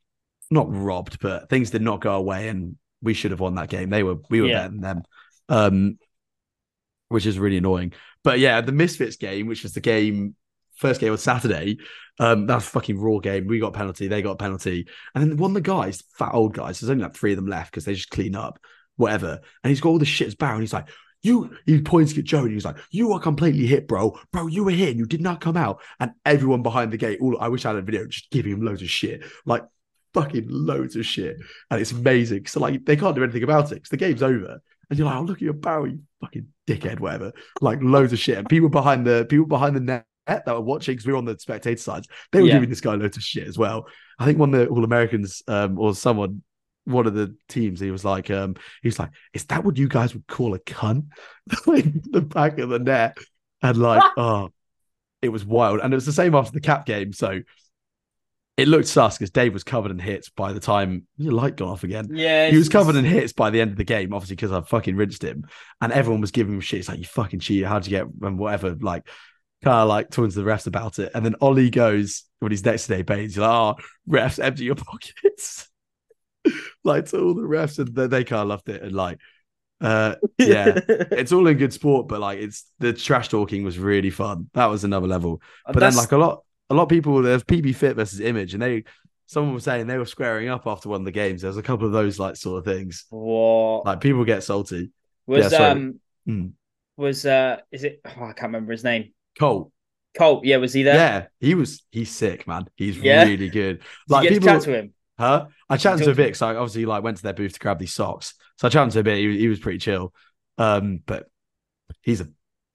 not 0.51 0.67
robbed, 0.73 1.19
but 1.19 1.49
things 1.49 1.71
did 1.71 1.81
not 1.81 2.01
go 2.01 2.13
away, 2.15 2.49
and 2.49 2.75
we 3.01 3.13
should 3.13 3.31
have 3.31 3.39
won 3.39 3.55
that 3.55 3.69
game. 3.69 3.89
They 3.89 4.03
were 4.03 4.17
we 4.29 4.41
were 4.41 4.47
Yeah. 4.47 4.57
better 4.59 4.69
than 4.69 4.81
them, 4.81 5.03
um, 5.49 5.97
which 7.07 7.25
is 7.25 7.39
really 7.39 7.57
annoying. 7.57 7.93
But 8.23 8.39
yeah, 8.39 8.61
the 8.61 8.71
Misfits 8.71 9.15
game, 9.15 9.47
which 9.47 9.63
was 9.63 9.73
the 9.73 9.81
game 9.81 10.35
first 10.81 10.99
game 10.99 11.11
on 11.11 11.17
Saturday, 11.17 11.77
um, 12.19 12.47
that 12.47 12.55
was 12.55 12.65
a 12.65 12.69
fucking 12.69 12.99
raw 12.99 13.19
game. 13.19 13.47
We 13.47 13.59
got 13.59 13.73
penalty, 13.73 14.07
they 14.07 14.21
got 14.21 14.39
penalty, 14.39 14.87
and 15.15 15.23
then 15.23 15.37
one 15.37 15.51
of 15.51 15.55
the 15.55 15.61
guys, 15.61 16.03
fat 16.17 16.33
old 16.33 16.53
guys, 16.53 16.79
there's 16.79 16.89
only 16.89 17.03
like 17.03 17.15
three 17.15 17.31
of 17.31 17.37
them 17.37 17.47
left 17.47 17.71
because 17.71 17.85
they 17.85 17.93
just 17.93 18.09
clean 18.09 18.35
up, 18.35 18.59
whatever. 18.97 19.39
And 19.63 19.69
he's 19.69 19.79
got 19.79 19.89
all 19.89 19.99
the 19.99 20.05
shit 20.05 20.27
as 20.27 20.35
barrel, 20.35 20.55
and 20.55 20.63
he's 20.63 20.73
like. 20.73 20.89
You, 21.23 21.55
he 21.67 21.79
points 21.79 22.17
at 22.17 22.23
Joe 22.23 22.45
and 22.45 22.51
he's 22.51 22.65
like, 22.65 22.77
"You 22.89 23.13
are 23.13 23.19
completely 23.19 23.67
hit, 23.67 23.87
bro. 23.87 24.17
Bro, 24.31 24.47
you 24.47 24.63
were 24.63 24.71
hit 24.71 24.89
and 24.89 24.97
you 24.97 25.05
did 25.05 25.21
not 25.21 25.39
come 25.39 25.55
out." 25.55 25.79
And 25.99 26.13
everyone 26.25 26.63
behind 26.63 26.91
the 26.91 26.97
gate, 26.97 27.19
all 27.21 27.39
I 27.39 27.47
wish 27.47 27.63
I 27.63 27.69
had 27.69 27.77
a 27.77 27.83
video 27.83 28.07
just 28.07 28.31
giving 28.31 28.53
him 28.53 28.63
loads 28.63 28.81
of 28.81 28.89
shit, 28.89 29.23
like 29.45 29.63
fucking 30.15 30.47
loads 30.49 30.95
of 30.95 31.05
shit, 31.05 31.37
and 31.69 31.79
it's 31.79 31.91
amazing. 31.91 32.47
So 32.47 32.59
like 32.59 32.85
they 32.85 32.95
can't 32.95 33.15
do 33.15 33.23
anything 33.23 33.43
about 33.43 33.71
it 33.71 33.75
because 33.75 33.89
the 33.89 33.97
game's 33.97 34.23
over, 34.23 34.61
and 34.89 34.97
you're 34.97 35.05
like, 35.05 35.17
"Oh, 35.17 35.21
look 35.21 35.37
at 35.37 35.43
your 35.43 35.53
barrel, 35.53 35.89
you 35.89 35.99
fucking 36.21 36.47
dickhead, 36.65 36.99
whatever." 36.99 37.33
Like 37.61 37.83
loads 37.83 38.13
of 38.13 38.19
shit, 38.19 38.39
and 38.39 38.49
people 38.49 38.69
behind 38.69 39.05
the 39.05 39.27
people 39.29 39.45
behind 39.45 39.75
the 39.75 39.79
net 39.79 40.05
that 40.27 40.45
were 40.47 40.61
watching 40.61 40.93
because 40.93 41.05
we 41.05 41.13
were 41.13 41.17
on 41.17 41.25
the 41.25 41.37
spectator 41.39 41.81
sides, 41.81 42.07
they 42.31 42.41
were 42.41 42.47
Yeah. 42.47 42.53
giving 42.55 42.69
this 42.69 42.81
guy 42.81 42.95
loads 42.95 43.17
of 43.17 43.23
shit 43.23 43.47
as 43.47 43.57
well. 43.57 43.87
I 44.19 44.25
think 44.25 44.37
one 44.37 44.53
of 44.53 44.59
the 44.59 44.67
All 44.67 44.83
Americans 44.83 45.41
um, 45.47 45.79
or 45.79 45.95
someone. 45.95 46.43
One 46.85 47.05
of 47.05 47.13
the 47.13 47.35
teams, 47.47 47.79
he 47.79 47.91
was 47.91 48.03
like, 48.03 48.31
um, 48.31 48.55
he 48.81 48.87
was 48.87 48.97
like, 48.97 49.11
"Is 49.35 49.45
that 49.45 49.63
what 49.63 49.77
you 49.77 49.87
guys 49.87 50.15
would 50.15 50.25
call 50.25 50.55
a 50.55 50.59
cunt?" 50.59 51.05
like 51.67 51.85
the 52.09 52.21
back 52.21 52.57
of 52.57 52.69
the 52.69 52.79
net, 52.79 53.15
and 53.61 53.77
like, 53.77 54.01
oh, 54.17 54.49
it 55.21 55.29
was 55.29 55.45
wild. 55.45 55.79
And 55.79 55.93
it 55.93 55.95
was 55.95 56.07
the 56.07 56.11
same 56.11 56.33
after 56.33 56.51
the 56.53 56.59
cap 56.59 56.87
game. 56.87 57.13
So 57.13 57.41
it 58.57 58.67
looked 58.67 58.87
sus 58.87 59.15
because 59.17 59.29
Dave 59.29 59.53
was 59.53 59.63
covered 59.63 59.91
in 59.91 59.99
hits 59.99 60.29
by 60.29 60.53
the 60.53 60.59
time 60.59 61.05
your 61.17 61.33
light 61.33 61.55
got 61.55 61.69
off 61.69 61.83
again. 61.83 62.07
Yeah, 62.11 62.49
He 62.49 62.57
was 62.57 62.67
covered 62.67 62.95
in 62.95 63.05
hits 63.05 63.31
by 63.31 63.51
the 63.51 63.61
end 63.61 63.71
of 63.71 63.77
the 63.77 63.83
game, 63.83 64.11
obviously, 64.11 64.35
because 64.35 64.51
I 64.51 64.61
fucking 64.61 64.95
rinsed 64.95 65.23
him. 65.23 65.45
And 65.81 65.91
everyone 65.93 66.21
was 66.21 66.31
giving 66.31 66.55
him 66.55 66.61
shit. 66.61 66.79
It's 66.79 66.89
like, 66.89 66.97
you 66.99 67.05
fucking 67.05 67.39
cheat, 67.41 67.63
How'd 67.63 67.85
you 67.85 67.91
get 67.91 68.07
and 68.23 68.39
whatever? 68.39 68.75
Like, 68.79 69.07
kind 69.63 69.77
of 69.81 69.87
like 69.89 70.09
talking 70.09 70.31
to 70.31 70.41
the 70.41 70.49
refs 70.49 70.67
about 70.67 70.99
it. 70.99 71.11
And 71.13 71.25
then 71.25 71.35
Ollie 71.41 71.69
goes, 71.69 72.23
when 72.39 72.51
he's 72.51 72.65
next 72.65 72.87
to 72.87 72.95
Dave 72.95 73.05
Baines, 73.05 73.33
he's 73.33 73.37
like, 73.39 73.49
oh, 73.49 73.75
refs, 74.09 74.43
empty 74.43 74.63
your 74.65 74.75
pockets. 74.75 75.69
like 76.83 77.05
to 77.07 77.19
all 77.21 77.33
the 77.33 77.41
refs. 77.41 77.79
And 77.79 77.93
they, 77.95 78.07
they 78.07 78.23
kind 78.23 78.41
of 78.41 78.47
loved 78.47 78.69
it. 78.69 78.81
And 78.81 78.93
like, 78.93 79.19
uh, 79.79 80.15
yeah, 80.37 80.79
it's 80.87 81.31
all 81.31 81.47
in 81.47 81.57
good 81.57 81.73
sport, 81.73 82.07
but 82.07 82.19
like, 82.19 82.39
it's 82.39 82.65
the 82.79 82.93
trash 82.93 83.29
talking 83.29 83.63
was 83.63 83.79
really 83.79 84.09
fun. 84.11 84.49
That 84.53 84.67
was 84.67 84.83
another 84.83 85.07
level. 85.07 85.41
But 85.65 85.79
then, 85.79 85.95
like 85.95 86.11
a 86.11 86.17
lot, 86.17 86.43
a 86.69 86.73
lot 86.75 86.83
of 86.83 86.89
people, 86.89 87.21
there's 87.21 87.43
PB 87.43 87.75
Fit 87.75 87.95
versus 87.95 88.19
Image, 88.19 88.53
and 88.53 88.61
they, 88.61 88.83
someone 89.25 89.53
was 89.53 89.63
saying 89.63 89.87
they 89.87 89.97
were 89.97 90.05
squaring 90.05 90.49
up 90.49 90.67
after 90.67 90.89
one 90.89 91.01
of 91.01 91.05
the 91.05 91.11
games. 91.11 91.41
There 91.41 91.49
was 91.49 91.57
a 91.57 91.63
couple 91.63 91.87
of 91.87 91.93
those 91.93 92.19
like 92.19 92.35
sort 92.35 92.59
of 92.59 92.65
things. 92.65 93.05
what 93.09 93.85
Like 93.85 94.01
people 94.01 94.23
get 94.25 94.43
salty. 94.43 94.91
was 95.25 95.51
yeah, 95.51 95.69
um 95.69 95.99
Mm. 96.27 96.51
was 96.97 97.25
uh 97.25 97.57
is 97.71 97.83
it? 97.83 98.01
Oh, 98.05 98.11
I 98.25 98.33
can't 98.33 98.41
remember 98.43 98.71
his 98.73 98.83
name. 98.83 99.13
Cole, 99.39 99.71
Colt. 100.17 100.45
Yeah, 100.45 100.57
was 100.57 100.73
he 100.73 100.83
there? 100.83 100.95
yeah, 100.95 101.27
he 101.39 101.55
was. 101.55 101.83
He's 101.91 102.11
sick, 102.11 102.47
man. 102.47 102.67
He's 102.75 102.97
Yeah? 102.97 103.23
really 103.23 103.49
good. 103.49 103.81
Did 104.07 104.09
Like 104.09 104.27
people, 104.27 104.47
to 104.49 104.53
chat 104.53 104.61
to 104.63 104.73
him? 104.77 104.93
huh? 105.17 105.47
I 105.69 105.77
chatted 105.77 106.03
to 106.05 106.11
a 106.11 106.13
to 106.13 106.15
bit 106.15 106.23
him? 106.23 106.27
because 106.27 106.41
I 106.41 106.55
obviously 106.55 106.85
like 106.85 107.03
went 107.03 107.17
to 107.17 107.23
their 107.23 107.33
booth 107.33 107.53
to 107.53 107.59
grab 107.59 107.79
these 107.79 107.93
socks. 107.93 108.33
So 108.57 108.67
I 108.67 108.71
chatted 108.71 108.93
to 108.93 108.99
him 108.99 109.03
a 109.03 109.03
bit. 109.05 109.17
He, 109.19 109.37
he 109.39 109.47
was 109.47 109.59
pretty 109.59 109.79
chill. 109.79 110.13
Um, 110.57 110.99
but 111.05 111.27
he's 112.01 112.21
a 112.21 112.29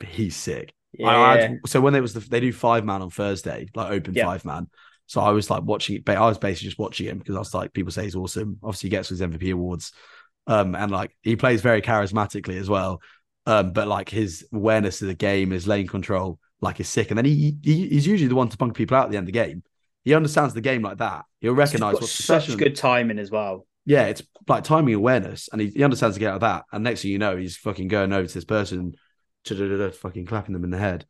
he's 0.05 0.37
sick. 0.37 0.75
Yeah. 0.93 1.11
I, 1.11 1.57
so 1.67 1.81
when 1.81 1.95
it 1.95 2.01
was 2.01 2.15
the, 2.15 2.21
they 2.21 2.41
do 2.41 2.53
five 2.53 2.85
man 2.85 3.03
on 3.03 3.11
Thursday, 3.11 3.69
like 3.75 3.91
open 3.93 4.15
Yeah. 4.15 4.25
five 4.27 4.45
man. 4.45 4.69
So 5.07 5.21
I 5.21 5.31
was 5.31 5.51
like 5.51 5.63
watching 5.63 5.97
it, 5.97 6.05
but 6.05 6.17
I 6.17 6.27
was 6.27 6.39
basically 6.39 6.69
just 6.69 6.79
watching 6.79 7.07
him 7.07 7.19
because 7.19 7.37
I 7.37 7.39
was 7.39 7.55
like, 7.55 7.73
people 7.73 7.93
say 7.93 8.05
he's 8.05 8.17
awesome. 8.17 8.59
Obviously, 8.63 8.89
he 8.89 8.93
gets 8.93 9.09
his 9.11 9.21
MVP 9.21 9.53
awards, 9.53 9.93
um, 10.47 10.75
and 10.75 10.91
like 10.91 11.17
he 11.23 11.37
plays 11.37 11.61
very 11.63 11.83
charismatically 11.83 12.59
as 12.59 12.69
well. 12.69 13.01
Um, 13.47 13.73
but 13.73 13.87
like 13.89 14.09
his 14.09 14.47
awareness 14.53 15.03
of 15.03 15.09
the 15.09 15.15
game, 15.15 15.51
his 15.51 15.69
lane 15.69 15.87
control, 15.87 16.41
like 16.61 16.81
is 16.81 16.89
sick. 16.89 17.11
And 17.11 17.19
then 17.19 17.25
he, 17.25 17.57
he 17.63 17.89
he's 17.89 18.07
usually 18.07 18.29
the 18.29 18.35
one 18.35 18.49
to 18.49 18.57
punk 18.57 18.75
people 18.75 18.97
out 18.97 19.05
at 19.07 19.11
the 19.11 19.17
end 19.17 19.29
of 19.29 19.33
the 19.33 19.39
game. 19.39 19.63
He 20.05 20.15
understands 20.15 20.55
the 20.55 20.61
game 20.61 20.83
like 20.83 20.99
that. 20.99 21.25
He'll 21.41 21.55
got 21.93 22.01
what's 22.03 22.13
such 22.13 22.49
good 22.57 22.77
timing 22.77 23.19
as 23.19 23.31
well. 23.31 23.67
yeah, 23.85 24.05
it's 24.07 24.23
like 24.49 24.65
timing 24.65 24.95
awareness, 24.95 25.49
and 25.53 25.61
he, 25.61 25.69
he 25.69 25.85
understands 25.85 26.17
to 26.17 26.21
get 26.21 26.31
out 26.31 26.37
of 26.37 26.41
that. 26.43 26.65
And 26.73 26.85
next 26.85 27.03
thing 27.03 27.11
you 27.11 27.19
know, 27.19 27.37
he's 27.37 27.57
fucking 27.57 27.89
going 27.89 28.13
over 28.13 28.27
to 28.27 28.35
this 28.35 28.45
person, 28.45 28.95
fucking 29.97 30.27
clapping 30.27 30.53
them 30.53 30.65
in 30.65 30.71
the 30.71 30.79
head. 30.79 31.07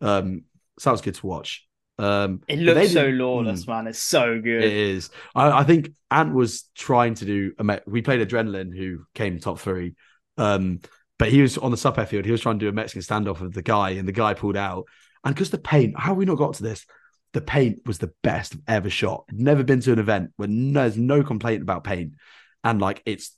Um, 0.00 0.44
sounds 0.78 1.00
good 1.00 1.14
to 1.14 1.26
watch. 1.26 1.66
Um, 1.98 2.42
It 2.48 2.58
looks 2.58 2.92
so 2.92 3.06
lawless, 3.06 3.64
Mm, 3.64 3.68
man. 3.68 3.86
It's 3.86 3.98
so 4.00 4.40
good. 4.40 4.64
It 4.64 4.72
is. 4.72 5.10
I, 5.34 5.60
I 5.60 5.64
think 5.64 5.90
Ant 6.10 6.34
was 6.34 6.64
trying 6.74 7.14
to 7.14 7.24
do. 7.24 7.52
We 7.86 8.02
played 8.02 8.26
Adrenaline, 8.26 8.76
who 8.76 9.04
came 9.14 9.38
top 9.38 9.58
three, 9.58 9.94
um, 10.36 10.80
but 11.18 11.30
he 11.30 11.42
was 11.42 11.58
on 11.58 11.70
the 11.70 11.76
sub 11.76 11.96
field. 12.08 12.24
He 12.24 12.32
was 12.32 12.40
trying 12.40 12.58
to 12.58 12.64
do 12.64 12.68
a 12.68 12.72
Mexican 12.72 13.02
standoff 13.02 13.40
with 13.40 13.54
the 13.54 13.62
guy, 13.62 13.90
and 13.90 14.08
the 14.08 14.12
guy 14.12 14.34
pulled 14.34 14.56
out. 14.56 14.86
And 15.24 15.34
because 15.34 15.50
the 15.50 15.58
paint, 15.58 15.98
how 15.98 16.08
have 16.08 16.16
we 16.16 16.24
not 16.24 16.38
got 16.38 16.54
to 16.54 16.62
this? 16.62 16.86
The 17.32 17.40
paint 17.40 17.80
was 17.86 17.98
the 17.98 18.12
best 18.22 18.54
I've 18.54 18.62
ever 18.68 18.90
shot. 18.90 19.24
Never 19.32 19.64
been 19.64 19.80
to 19.80 19.92
an 19.92 19.98
event 19.98 20.30
where 20.36 20.48
no, 20.48 20.82
there's 20.82 20.96
no 20.96 21.22
complaint 21.22 21.62
about 21.62 21.84
paint, 21.84 22.14
and 22.62 22.80
like 22.80 23.02
it's 23.06 23.36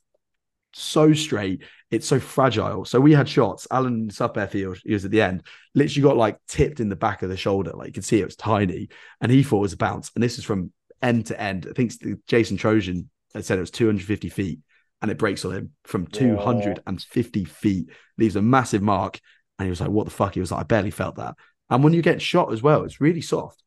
so 0.76 1.14
straight, 1.14 1.62
it's 1.90 2.06
so 2.06 2.20
fragile. 2.20 2.84
So 2.84 3.00
we 3.00 3.12
had 3.12 3.28
shots. 3.28 3.66
Alan 3.70 4.10
sub 4.10 4.38
field, 4.50 4.78
he 4.84 4.92
was 4.92 5.04
at 5.04 5.10
the 5.10 5.22
end, 5.22 5.42
literally 5.74 6.02
got 6.02 6.16
like 6.16 6.38
tipped 6.46 6.80
in 6.80 6.88
the 6.88 6.96
back 6.96 7.22
of 7.22 7.30
the 7.30 7.36
shoulder. 7.36 7.72
Like 7.72 7.88
you 7.88 7.92
could 7.94 8.04
see 8.04 8.20
it 8.20 8.26
was 8.26 8.36
tiny, 8.36 8.88
and 9.20 9.32
he 9.32 9.42
thought 9.42 9.58
it 9.58 9.62
was 9.62 9.72
a 9.72 9.78
bounce. 9.78 10.10
And 10.14 10.22
this 10.22 10.38
is 10.38 10.44
from 10.44 10.72
end 11.02 11.26
to 11.26 11.40
end. 11.40 11.66
I 11.68 11.72
think 11.72 11.92
Jason 12.26 12.56
Trojan 12.56 13.08
had 13.34 13.44
said 13.44 13.58
it 13.58 13.62
was 13.62 13.70
250 13.70 14.28
feet, 14.28 14.60
and 15.02 15.11
it 15.11 15.18
breaks 15.18 15.44
on 15.44 15.52
him 15.52 15.70
from 15.85 16.06
250 16.06 17.44
feet, 17.44 17.90
leaves 18.18 18.37
a 18.37 18.42
massive 18.42 18.82
mark. 18.82 19.20
And 19.59 19.66
he 19.66 19.70
was 19.70 19.80
like, 19.80 19.90
"What 19.90 20.04
the 20.04 20.11
fuck?" 20.11 20.35
He 20.35 20.40
was 20.40 20.50
like, 20.52 20.61
"I 20.61 20.64
barely 20.64 20.90
felt 20.90 21.16
that." 21.16 21.35
And 21.70 21.82
when 21.82 21.92
you 21.92 22.02
get 22.02 22.20
shot 22.22 22.52
as 22.52 22.62
well, 22.62 22.85
it's 22.85 23.00
really 23.00 23.20
soft. 23.22 23.62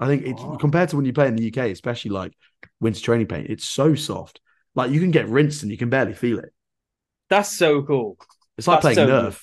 I 0.00 0.06
think 0.06 0.24
it's 0.26 0.42
Oh. 0.42 0.56
compared 0.56 0.88
to 0.90 0.96
when 0.96 1.04
you 1.04 1.12
play 1.12 1.28
in 1.28 1.36
the 1.36 1.44
UK, 1.44 1.70
especially 1.70 2.10
like 2.10 2.32
winter 2.80 3.00
training 3.00 3.26
paint, 3.26 3.48
it's 3.50 3.68
so 3.68 3.94
soft. 3.94 4.40
Like 4.74 4.90
you 4.90 5.00
can 5.00 5.10
get 5.10 5.28
rinsed 5.28 5.62
and 5.62 5.70
you 5.70 5.78
can 5.78 5.90
barely 5.90 6.14
feel 6.14 6.38
it. 6.38 6.52
That's 7.28 7.50
so 7.56 7.82
cool. 7.82 8.16
It's 8.58 8.66
like 8.66 8.82
That's 8.82 8.94
playing 8.96 9.08
so 9.08 9.30
Nerf. 9.30 9.42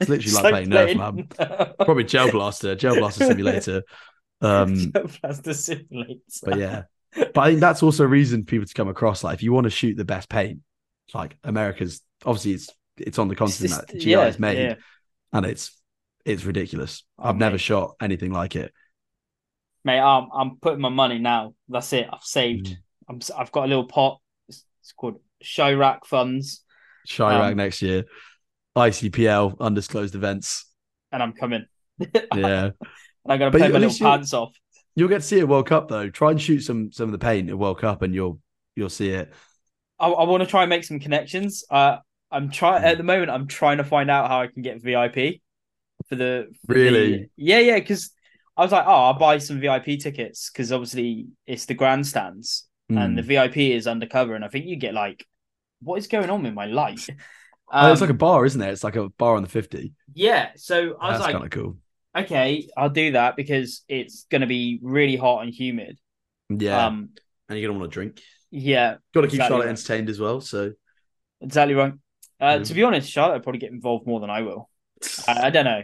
It's 0.00 0.08
literally 0.10 0.34
like 0.42 0.68
playing 0.68 0.96
Nerf, 0.96 0.96
man. 0.96 1.72
Probably 1.78 2.04
Gel 2.04 2.30
Blaster, 2.30 2.74
Gel 2.74 2.96
Blaster 2.96 3.26
Simulator. 3.26 3.82
Um, 4.40 4.92
That's 5.20 5.40
the 5.40 5.52
simulator. 5.52 6.20
but 6.44 6.58
yeah, 6.60 6.82
but 7.14 7.38
I 7.38 7.48
think 7.48 7.60
that's 7.60 7.82
also 7.82 8.04
a 8.04 8.08
reason 8.08 8.42
for 8.42 8.46
people 8.46 8.66
to 8.66 8.74
come 8.74 8.88
across. 8.88 9.24
Like, 9.24 9.34
if 9.34 9.42
you 9.42 9.52
want 9.52 9.64
to 9.64 9.70
shoot 9.70 9.96
the 9.96 10.04
best 10.04 10.28
paint, 10.28 10.60
like 11.14 11.36
America's 11.44 12.00
obviously 12.24 12.52
it's 12.52 12.68
it's 12.96 13.18
on 13.18 13.28
the 13.28 13.32
It's 13.32 13.38
continent 13.38 13.70
just- 13.70 13.86
that 13.88 13.98
GI 14.00 14.10
yeah, 14.10 14.26
is 14.26 14.38
made, 14.38 14.58
yeah. 14.58 14.74
and 15.32 15.46
it's 15.46 15.72
it's 16.24 16.44
ridiculous. 16.44 17.04
Oh, 17.18 17.28
I've 17.30 17.36
never 17.36 17.54
mate. 17.54 17.60
shot 17.60 17.94
anything 18.00 18.32
like 18.32 18.56
it. 18.56 18.72
Mate, 19.84 20.00
I'm 20.00 20.28
I'm 20.34 20.56
putting 20.58 20.80
my 20.80 20.88
money 20.90 21.18
now. 21.18 21.54
That's 21.68 21.92
it. 21.92 22.08
I've 22.12 22.22
saved. 22.22 22.66
Mm. 22.66 22.76
I'm 23.08 23.20
I've 23.38 23.52
got 23.52 23.64
a 23.64 23.68
little 23.68 23.86
pot. 23.86 24.20
It's, 24.48 24.64
it's 24.82 24.92
called 24.92 25.20
Chiraq 25.42 26.04
Funds, 26.04 26.62
Chiraq 27.08 27.52
Um, 27.52 27.56
next 27.56 27.80
year, 27.80 28.04
ICPL 28.76 29.56
undisclosed 29.60 30.14
events. 30.14 30.66
and 31.12 31.22
I'm 31.22 31.32
coming. 31.32 31.64
Yeah, 32.34 32.70
and 32.70 32.74
I'm 33.28 33.38
gonna 33.38 33.50
But 33.50 33.60
pay 33.60 33.68
my 33.68 33.78
little 33.78 33.98
pants 33.98 34.32
off. 34.34 34.52
You'll 34.98 35.08
get 35.08 35.18
to 35.22 35.26
see 35.26 35.38
it 35.38 35.48
World 35.48 35.66
Cup 35.66 35.88
though. 35.88 36.08
Try 36.10 36.30
and 36.32 36.40
shoot 36.40 36.60
some 36.60 36.90
some 36.92 37.06
of 37.06 37.12
the 37.12 37.18
paint 37.18 37.48
at 37.50 37.58
World 37.58 37.80
Cup, 37.80 38.02
and 38.02 38.14
you'll 38.14 38.40
you'll 38.76 38.88
see 38.90 39.10
it. 39.10 39.32
I, 39.98 40.08
I 40.08 40.24
want 40.24 40.42
to 40.42 40.48
try 40.48 40.62
and 40.62 40.70
make 40.70 40.84
some 40.84 41.00
connections. 41.00 41.64
Uh, 41.70 41.98
I'm 42.30 42.50
trying 42.50 42.82
Mm. 42.82 42.86
at 42.86 42.98
the 42.98 43.04
moment. 43.04 43.30
I'm 43.30 43.46
trying 43.46 43.78
to 43.78 43.84
find 43.84 44.10
out 44.10 44.28
how 44.28 44.40
I 44.42 44.46
can 44.48 44.62
get 44.62 44.82
VIP 44.82 45.40
for 46.08 46.16
the 46.16 46.48
for 46.66 46.74
the- 46.74 46.80
Really? 46.80 47.30
yeah, 47.36 47.58
yeah. 47.60 47.78
Because 47.78 48.10
I 48.56 48.62
was 48.62 48.72
like, 48.72 48.84
oh, 48.86 48.90
I'll 48.90 49.18
buy 49.18 49.38
some 49.38 49.60
VIP 49.60 49.96
tickets 49.98 50.50
because 50.50 50.72
obviously 50.72 51.26
it's 51.46 51.66
the 51.66 51.74
grandstands 51.74 52.66
and 52.90 53.16
the 53.18 53.22
Mm. 53.22 53.26
VIP 53.26 53.56
is 53.74 53.86
undercover, 53.86 54.34
and 54.34 54.44
I 54.44 54.48
think 54.48 54.66
you 54.66 54.76
get 54.76 54.94
like, 54.94 55.26
what 55.80 55.96
is 55.98 56.06
going 56.06 56.30
on 56.30 56.42
with 56.42 56.54
my 56.54 56.66
life? 56.66 57.08
Oh, 57.70 57.92
it's 57.92 58.00
Um, 58.00 58.08
like 58.08 58.14
a 58.14 58.18
bar, 58.18 58.46
isn't 58.46 58.60
it? 58.62 58.70
It's 58.70 58.82
like 58.84 58.96
a 58.96 59.10
bar 59.10 59.36
on 59.36 59.42
the 59.42 59.48
fifty. 59.48 59.92
yeah. 60.14 60.50
So 60.56 60.96
I 61.00 61.10
was 61.10 61.18
That's 61.18 61.20
like, 61.20 61.32
kind 61.32 61.44
of 61.44 61.50
cool. 61.50 61.76
Okay, 62.24 62.68
I'll 62.76 62.90
do 62.90 63.12
that 63.12 63.36
because 63.36 63.82
it's 63.88 64.24
going 64.30 64.40
to 64.42 64.46
be 64.46 64.78
really 64.82 65.16
hot 65.16 65.42
and 65.44 65.52
humid. 65.52 65.98
Yeah, 66.50 66.86
Um, 66.86 67.10
and 67.48 67.58
you're 67.58 67.68
gonna 67.68 67.78
want 67.78 67.90
to 67.90 67.94
drink. 67.94 68.20
yeah, 68.50 68.96
Got 69.14 69.22
to 69.22 69.26
keep 69.26 69.34
Exactly 69.34 69.48
Charlotte 69.48 69.64
right. 69.66 69.70
entertained 69.70 70.08
as 70.08 70.18
well. 70.20 70.40
So 70.40 70.72
exactly 71.40 71.74
right. 71.74 71.92
Uh, 72.40 72.56
Yeah. 72.58 72.64
To 72.64 72.74
be 72.74 72.82
honest, 72.84 73.10
Charlotte 73.10 73.34
will 73.34 73.40
probably 73.42 73.58
get 73.60 73.70
involved 73.72 74.06
more 74.06 74.20
than 74.20 74.30
I 74.30 74.42
will. 74.42 74.68
I, 75.26 75.46
I 75.46 75.50
don't 75.50 75.64
know, 75.64 75.82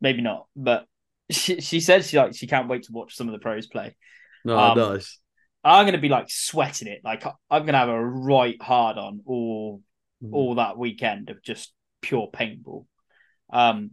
maybe 0.00 0.22
not, 0.22 0.46
but 0.56 0.86
she 1.30 1.60
she 1.60 1.80
said 1.80 2.04
she 2.04 2.16
like 2.16 2.34
she 2.34 2.46
can't 2.46 2.68
wait 2.68 2.84
to 2.84 2.92
watch 2.92 3.14
some 3.16 3.28
of 3.28 3.32
the 3.32 3.38
pros 3.38 3.66
play. 3.66 3.96
no, 4.44 4.58
um, 4.58 4.78
nice. 4.78 5.18
I'm 5.64 5.84
going 5.84 5.94
to 5.96 6.00
be 6.00 6.08
like 6.08 6.26
sweating 6.30 6.86
it. 6.88 7.00
Like 7.04 7.24
I'm 7.50 7.62
going 7.62 7.72
to 7.72 7.78
have 7.78 7.88
a 7.88 8.04
right 8.04 8.60
hard 8.62 8.98
on 8.98 9.20
all 9.26 9.82
Mm. 10.24 10.32
all 10.32 10.54
that 10.54 10.78
weekend 10.78 11.28
of 11.28 11.42
just 11.42 11.74
pure 12.00 12.30
paintball. 12.32 12.86
Um, 13.52 13.90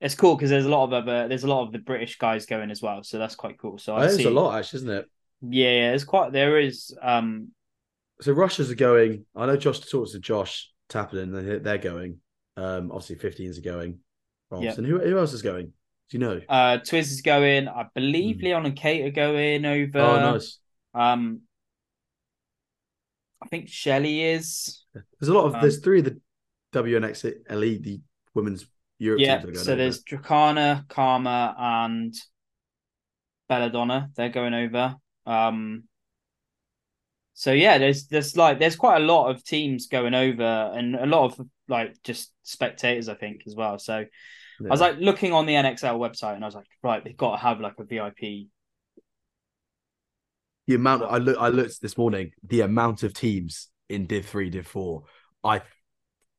it's 0.00 0.14
cool 0.14 0.34
because 0.36 0.50
there's 0.50 0.64
a 0.66 0.68
lot 0.70 0.84
of 0.84 0.92
other 0.92 1.28
there's 1.28 1.44
a 1.44 1.48
lot 1.48 1.66
of 1.66 1.72
the 1.72 1.78
British 1.78 2.16
guys 2.18 2.46
going 2.46 2.70
as 2.70 2.80
well, 2.82 3.02
so 3.02 3.18
that's 3.18 3.34
quite 3.34 3.58
cool. 3.58 3.78
So 3.78 3.96
I 3.96 4.00
There's 4.06 4.16
see 4.16 4.24
a 4.24 4.30
lot, 4.30 4.58
actually, 4.58 4.78
isn't 4.78 4.90
it? 4.90 5.10
Yeah, 5.42 5.70
yeah, 5.70 5.88
there's 5.90 6.04
quite 6.04 6.32
there 6.32 6.58
is. 6.58 6.94
Um, 7.00 7.48
So 8.20 8.32
Russians 8.32 8.70
are 8.70 8.74
going. 8.74 9.24
I 9.34 9.46
know 9.46 9.56
Josh 9.56 9.80
talks 9.80 10.12
to 10.12 10.18
Josh 10.18 10.70
Tappin, 10.88 11.18
and 11.18 11.34
they're- 11.34 11.58
they're 11.60 11.78
going. 11.78 12.20
Um, 12.56 12.90
obviously, 12.92 13.16
15s 13.16 13.58
are 13.58 13.62
going. 13.62 14.00
Yeah. 14.58 14.74
And 14.76 14.86
who, 14.86 14.98
who 14.98 15.16
else 15.18 15.32
is 15.32 15.42
going? 15.42 15.66
Do 15.66 16.16
you 16.16 16.18
know? 16.18 16.40
uh, 16.48 16.78
Twiz 16.78 17.12
is 17.12 17.22
going. 17.22 17.68
I 17.68 17.86
believe 17.94 18.36
Mm. 18.36 18.42
Leon 18.42 18.66
and 18.66 18.76
Kate 18.76 19.04
are 19.06 19.10
going 19.12 19.64
over. 19.64 19.98
oh, 20.00 20.32
nice. 20.32 20.58
Um, 20.92 21.42
I 23.42 23.46
think 23.48 23.68
Shelley 23.68 24.22
is. 24.22 24.82
There's 24.92 25.28
a 25.28 25.32
lot 25.32 25.46
of. 25.46 25.54
Um, 25.54 25.60
there's 25.62 25.78
three 25.78 26.00
of 26.00 26.04
the 26.06 26.20
WNX 26.72 27.24
LE, 27.48 27.78
the 27.78 28.00
women's 28.34 28.66
Europe 29.00 29.20
Yeah, 29.20 29.38
teams. 29.38 29.44
Are 29.46 29.54
so 29.56 29.72
over. 29.72 29.76
there's 29.76 30.04
Dracana, 30.04 30.88
Karma, 30.88 31.56
and 31.58 32.14
Belladonna. 33.48 34.10
They're 34.16 34.28
going 34.30 34.54
over. 34.54 34.96
Um, 35.26 35.84
so 37.34 37.52
yeah, 37.52 37.78
there's 37.78 38.06
there's 38.08 38.36
like 38.36 38.58
there's 38.58 38.76
quite 38.76 38.98
a 39.02 39.04
lot 39.04 39.30
of 39.30 39.42
teams 39.44 39.86
going 39.86 40.14
over, 40.14 40.72
and 40.74 40.94
a 40.94 41.06
lot 41.06 41.24
of 41.38 41.46
like 41.68 41.96
just 42.04 42.32
spectators, 42.42 43.08
I 43.08 43.14
think, 43.14 43.42
as 43.46 43.54
well. 43.56 43.78
So 43.78 43.94
I 43.98 44.06
was 44.68 44.80
like 44.80 44.98
looking 44.98 45.32
on 45.32 45.46
the 45.46 45.54
NXL 45.54 45.98
website, 45.98 46.34
and 46.34 46.44
I 46.44 46.48
was 46.48 46.54
like, 46.56 46.66
right, 46.82 47.04
they've 47.04 47.16
got 47.16 47.32
to 47.32 47.42
have 47.42 47.60
like 47.60 47.74
a 47.78 47.84
VIP. 47.84 48.48
the 50.66 50.74
amount. 50.74 51.02
I 51.02 51.18
look. 51.18 51.36
I 51.38 51.48
looked 51.48 51.80
this 51.80 51.98
morning. 51.98 52.32
The 52.46 52.60
amount 52.62 53.02
of 53.02 53.14
teams 53.14 53.68
in 53.88 54.06
Div 54.06 54.26
Three, 54.26 54.50
Div 54.50 54.66
Four. 54.66 55.04
I. 55.42 55.62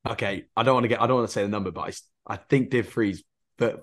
Okay, 0.07 0.45
I 0.55 0.63
don't 0.63 0.73
want 0.75 0.83
to 0.85 0.87
get. 0.87 1.01
I 1.01 1.07
don't 1.07 1.17
want 1.17 1.29
to 1.29 1.33
say 1.33 1.43
the 1.43 1.49
number, 1.49 1.71
but 1.71 1.81
I. 2.31 2.35
s- 2.35 2.39
I 2.39 2.43
think 2.49 2.69
Div 2.69 2.87
Three's 2.89 3.23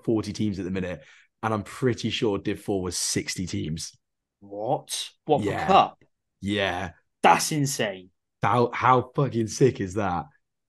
forty 0.03 0.33
teams 0.33 0.59
at 0.59 0.65
the 0.65 0.71
minute, 0.71 1.01
and 1.43 1.53
I'm 1.53 1.63
pretty 1.63 2.09
sure 2.09 2.37
Div 2.37 2.59
Four 2.61 2.81
was 2.81 2.97
sixty 2.97 3.45
teams. 3.45 3.93
What? 4.41 5.09
What 5.25 5.43
Yeah. 5.43 5.65
for 5.67 5.73
cup? 5.73 6.03
Yeah. 6.41 6.91
That's 7.23 7.51
insane. 7.51 8.09
How 8.41 8.71
how 8.73 9.11
fucking 9.15 9.47
sick 9.47 9.81
is 9.81 9.95
that? 9.95 10.25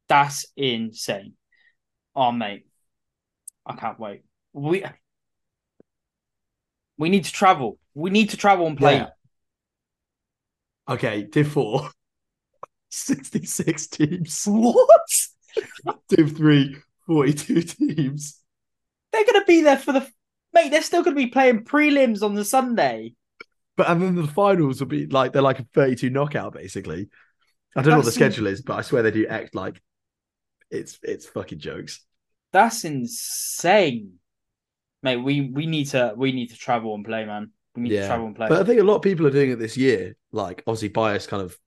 That's 0.09 0.47
insane. 0.57 1.35
Oh 2.17 2.33
mate, 2.33 2.67
I 3.65 3.77
can't 3.77 3.99
wait. 4.01 4.23
We 4.53 4.85
we 6.99 7.09
need 7.09 7.25
to 7.25 7.33
travel. 7.33 7.79
We 7.95 8.11
need 8.11 8.31
to 8.31 8.37
travel 8.37 8.67
and 8.67 8.77
play. 8.77 8.97
Yeah. 8.97 9.09
Okay, 10.89 11.23
Div 11.23 11.47
4, 11.53 11.89
66 12.91 13.87
teams. 13.87 14.45
What? 14.47 15.01
Div 16.09 16.37
3, 16.37 16.77
42 17.11 17.63
teams. 17.63 18.39
They're 19.13 19.25
gonna 19.25 19.45
be 19.45 19.63
there 19.63 19.77
for 19.77 19.93
the 19.93 20.09
mate. 20.55 20.71
They're 20.71 20.81
still 20.81 21.03
gonna 21.03 21.17
be 21.17 21.27
playing 21.27 21.65
prelims 21.65 22.23
on 22.23 22.35
the 22.35 22.45
Sunday. 22.45 23.15
But 23.77 23.91
and 23.91 24.01
then 24.01 24.15
the 24.15 24.29
finals 24.29 24.79
will 24.79 24.87
be 24.87 25.07
like 25.07 25.33
they're 25.33 25.43
like 25.43 25.59
a 25.59 25.67
32 25.75 26.09
knockout, 26.11 26.55
basically. 26.55 27.09
I 27.77 27.83
don't 27.83 27.91
know 27.91 27.97
what 27.97 28.03
the 28.03 28.07
That's 28.07 28.15
schedule 28.15 28.47
is, 28.47 28.63
but 28.63 28.79
I 28.79 28.83
swear 28.83 29.03
they 29.03 29.11
do 29.11 29.27
act 29.27 29.57
like 29.57 29.83
it's 30.71 31.01
it's 31.03 31.27
fucking 31.27 31.59
jokes. 31.59 32.01
That's 32.53 32.85
insane, 32.85 34.19
mate. 35.03 35.17
We 35.17 35.51
we 35.53 35.67
need 35.67 35.87
to 35.89 36.15
we 36.17 36.31
need 36.31 36.51
to 36.51 36.57
travel 36.57 36.95
and 36.95 37.05
play, 37.05 37.25
man. 37.25 37.51
We 37.75 37.83
need 37.83 37.91
to 37.91 38.07
travel 38.07 38.27
and 38.27 38.37
play. 38.37 38.49
But 38.49 38.61
I 38.61 38.65
think 38.65 38.81
a 38.81 38.85
lot 38.85 38.97
of 38.97 39.03
people 39.03 39.27
are 39.27 39.31
doing 39.31 39.51
it 39.51 39.59
this 39.59 39.77
year. 39.77 40.15
Like 40.31 40.63
obviously 40.65 40.91
biased 40.91 41.29
kind 41.29 41.43
of 41.43 41.59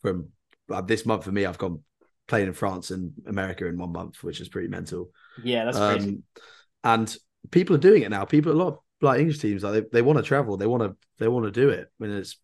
from 0.00 0.28
uh, 0.70 0.80
this 0.80 1.04
month 1.04 1.24
for 1.24 1.32
me, 1.32 1.44
I've 1.44 1.58
gone 1.58 1.82
playing 2.32 2.46
in 2.46 2.54
France 2.54 2.90
and 2.90 3.12
America 3.26 3.66
in 3.66 3.76
one 3.76 3.92
month, 3.92 4.24
which 4.24 4.40
is 4.40 4.48
pretty 4.48 4.68
mental. 4.68 5.10
yeah, 5.44 5.66
that's 5.66 5.76
crazy. 5.76 6.08
Um, 6.08 6.22
and 6.82 7.16
people 7.50 7.76
are 7.76 7.78
doing 7.78 8.02
it 8.02 8.08
now. 8.08 8.24
People, 8.24 8.52
a 8.52 8.54
lot 8.54 8.68
of 8.68 8.78
like 9.02 9.20
English 9.20 9.38
teams, 9.38 9.62
like 9.62 9.74
they, 9.74 9.84
they 9.92 10.02
want 10.02 10.16
to 10.16 10.22
travel, 10.22 10.56
they 10.56 10.66
want 10.66 10.82
to 10.82 10.96
they 11.18 11.28
want 11.28 11.44
to 11.44 11.50
do 11.50 11.68
it. 11.68 11.88
I 12.00 12.04
mean, 12.06 12.16
it's 12.16 12.38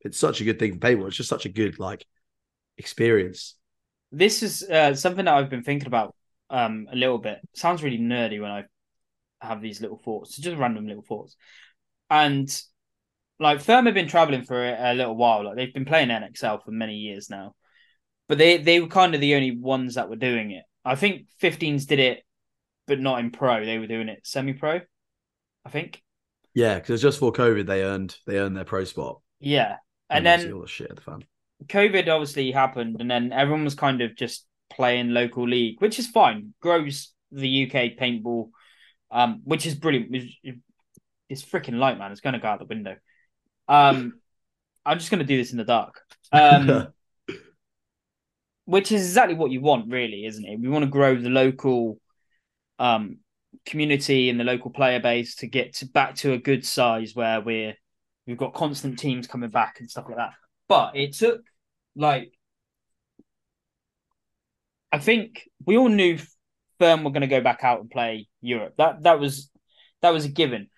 it's 0.00 0.16
such 0.16 0.40
a 0.40 0.44
good 0.44 0.60
thing 0.60 0.74
for 0.74 0.78
paintball. 0.78 1.08
It's 1.08 1.16
just 1.16 1.28
such 1.28 1.44
a 1.44 1.48
good 1.48 1.80
like 1.80 2.06
experience. 2.78 3.56
this 4.12 4.42
is 4.44 4.62
uh, 4.62 4.94
something 4.94 5.24
that 5.24 5.34
I've 5.34 5.50
been 5.50 5.64
thinking 5.64 5.88
about 5.88 6.14
um 6.50 6.86
a 6.92 6.96
little 6.96 7.18
bit. 7.18 7.40
Sounds 7.54 7.82
really 7.82 7.98
nerdy 7.98 8.40
when 8.40 8.50
I 8.52 8.64
have 9.40 9.60
these 9.60 9.80
little 9.80 9.98
thoughts, 9.98 10.36
just 10.36 10.56
random 10.56 10.86
little 10.86 11.02
thoughts. 11.02 11.36
And 12.10 12.48
like 13.40 13.60
Firm 13.60 13.86
have 13.86 13.94
been 13.94 14.08
traveling 14.08 14.44
for 14.44 14.62
a, 14.62 14.92
a 14.92 14.94
little 14.94 15.16
while. 15.16 15.44
Like 15.44 15.56
they've 15.56 15.74
been 15.74 15.84
playing 15.84 16.10
NXL 16.10 16.62
for 16.64 16.70
many 16.70 16.94
years 16.94 17.28
now, 17.28 17.54
but 18.32 18.38
they 18.38 18.56
they 18.56 18.80
were 18.80 18.86
kind 18.86 19.14
of 19.14 19.20
the 19.20 19.34
only 19.34 19.54
ones 19.54 19.96
that 19.96 20.08
were 20.08 20.16
doing 20.16 20.52
it. 20.52 20.64
I 20.86 20.94
think 20.94 21.26
15s 21.42 21.86
did 21.86 21.98
it, 21.98 22.22
but 22.86 22.98
not 22.98 23.20
in 23.20 23.30
pro. 23.30 23.62
They 23.62 23.76
were 23.76 23.86
doing 23.86 24.08
it 24.08 24.20
semi-pro. 24.24 24.80
I 25.66 25.68
think. 25.68 26.02
Yeah, 26.54 26.76
because 26.76 27.02
just 27.02 27.18
for 27.18 27.30
COVID, 27.30 27.66
they 27.66 27.84
earned 27.84 28.16
they 28.26 28.38
earned 28.38 28.56
their 28.56 28.64
pro 28.64 28.84
spot, 28.84 29.20
Yeah, 29.38 29.76
and 30.08 30.26
obviously 30.26 30.46
then 30.46 30.54
all 30.54 30.62
the 30.62 30.66
shit 30.66 30.88
at 30.88 30.96
the 30.96 31.02
fan. 31.02 31.24
COVID 31.66 32.08
obviously 32.08 32.50
happened, 32.52 32.96
and 33.00 33.10
then 33.10 33.34
everyone 33.34 33.64
was 33.64 33.74
kind 33.74 34.00
of 34.00 34.16
just 34.16 34.46
playing 34.70 35.10
local 35.10 35.46
league, 35.46 35.82
which 35.82 35.98
is 35.98 36.06
fine. 36.06 36.54
Grows 36.62 37.12
the 37.32 37.66
UK 37.66 37.98
paintball, 38.00 38.48
um, 39.10 39.42
which 39.44 39.66
is 39.66 39.74
brilliant. 39.74 40.08
It's, 40.42 40.58
it's 41.28 41.42
freaking 41.42 41.76
light, 41.76 41.98
man. 41.98 42.12
It's 42.12 42.22
going 42.22 42.32
to 42.32 42.38
go 42.38 42.48
out 42.48 42.60
the 42.60 42.64
window. 42.64 42.96
Um, 43.68 44.14
I'm 44.86 44.98
just 44.98 45.10
going 45.10 45.18
to 45.18 45.26
do 45.26 45.36
this 45.36 45.52
in 45.52 45.58
the 45.58 45.64
dark. 45.64 46.00
Um, 46.34 46.88
which 48.72 48.90
is 48.90 49.02
exactly 49.06 49.34
what 49.34 49.50
you 49.50 49.60
want, 49.60 49.92
really, 49.92 50.24
isn't 50.24 50.46
it? 50.46 50.58
We 50.58 50.70
want 50.70 50.82
to 50.82 50.90
grow 50.90 51.14
the 51.14 51.28
local 51.28 51.98
um 52.78 53.18
community 53.66 54.30
and 54.30 54.40
the 54.40 54.44
local 54.44 54.70
player 54.70 54.98
base 54.98 55.36
to 55.36 55.46
get 55.46 55.74
to 55.74 55.86
back 55.86 56.14
to 56.14 56.32
a 56.32 56.38
good 56.38 56.64
size 56.64 57.14
where 57.14 57.42
we're 57.42 57.74
we've 58.26 58.38
got 58.38 58.54
constant 58.54 58.98
teams 58.98 59.26
coming 59.26 59.50
back 59.50 59.76
and 59.78 59.90
stuff 59.90 60.06
like 60.08 60.16
that. 60.16 60.32
But 60.68 60.96
it 60.96 61.12
took 61.12 61.42
like 61.94 62.32
I 64.90 64.98
think 64.98 65.46
we 65.66 65.76
all 65.76 65.90
knew 65.90 66.18
Firm 66.78 67.04
were 67.04 67.10
going 67.10 67.20
to 67.20 67.26
go 67.26 67.42
back 67.42 67.64
out 67.64 67.80
and 67.80 67.90
play 67.90 68.26
Europe. 68.40 68.72
That 68.78 69.02
that 69.02 69.20
was 69.20 69.50
that 70.00 70.14
was 70.14 70.24
a 70.24 70.30
given. 70.30 70.68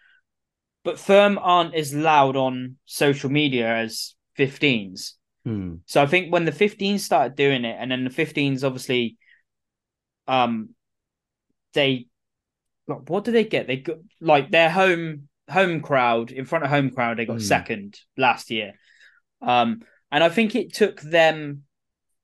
But 0.82 0.98
Firm 0.98 1.38
aren't 1.40 1.76
as 1.76 1.94
loud 1.94 2.34
on 2.34 2.76
social 2.86 3.30
media 3.30 3.72
as 3.72 4.16
15s. 4.36 5.12
Hmm. 5.44 5.76
So 5.86 6.02
I 6.02 6.06
think 6.06 6.32
when 6.32 6.44
the 6.44 6.52
15s 6.52 7.04
started 7.04 7.36
doing 7.36 7.64
it, 7.64 7.76
and 7.78 7.90
then 7.90 8.04
the 8.04 8.10
15s 8.10 8.64
obviously, 8.64 9.18
um, 10.26 10.70
they, 11.74 12.06
what 12.86 13.24
did 13.24 13.34
they 13.34 13.44
get? 13.44 13.66
They 13.66 13.76
got 13.76 13.98
like 14.20 14.50
their 14.50 14.70
home 14.70 15.28
home 15.50 15.80
crowd 15.82 16.30
in 16.30 16.46
front 16.46 16.64
of 16.64 16.70
home 16.70 16.90
crowd. 16.90 17.18
They 17.18 17.26
got 17.26 17.34
Hmm. 17.34 17.42
second 17.42 18.00
last 18.16 18.50
year, 18.50 18.72
um, 19.42 19.82
and 20.10 20.24
I 20.24 20.28
think 20.30 20.54
it 20.54 20.72
took 20.72 21.00
them, 21.00 21.64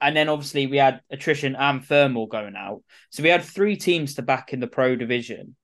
and 0.01 0.17
then 0.17 0.29
obviously 0.31 0.67
we 0.67 0.79
had 0.79 1.01
attrition 1.11 1.57
and 1.57 1.85
thermal 1.85 2.27
going 2.27 2.57
out, 2.57 2.83
so 3.11 3.23
we 3.23 3.29
had 3.29 3.43
three 3.45 3.77
teams 3.77 4.15
to 4.15 4.23
back 4.23 4.53
in 4.55 4.61
the 4.61 4.67
pro 4.67 4.97
division 4.97 5.57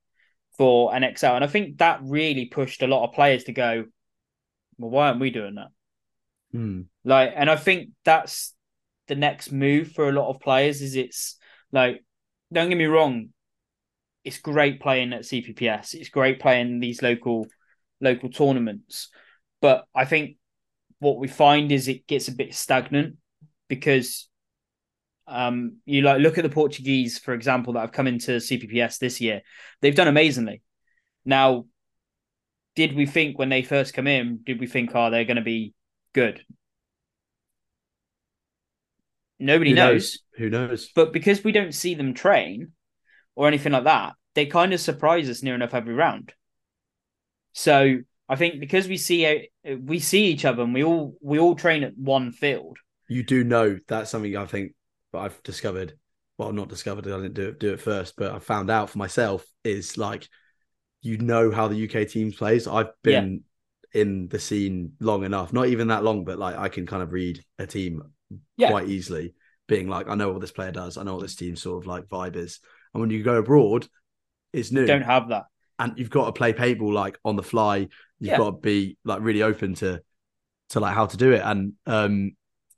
for 0.57 0.93
NXL, 0.93 1.35
and 1.35 1.43
I 1.43 1.47
think 1.47 1.77
that 1.77 1.99
really 2.03 2.45
pushed 2.45 2.83
a 2.83 2.87
lot 2.87 3.07
of 3.07 3.13
players 3.15 3.45
to 3.45 3.53
go. 3.53 3.85
Well, 4.77 4.91
why 4.91 5.07
aren't 5.07 5.19
we 5.19 5.31
doing 5.31 5.55
that? 5.55 5.69
Hmm. 6.51 6.81
Like, 7.03 7.33
and 7.35 7.49
I 7.49 7.55
think 7.55 7.89
that's 8.05 8.53
the 9.07 9.15
next 9.15 9.51
move 9.51 9.91
for 9.91 10.09
a 10.09 10.13
lot 10.13 10.29
of 10.29 10.39
players. 10.39 10.81
Is 10.81 10.95
it's 10.95 11.37
like, 11.71 12.03
don't 12.51 12.69
get 12.69 12.77
me 12.77 12.85
wrong, 12.85 13.29
it's 14.23 14.39
great 14.39 14.81
playing 14.81 15.13
at 15.13 15.21
CPPS. 15.21 15.93
It's 15.93 16.09
great 16.09 16.39
playing 16.39 16.79
these 16.79 17.01
local 17.01 17.47
local 17.99 18.29
tournaments, 18.29 19.09
but 19.61 19.85
I 19.95 20.05
think 20.05 20.37
what 20.99 21.17
we 21.17 21.27
find 21.27 21.71
is 21.71 21.87
it 21.87 22.07
gets 22.07 22.27
a 22.27 22.35
bit 22.35 22.53
stagnant 22.53 23.17
because 23.67 24.27
um 25.27 25.77
you 25.85 26.01
like 26.01 26.21
look 26.21 26.37
at 26.37 26.43
the 26.43 26.49
Portuguese, 26.49 27.17
for 27.19 27.33
example, 27.33 27.73
that 27.73 27.81
have 27.81 27.91
come 27.91 28.07
into 28.07 28.37
CPPS 28.37 28.99
this 28.99 29.19
year. 29.21 29.41
They've 29.81 29.95
done 29.95 30.07
amazingly. 30.07 30.61
Now, 31.25 31.65
did 32.75 32.95
we 32.95 33.05
think 33.05 33.37
when 33.37 33.49
they 33.49 33.63
first 33.63 33.93
come 33.93 34.07
in, 34.07 34.39
did 34.45 34.59
we 34.59 34.67
think, 34.67 34.91
oh, 34.93 35.09
they're 35.09 35.25
going 35.25 35.37
to 35.37 35.41
be 35.41 35.73
good? 36.17 36.41
Nobody 39.39 39.69
Who 39.69 39.75
knows. 39.75 40.19
Who 40.37 40.49
knows? 40.49 40.89
But 40.95 41.13
because 41.13 41.43
we 41.43 41.51
don't 41.51 41.75
see 41.75 41.93
them 41.93 42.15
train 42.15 42.71
or 43.35 43.47
anything 43.47 43.73
like 43.73 43.83
that, 43.83 44.13
they 44.33 44.47
kind 44.47 44.73
of 44.73 44.79
surprise 44.79 45.29
us 45.29 45.43
near 45.43 45.53
enough 45.53 45.75
every 45.75 45.93
round. 45.93 46.33
So 47.53 47.97
I 48.27 48.35
think 48.35 48.59
because 48.59 48.87
we 48.87 48.97
see 48.97 49.49
we 49.63 49.99
see 49.99 50.25
each 50.25 50.43
other 50.43 50.63
and 50.63 50.73
we 50.73 50.83
all 50.83 51.15
we 51.21 51.37
all 51.37 51.55
train 51.55 51.83
at 51.83 51.95
one 51.95 52.31
field. 52.31 52.77
You 53.07 53.21
do 53.21 53.43
know 53.43 53.77
that's 53.87 54.09
something 54.09 54.35
I 54.35 54.45
think 54.45 54.73
I've 55.13 55.41
discovered. 55.43 55.93
Well, 56.39 56.51
not 56.51 56.69
discovered. 56.69 57.05
I 57.07 57.17
didn't 57.17 57.35
do 57.35 57.49
it 57.49 57.59
do 57.59 57.73
it 57.73 57.81
first, 57.81 58.15
but 58.17 58.31
I 58.31 58.39
found 58.39 58.71
out 58.71 58.89
for 58.89 58.97
myself 58.97 59.45
is 59.63 59.99
like 59.99 60.27
you 61.03 61.19
know 61.19 61.51
how 61.51 61.67
the 61.67 61.87
UK 61.87 62.07
teams 62.07 62.35
plays. 62.35 62.67
I've 62.67 62.89
been 63.03 63.43
in 63.93 64.27
the 64.27 64.39
scene 64.39 64.93
long 64.99 65.23
enough, 65.23 65.53
not 65.53 65.67
even 65.67 65.87
that 65.89 66.03
long, 66.03 66.25
but 66.25 66.37
like 66.39 66.57
I 66.57 66.69
can 66.69 66.85
kind 66.85 67.01
of 67.03 67.11
read 67.13 67.43
a 67.59 67.65
team 67.67 68.01
Yeah. 68.57 68.69
quite 68.69 68.87
easily, 68.89 69.33
being 69.67 69.87
like, 69.87 70.07
I 70.07 70.15
know 70.15 70.31
what 70.31 70.41
this 70.41 70.51
player 70.51 70.71
does, 70.71 70.97
I 70.97 71.03
know 71.03 71.13
what 71.15 71.21
this 71.23 71.35
team 71.35 71.55
sort 71.55 71.83
of 71.83 71.87
like 71.87 72.05
vibe 72.05 72.35
is. 72.35 72.59
And 72.93 73.01
when 73.01 73.09
you 73.09 73.23
go 73.23 73.35
abroad, 73.35 73.87
it's 74.53 74.71
new. 74.71 74.85
Don't 74.85 75.01
have 75.01 75.29
that. 75.29 75.45
and 75.79 75.93
you've 75.97 76.09
got 76.09 76.25
to 76.25 76.31
play 76.31 76.53
paintball 76.53 76.93
like 76.93 77.17
on 77.23 77.35
the 77.35 77.43
fly. 77.43 77.77
You've 77.77 78.31
Yeah. 78.31 78.37
got 78.37 78.45
to 78.51 78.57
be 78.57 78.97
like 79.05 79.21
really 79.21 79.43
open 79.43 79.75
to 79.75 80.01
to 80.69 80.79
like 80.79 80.93
how 80.95 81.05
to 81.05 81.17
do 81.17 81.31
it. 81.33 81.41
And 81.43 81.73
um 81.85 82.31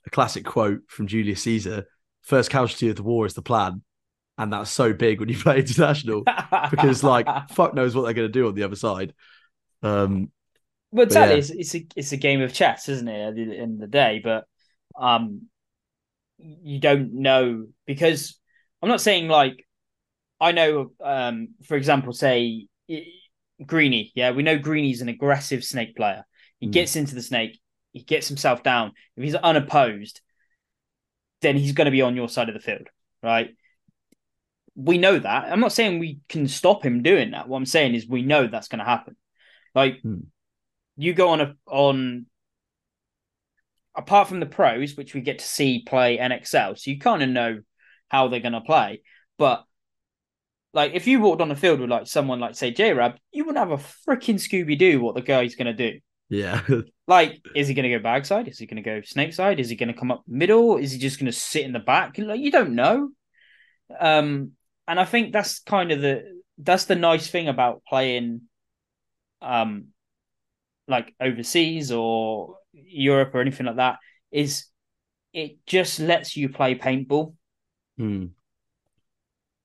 a 0.06 0.10
classic 0.10 0.46
quote 0.46 0.82
from 0.88 1.08
Julius 1.08 1.42
Caesar: 1.44 1.86
first 2.24 2.50
casualty 2.50 2.90
of 2.90 2.96
the 2.98 3.04
war 3.04 3.26
is 3.26 3.34
the 3.34 3.42
plan. 3.42 3.82
And 4.38 4.54
that's 4.54 4.70
so 4.72 4.94
big 4.94 5.20
when 5.20 5.30
you 5.30 5.38
play 5.46 5.60
international 5.60 6.24
because 6.72 7.04
like 7.04 7.28
fuck 7.52 7.74
knows 7.74 7.96
what 7.96 8.04
they're 8.04 8.14
gonna 8.14 8.28
do 8.30 8.48
on 8.48 8.54
the 8.56 8.64
other 8.64 8.76
side. 8.76 9.14
Um 9.82 10.32
Well, 10.92 11.06
exactly. 11.06 11.36
yeah. 11.36 11.40
It's, 11.40 11.50
it's 11.52 11.76
a 11.76 11.88
it's 11.96 12.12
a 12.12 12.18
game 12.18 12.42
of 12.42 12.54
chess, 12.54 12.90
isn't 12.90 13.08
it? 13.08 13.28
At 13.28 13.36
the 13.36 13.58
end 13.58 13.76
of 13.76 13.80
the 13.80 13.88
day, 13.88 14.22
but 14.24 14.46
um, 15.00 15.44
you 16.38 16.80
don't 16.80 17.14
know 17.14 17.68
because 17.86 18.40
I'm 18.82 18.90
not 18.90 19.02
saying 19.02 19.28
like 19.28 19.66
I 20.40 20.52
know. 20.52 20.92
Um, 21.04 21.50
for 21.66 21.76
example, 21.76 22.14
say 22.14 22.68
Greeny. 23.66 24.12
Yeah, 24.16 24.32
we 24.32 24.44
know 24.44 24.58
Greeny's 24.58 25.02
an 25.02 25.10
aggressive 25.10 25.64
snake 25.64 25.96
player. 25.96 26.26
He 26.60 26.68
Mm. 26.68 26.72
gets 26.72 26.96
into 26.96 27.16
the 27.16 27.22
snake. 27.22 27.60
He 27.94 28.04
gets 28.04 28.28
himself 28.28 28.64
down. 28.64 28.94
If 29.18 29.24
he's 29.24 29.36
unopposed, 29.36 30.22
then 31.42 31.58
he's 31.58 31.72
going 31.74 31.86
to 31.86 31.92
be 31.92 32.02
on 32.02 32.16
your 32.16 32.30
side 32.30 32.50
of 32.50 32.54
the 32.54 32.60
field, 32.62 32.88
right? 33.24 33.56
We 34.76 34.98
know 34.98 35.20
that. 35.20 35.52
I'm 35.52 35.60
not 35.60 35.74
saying 35.74 36.00
we 36.00 36.20
can 36.30 36.48
stop 36.48 36.86
him 36.86 37.04
doing 37.04 37.32
that. 37.32 37.48
What 37.50 37.58
I'm 37.58 37.66
saying 37.66 37.96
is 37.96 38.08
we 38.08 38.22
know 38.22 38.48
that's 38.48 38.68
going 38.70 38.80
to 38.80 38.86
happen. 38.86 39.16
Like 39.76 40.02
Hmm. 40.02 40.22
You 41.00 41.14
go 41.14 41.30
on 41.30 41.42
a 41.42 41.56
on 41.66 42.26
apart 43.96 44.28
from 44.28 44.40
the 44.40 44.46
pros, 44.46 44.96
which 44.96 45.14
we 45.14 45.22
get 45.22 45.40
to 45.40 45.46
see 45.46 45.84
play 45.86 46.18
NXL, 46.18 46.78
so 46.78 46.92
you 46.92 47.00
kind 47.00 47.24
of 47.24 47.30
know 47.30 47.60
how 48.10 48.28
they're 48.28 48.40
going 48.40 48.54
to 48.54 48.62
play. 48.62 49.02
But 49.38 49.66
like 50.74 50.94
if 50.94 51.08
you 51.08 51.20
walked 51.20 51.42
on 51.42 51.50
the 51.50 51.56
field 51.56 51.80
with 51.80 51.90
like 51.90 52.08
someone 52.08 52.40
like 52.40 52.56
say 52.56 52.72
J 52.72 52.94
Rab, 52.94 53.18
you 53.32 53.46
wouldn't 53.46 53.58
have 53.58 53.80
a 53.80 53.84
freaking 53.84 54.36
Scooby 54.36 54.78
Doo 54.78 55.02
what 55.02 55.16
the 55.16 55.22
guy's 55.22 55.56
going 55.56 55.76
to 55.76 55.92
do. 55.92 56.00
yeah. 56.30 56.62
Like, 57.08 57.42
is 57.56 57.68
he 57.68 57.74
going 57.74 57.90
to 57.90 57.98
go 57.98 58.04
backside? 58.04 58.48
Is 58.48 58.60
he 58.60 58.68
going 58.68 58.84
to 58.84 58.84
go 58.84 59.02
snake 59.02 59.34
side? 59.34 59.60
Is 59.60 59.68
he 59.68 59.76
going 59.76 59.92
to 59.92 59.96
come 60.00 60.12
up 60.12 60.22
middle? 60.28 60.78
Is 60.78 60.92
he 60.92 61.00
just 61.00 61.18
going 61.18 61.26
to 61.26 61.32
sit 61.32 61.66
in 61.66 61.74
the 61.74 61.80
back? 61.80 62.20
Like, 62.20 62.40
you 62.40 62.52
don't 62.52 62.76
know. 62.76 63.10
Um, 64.00 64.52
and 64.88 65.00
I 65.00 65.06
think 65.06 65.34
that's 65.34 65.58
kind 65.62 65.92
of 65.92 66.02
the 66.02 66.40
that's 66.60 66.86
the 66.86 66.96
nice 66.96 67.28
thing 67.28 67.48
about 67.48 67.82
playing, 67.90 68.42
um, 69.42 69.86
like 70.90 71.14
overseas 71.22 71.92
or 71.92 72.58
Europe 72.74 73.34
or 73.34 73.42
anything 73.42 73.66
like 73.68 73.78
that 73.78 74.00
is 74.32 74.66
it 75.34 75.58
just 75.66 76.00
lets 76.00 76.36
you 76.36 76.50
play 76.50 76.76
paintball. 76.76 77.36
Hmm. 77.98 78.28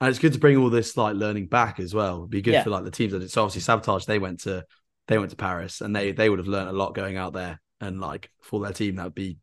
And 0.01 0.11
it's 0.11 0.19
good 0.19 0.33
to 0.35 0.39
bring 0.39 0.57
all 0.57 0.71
this 0.71 0.97
like 0.97 1.17
learning 1.17 1.47
back 1.47 1.81
as 1.81 1.95
well. 1.95 2.19
It'd 2.19 2.31
be 2.31 2.43
good 2.43 2.55
Yeah. 2.55 2.63
for 2.65 2.71
like 2.71 2.85
the 2.85 2.91
teams 2.91 3.13
that 3.13 3.23
it's 3.23 3.37
obviously 3.37 3.63
sabotage. 3.63 4.05
They 4.05 4.19
went 4.19 4.41
to 4.41 4.65
they 5.07 5.19
went 5.19 5.31
to 5.31 5.37
Paris 5.37 5.81
and 5.81 5.95
they 5.95 6.13
they 6.13 6.29
would 6.29 6.39
have 6.39 6.49
learned 6.49 6.69
a 6.69 6.73
lot 6.73 6.95
going 6.95 7.17
out 7.17 7.33
there. 7.33 7.61
And 7.81 8.01
like 8.01 8.31
for 8.43 8.61
their 8.61 8.73
team, 8.73 8.97
that 8.97 9.05
would 9.05 9.15
be 9.15 9.39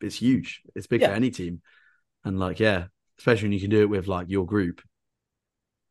it's 0.00 0.16
huge. 0.16 0.62
It's 0.74 0.86
big 0.86 1.00
Yeah. 1.02 1.08
for 1.08 1.14
any 1.14 1.30
team. 1.30 1.60
And 2.24 2.38
like, 2.38 2.60
yeah, 2.60 2.86
especially 3.18 3.46
when 3.46 3.52
you 3.52 3.60
can 3.60 3.70
do 3.70 3.82
it 3.82 3.90
with 3.90 4.06
like 4.06 4.28
your 4.30 4.46
group, 4.46 4.80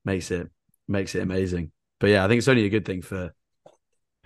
makes 0.05 0.31
it 0.31 0.49
makes 0.87 1.15
it 1.15 1.21
amazing. 1.21 1.71
But 1.99 2.07
yeah, 2.11 2.23
I 2.23 2.27
think 2.27 2.39
it's 2.39 2.47
only 2.47 2.65
a 2.65 2.69
good 2.69 2.85
thing 2.85 3.01
for 3.01 3.33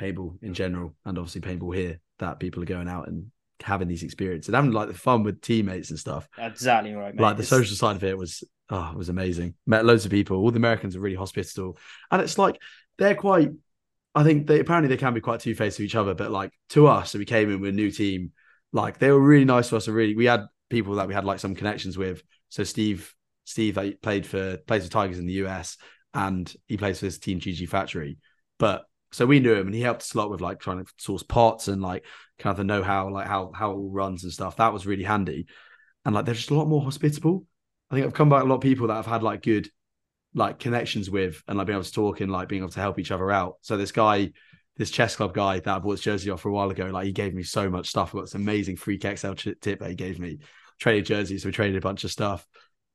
paintball 0.02 0.42
in 0.42 0.54
general, 0.54 0.96
and 1.06 1.18
obviously 1.18 1.42
paintball 1.42 1.76
here 1.76 2.00
that 2.20 2.40
people 2.40 2.62
are 2.62 2.68
going 2.68 2.88
out 2.88 3.08
and 3.08 3.32
having 3.62 3.88
these 3.88 4.04
experiences 4.04 4.48
and 4.50 4.56
having 4.56 4.72
like 4.72 4.88
the 4.88 4.94
fun 4.94 5.24
with 5.24 5.42
teammates 5.42 5.92
and 5.92 6.00
stuff. 6.00 6.28
Exactly 6.38 6.94
right, 6.94 7.14
mate. 7.14 7.22
like 7.22 7.38
the 7.38 7.44
social 7.44 7.76
side 7.76 7.96
of 7.96 8.04
it 8.04 8.18
was 8.18 8.44
oh 8.70 8.92
it 8.92 8.98
was 8.98 9.10
amazing. 9.10 9.54
Met 9.66 9.86
loads 9.86 10.06
of 10.06 10.12
people. 10.12 10.38
All 10.38 10.52
the 10.52 10.58
americans 10.58 10.96
are 10.96 11.00
really 11.00 11.16
hospitable. 11.16 11.78
And 12.10 12.22
it's 12.22 12.38
like 12.38 12.60
they're 12.98 13.16
quite 13.16 13.52
i 14.14 14.24
think 14.24 14.46
they 14.46 14.60
apparently 14.60 14.90
they 14.90 15.00
can 15.00 15.14
be 15.14 15.22
quite 15.22 15.40
two-faced 15.40 15.78
to 15.78 15.86
each 15.86 15.96
other 15.96 16.14
but 16.14 16.30
like 16.30 16.52
to 16.68 16.86
us 16.86 17.12
so 17.12 17.18
we 17.18 17.24
came 17.24 17.50
in 17.50 17.62
with 17.62 17.70
a 17.70 17.74
new 17.74 17.90
team 17.90 18.34
like 18.74 18.98
they 18.98 19.12
were 19.12 19.20
really 19.20 19.46
nice 19.46 19.70
to 19.70 19.78
us. 19.78 19.88
And 19.88 19.96
really 19.96 20.16
we 20.16 20.26
had 20.26 20.46
people 20.70 20.96
that 20.96 21.08
we 21.08 21.14
had 21.14 21.26
like 21.26 21.40
some 21.40 21.56
connections 21.56 21.98
with. 21.98 22.24
So 22.50 22.64
steve 22.64 23.14
steve 23.46 23.78
played 24.02 24.26
for 24.26 24.58
plays 24.58 24.86
for 24.86 24.92
tigers 24.92 25.20
in 25.20 25.26
the 25.26 25.34
us 25.34 25.78
and 26.14 26.54
he 26.68 26.78
plays 26.78 27.00
for 27.00 27.06
his 27.06 27.20
team 27.20 27.40
gg 27.40 27.68
factory. 27.70 28.18
But 28.60 28.84
so 29.12 29.26
we 29.26 29.40
knew 29.40 29.54
him 29.54 29.68
and 29.68 29.76
he 29.76 29.82
helped 29.82 30.02
us 30.02 30.14
a 30.14 30.18
lot 30.18 30.30
with 30.30 30.42
like 30.42 30.60
trying 30.60 30.84
to 30.84 30.92
source 30.98 31.24
pots 31.24 31.68
and 31.68 31.82
like 31.82 32.06
kind 32.40 32.52
of 32.52 32.58
the 32.58 32.64
know-how 32.64 33.10
like 33.10 33.28
how 33.28 33.52
how 33.54 33.72
it 33.72 33.76
all 33.76 33.92
runs 33.92 34.24
and 34.24 34.34
stuff 34.34 34.58
that 34.58 34.74
was 34.74 34.86
really 34.86 35.04
handy 35.04 35.48
and 36.06 36.16
like 36.16 36.26
they're 36.26 36.34
just 36.34 36.52
a 36.52 36.56
lot 36.56 36.68
more 36.68 36.82
hospitable 36.82 37.46
I 37.92 37.96
think 37.96 38.06
I've 38.06 38.14
come 38.14 38.30
back 38.30 38.44
a 38.44 38.46
lot 38.46 38.56
of 38.56 38.62
people 38.62 38.88
that 38.88 38.98
I've 38.98 39.06
had 39.06 39.22
like 39.22 39.44
good 39.44 39.70
like 40.34 40.60
connections 40.60 41.10
with 41.10 41.44
and 41.48 41.58
like 41.58 41.68
being 41.68 41.76
able 41.76 41.84
to 41.84 41.92
talk 41.92 42.22
and 42.22 42.32
like 42.32 42.48
being 42.48 42.62
able 42.62 42.72
to 42.72 42.80
help 42.80 43.00
each 43.00 43.12
other 43.12 43.30
out. 43.30 43.58
So 43.62 43.76
this 43.76 43.92
guy, 43.92 44.32
this 44.78 44.92
chess 44.92 45.18
club 45.18 45.34
guy 45.34 45.60
that 45.60 45.76
I 45.76 45.80
bought 45.80 45.92
his 45.92 46.02
jersey 46.02 46.30
off 46.30 46.40
for 46.40 46.50
a 46.50 46.54
while 46.54 46.70
ago, 46.70 46.86
like 46.86 47.06
he 47.06 47.12
gave 47.12 47.34
me 47.34 47.44
so 47.44 47.70
much 47.70 47.90
stuff. 47.90 48.14
Got 48.14 48.22
this 48.22 48.36
amazing 48.36 48.78
Freak 48.78 49.04
XL 49.04 49.34
tip 49.34 49.80
that 49.80 49.90
he 49.90 49.96
gave 49.96 50.20
me. 50.20 50.40
Traded 50.80 51.06
jerseys, 51.06 51.44
so 51.44 51.50
we 51.50 51.54
traded 51.54 51.76
a 51.76 51.82
bunch 51.82 52.06
of 52.06 52.12
stuff. 52.12 52.48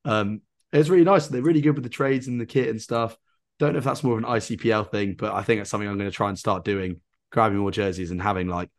Um, 0.03 0.41
it 0.73 0.79
was 0.79 0.89
really 0.89 1.05
nice. 1.05 1.27
They're 1.27 1.41
really 1.41 1.61
good 1.61 1.75
with 1.75 1.83
the 1.83 1.89
trades 1.89 2.27
and 2.27 2.41
the 2.41 2.45
kit 2.45 2.67
and 2.67 2.81
stuff. 2.81 3.15
Don't 3.59 3.73
know 3.73 3.79
if 3.79 3.83
that's 3.83 4.03
more 4.03 4.13
of 4.17 4.23
an 4.23 4.29
ICPL 4.29 4.91
thing, 4.91 5.15
but 5.17 5.33
I 5.33 5.41
think 5.43 5.61
it's 5.61 5.69
something 5.69 5.89
I'm 5.89 5.97
going 5.97 6.09
to 6.09 6.15
try 6.15 6.29
and 6.29 6.37
start 6.37 6.63
doing, 6.63 7.01
grabbing 7.31 7.57
more 7.57 7.71
jerseys 7.71 8.11
and 8.11 8.21
having 8.21 8.47
like 8.47 8.69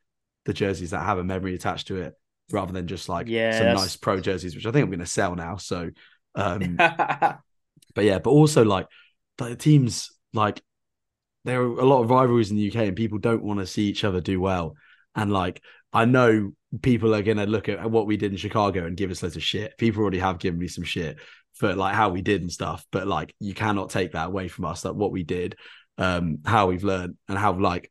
the 0.44 0.52
jerseys 0.52 0.90
that 0.90 1.00
have 1.00 1.18
a 1.18 1.24
memory 1.24 1.54
attached 1.54 1.88
to 1.88 1.96
it, 1.96 2.14
rather 2.50 2.72
than 2.72 2.86
just 2.86 3.08
like 3.08 3.26
Yeah, 3.28 3.52
some 3.52 3.64
that's- 3.66 3.80
nice 3.80 3.96
pro 3.96 4.20
jerseys, 4.20 4.54
which 4.54 4.66
I 4.66 4.70
think 4.70 4.84
I'm 4.84 4.90
going 4.90 5.00
to 5.00 5.06
sell 5.06 5.34
now. 5.34 5.56
So, 5.56 5.90
um, 6.34 6.76
but 6.76 8.04
yeah, 8.04 8.18
but 8.18 8.30
also 8.30 8.64
like 8.64 8.86
the 9.38 9.56
teams 9.56 10.10
like 10.32 10.62
there 11.44 11.62
are 11.62 11.80
a 11.80 11.84
lot 11.84 12.02
of 12.02 12.10
rivalries 12.10 12.50
in 12.50 12.56
the 12.56 12.68
UK 12.68 12.76
and 12.88 12.96
people 12.96 13.18
don't 13.18 13.42
want 13.42 13.60
to 13.60 13.66
see 13.66 13.84
each 13.84 14.04
other 14.04 14.20
do 14.20 14.40
well. 14.40 14.74
And 15.14 15.32
like 15.32 15.62
I 15.92 16.04
know 16.04 16.52
people 16.82 17.14
are 17.14 17.22
gonna 17.22 17.46
look 17.46 17.68
at 17.68 17.90
what 17.90 18.06
we 18.06 18.16
did 18.16 18.32
in 18.32 18.38
Chicago 18.38 18.84
and 18.84 18.96
give 18.96 19.10
us 19.10 19.22
loads 19.22 19.36
of 19.36 19.42
shit. 19.42 19.76
People 19.78 20.02
already 20.02 20.18
have 20.18 20.38
given 20.38 20.58
me 20.60 20.68
some 20.68 20.84
shit 20.84 21.18
for 21.58 21.74
like 21.74 21.94
how 21.94 22.10
we 22.10 22.22
did 22.22 22.42
and 22.42 22.52
stuff. 22.52 22.84
But 22.90 23.06
like 23.06 23.34
you 23.40 23.54
cannot 23.54 23.90
take 23.90 24.12
that 24.12 24.28
away 24.28 24.48
from 24.48 24.64
us, 24.64 24.84
like 24.84 24.94
what 24.94 25.12
we 25.12 25.24
did, 25.24 25.56
um, 25.98 26.38
how 26.44 26.68
we've 26.68 26.84
learned 26.84 27.16
and 27.28 27.38
how 27.38 27.52
like 27.52 27.90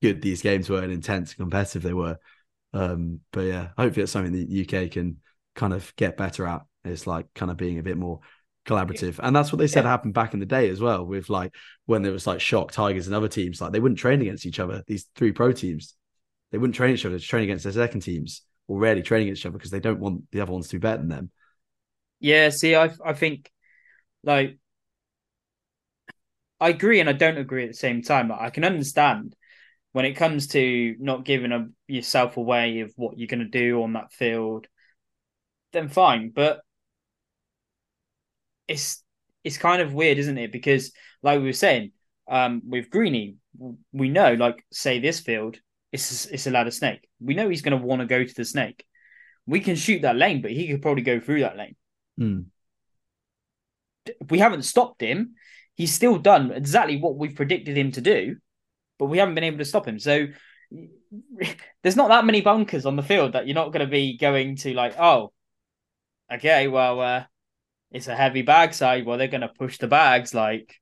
good 0.00 0.22
these 0.22 0.42
games 0.42 0.68
were 0.68 0.82
and 0.82 0.92
intense 0.92 1.30
and 1.30 1.38
competitive 1.38 1.82
they 1.82 1.92
were. 1.92 2.18
Um, 2.72 3.20
but 3.32 3.42
yeah, 3.42 3.68
hopefully 3.76 4.04
it's 4.04 4.12
something 4.12 4.32
the 4.32 4.46
UK 4.46 4.88
can 4.88 5.18
kind 5.54 5.72
of 5.72 5.94
get 5.96 6.16
better 6.16 6.46
at. 6.46 6.62
It's 6.84 7.06
like 7.06 7.26
kind 7.34 7.50
of 7.50 7.56
being 7.56 7.78
a 7.78 7.82
bit 7.82 7.96
more 7.96 8.20
collaborative. 8.66 9.18
And 9.22 9.34
that's 9.34 9.52
what 9.52 9.58
they 9.58 9.66
said 9.66 9.84
Yeah. 9.84 9.90
happened 9.90 10.14
back 10.14 10.34
in 10.34 10.40
the 10.40 10.46
day 10.46 10.68
as 10.68 10.80
well, 10.80 11.04
with 11.04 11.28
like 11.30 11.54
when 11.86 12.02
there 12.02 12.12
was 12.12 12.26
like 12.26 12.40
shock 12.40 12.72
tigers 12.72 13.06
and 13.06 13.14
other 13.14 13.28
teams, 13.28 13.60
like 13.60 13.72
they 13.72 13.80
wouldn't 13.80 13.98
train 13.98 14.20
against 14.20 14.46
each 14.46 14.60
other, 14.60 14.82
these 14.86 15.06
three 15.14 15.32
pro 15.32 15.52
teams. 15.52 15.94
They 16.50 16.58
wouldn't 16.58 16.74
train 16.74 16.94
each 16.94 17.06
other 17.06 17.18
to 17.18 17.24
train 17.24 17.44
against 17.44 17.64
their 17.64 17.72
second 17.72 18.00
teams 18.00 18.42
or 18.68 18.78
rarely 18.78 19.02
training 19.02 19.28
against 19.28 19.40
each 19.42 19.46
other 19.46 19.56
because 19.58 19.70
they 19.70 19.80
don't 19.80 20.00
want 20.00 20.30
the 20.32 20.40
other 20.40 20.52
ones 20.52 20.68
to 20.68 20.76
be 20.76 20.80
better 20.80 20.98
than 20.98 21.08
them. 21.08 21.30
Yeah, 22.22 22.50
see, 22.50 22.74
I 22.76 22.90
I 23.04 23.12
think 23.14 23.50
like 24.24 24.58
I 26.60 26.68
agree 26.70 27.00
and 27.00 27.08
I 27.08 27.12
don't 27.12 27.36
agree 27.38 27.64
at 27.64 27.70
the 27.70 27.74
same 27.76 28.02
time. 28.02 28.28
Like, 28.28 28.40
I 28.40 28.50
can 28.50 28.64
understand 28.64 29.34
when 29.92 30.04
it 30.06 30.14
comes 30.14 30.48
to 30.48 30.96
not 31.00 31.24
giving 31.24 31.52
a, 31.52 31.68
yourself 31.88 32.36
away 32.36 32.80
of 32.80 32.92
what 32.96 33.18
you're 33.18 33.28
going 33.28 33.40
to 33.40 33.46
do 33.46 33.82
on 33.82 33.94
that 33.94 34.12
field, 34.12 34.68
then 35.72 35.88
fine. 35.88 36.30
But 36.30 36.60
it's 38.68 39.02
it's 39.44 39.58
kind 39.58 39.82
of 39.82 39.92
weird, 39.92 40.18
isn't 40.18 40.38
it? 40.38 40.52
Because 40.52 40.92
like 41.22 41.38
we 41.40 41.46
were 41.46 41.52
saying, 41.52 41.92
um, 42.30 42.62
with 42.64 42.90
Greeny, 42.90 43.36
we 43.92 44.08
know, 44.08 44.34
like 44.34 44.64
say 44.72 44.98
this 45.00 45.20
field, 45.20 45.58
it's 45.92 46.26
it's 46.26 46.46
a 46.46 46.50
ladder 46.50 46.70
snake. 46.70 47.08
We 47.20 47.34
know 47.34 47.48
he's 47.48 47.62
going 47.62 47.78
to 47.78 47.84
want 47.86 48.00
to 48.00 48.06
go 48.06 48.24
to 48.24 48.34
the 48.34 48.44
snake. 48.44 48.84
We 49.46 49.60
can 49.60 49.76
shoot 49.76 50.02
that 50.02 50.16
lane, 50.16 50.42
but 50.42 50.52
he 50.52 50.68
could 50.68 50.82
probably 50.82 51.02
go 51.02 51.20
through 51.20 51.40
that 51.40 51.56
lane 51.56 51.76
Hmm. 52.22 52.42
we 54.30 54.38
haven't 54.38 54.62
stopped 54.62 55.00
him. 55.00 55.34
He's 55.74 55.92
still 55.92 56.18
done 56.18 56.52
exactly 56.52 56.98
what 56.98 57.16
we've 57.16 57.34
predicted 57.34 57.76
him 57.76 57.92
to 57.92 58.00
do, 58.00 58.36
but 58.98 59.06
we 59.06 59.18
haven't 59.18 59.34
been 59.34 59.44
able 59.44 59.58
to 59.58 59.64
stop 59.64 59.88
him. 59.88 59.98
So 59.98 60.26
there's 61.82 61.96
not 61.96 62.08
that 62.08 62.24
many 62.24 62.40
bunkers 62.40 62.86
on 62.86 62.96
the 62.96 63.02
field 63.02 63.32
that 63.32 63.46
you're 63.46 63.54
not 63.54 63.72
going 63.72 63.84
to 63.84 63.90
be 63.90 64.16
going 64.16 64.56
to 64.56 64.74
like, 64.74 64.98
oh, 64.98 65.32
okay, 66.32 66.68
well, 66.68 67.00
uh, 67.00 67.24
it's 67.90 68.08
a 68.08 68.14
heavy 68.14 68.42
bag 68.42 68.72
side. 68.72 69.04
Well, 69.04 69.18
they're 69.18 69.28
going 69.28 69.40
to 69.40 69.48
push 69.48 69.78
the 69.78 69.88
bags. 69.88 70.32
Like 70.32 70.80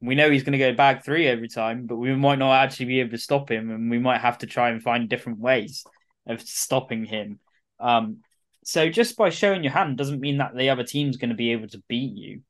we 0.00 0.14
know 0.14 0.30
he's 0.30 0.44
going 0.44 0.52
to 0.52 0.58
go 0.58 0.74
bag 0.74 1.02
three 1.04 1.26
every 1.26 1.48
time, 1.48 1.86
but 1.86 1.96
we 1.96 2.14
might 2.14 2.38
not 2.38 2.54
actually 2.54 2.86
be 2.86 3.00
able 3.00 3.10
to 3.10 3.18
stop 3.18 3.50
him, 3.50 3.70
and 3.70 3.90
we 3.90 3.98
might 3.98 4.20
have 4.20 4.38
to 4.38 4.46
try 4.46 4.70
and 4.70 4.82
find 4.82 5.08
different 5.08 5.40
ways 5.40 5.84
of 6.26 6.40
stopping 6.40 7.04
him. 7.04 7.40
Um, 7.80 8.18
so 8.66 8.90
just 8.90 9.16
by 9.16 9.30
showing 9.30 9.62
your 9.62 9.72
hand 9.72 9.96
doesn't 9.96 10.18
mean 10.18 10.38
that 10.38 10.56
the 10.56 10.70
other 10.70 10.82
team's 10.82 11.16
going 11.16 11.30
to 11.30 11.36
be 11.36 11.52
able 11.52 11.68
to 11.68 11.80
beat 11.88 12.16
you. 12.16 12.40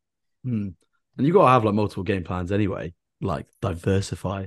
Hmm. 0.44 0.68
And 1.18 1.26
you 1.26 1.32
got 1.32 1.42
to 1.44 1.50
have 1.50 1.62
like 1.64 1.74
multiple 1.74 2.04
game 2.04 2.24
plans 2.24 2.50
anyway, 2.52 2.94
like 3.20 3.46
diversify 3.60 4.46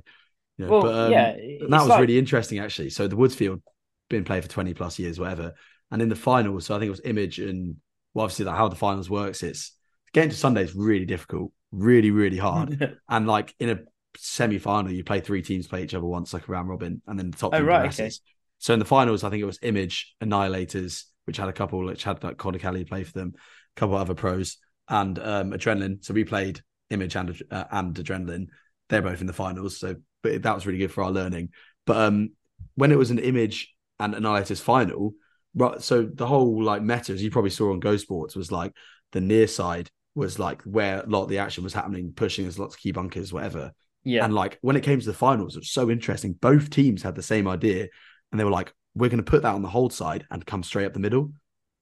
You 0.57 0.65
know, 0.65 0.71
Well, 0.71 0.81
but, 0.81 0.95
um, 0.95 1.11
yeah, 1.11 1.29
and 1.29 1.71
that 1.71 1.79
was 1.81 1.89
like- 1.89 2.01
really 2.01 2.17
interesting 2.17 2.57
actually. 2.57 2.89
So 2.89 3.07
the 3.07 3.15
Woodsfield 3.15 3.61
been 4.09 4.23
played 4.23 4.41
for 4.43 4.49
20 4.49 4.73
plus 4.73 4.97
years, 4.97 5.19
whatever. 5.19 5.53
And 5.91 6.01
in 6.01 6.09
the 6.09 6.15
finals, 6.15 6.65
so 6.65 6.75
I 6.75 6.79
think 6.79 6.87
it 6.87 6.91
was 6.91 7.01
Image 7.05 7.37
and 7.37 7.75
well, 8.15 8.23
obviously 8.23 8.45
like 8.45 8.55
how 8.57 8.67
the 8.67 8.75
finals 8.75 9.07
works, 9.07 9.43
it's 9.43 9.75
getting 10.11 10.31
to 10.31 10.35
Sunday 10.35 10.63
is 10.63 10.73
really 10.73 11.05
difficult, 11.05 11.51
really, 11.71 12.09
really 12.09 12.37
hard. 12.37 12.97
and 13.09 13.27
like 13.27 13.53
in 13.59 13.69
a 13.69 13.79
semi-final, 14.17 14.91
you 14.91 15.03
play 15.03 15.19
three 15.19 15.43
teams 15.43 15.67
play 15.67 15.83
each 15.83 15.93
other 15.93 16.05
once, 16.05 16.33
like 16.33 16.47
a 16.47 16.51
round 16.51 16.67
robin, 16.67 17.03
and 17.05 17.19
then 17.19 17.29
the 17.29 17.37
top 17.37 17.53
Oh, 17.53 17.61
right, 17.61 17.81
progresses. 17.81 18.21
So 18.57 18.73
in 18.73 18.79
the 18.79 18.85
finals, 18.85 19.23
I 19.23 19.29
think 19.29 19.41
it 19.41 19.45
was 19.45 19.59
Image, 19.61 20.15
Annihilators, 20.21 21.03
which 21.29 21.37
had 21.37 21.47
a 21.47 21.53
couple, 21.53 21.85
which 21.85 22.03
had 22.03 22.23
like 22.23 22.37
Connor 22.37 22.57
Kelly 22.57 22.83
play 22.83 23.03
for 23.03 23.11
them, 23.13 23.35
a 23.35 23.79
couple 23.79 23.95
other 23.95 24.15
pros, 24.15 24.57
and 24.87 25.19
um, 25.19 25.51
Adrenaline. 25.51 26.03
So 26.03 26.15
we 26.15 26.23
played 26.23 26.61
Image 26.89 27.15
and 27.15 27.39
uh, 27.51 27.65
and 27.69 27.95
Adrenaline. 27.95 28.47
They're 28.89 29.03
both 29.03 29.21
in 29.21 29.27
the 29.27 29.33
finals, 29.33 29.79
so 29.79 29.97
but 30.23 30.41
that 30.41 30.55
was 30.55 30.65
really 30.65 30.79
good 30.79 30.91
for 30.91 31.03
our 31.03 31.11
learning. 31.11 31.49
But 31.85 31.97
um, 31.97 32.31
when 32.73 32.91
it 32.91 32.97
was 32.97 33.11
an 33.11 33.19
Image 33.19 33.75
and 33.99 34.15
Annihilators 34.15 34.59
final, 34.59 35.13
right? 35.53 35.79
So 35.83 36.01
the 36.11 36.25
whole 36.25 36.63
like 36.63 36.81
meta, 36.81 37.13
as 37.13 37.21
you 37.21 37.29
probably 37.29 37.51
saw 37.51 37.71
on 37.71 37.79
Go 37.79 37.95
Sports, 37.97 38.35
was 38.35 38.51
like 38.51 38.73
the 39.11 39.21
near 39.21 39.45
side 39.45 39.91
was 40.15 40.39
like 40.39 40.63
where 40.63 41.01
a 41.01 41.05
lot 41.05 41.23
of 41.23 41.29
the 41.29 41.37
action 41.37 41.63
was 41.63 41.73
happening, 41.73 42.11
pushing 42.15 42.47
as 42.47 42.57
lots 42.57 42.73
of 42.73 42.81
key 42.81 42.91
bunkers, 42.91 43.31
whatever. 43.31 43.71
yeah, 44.03 44.25
And 44.25 44.33
like 44.33 44.57
when 44.61 44.75
it 44.75 44.83
came 44.83 44.99
to 44.99 45.05
the 45.05 45.13
finals, 45.13 45.55
it 45.55 45.59
was 45.59 45.71
so 45.71 45.91
interesting. 45.91 46.33
Both 46.33 46.71
teams 46.71 47.03
had 47.03 47.13
the 47.13 47.21
same 47.21 47.47
idea, 47.47 47.87
and 48.31 48.39
they 48.39 48.43
were 48.43 48.49
like, 48.49 48.73
"We're 48.99 49.09
going 49.09 49.23
to 49.23 49.31
put 49.31 49.41
that 49.43 49.55
on 49.55 49.61
the 49.63 49.69
hold 49.69 49.93
side 49.93 50.25
and 50.31 50.45
come 50.45 50.63
straight 50.63 50.85
up 50.85 50.93
the 50.93 50.99
middle." 50.99 51.31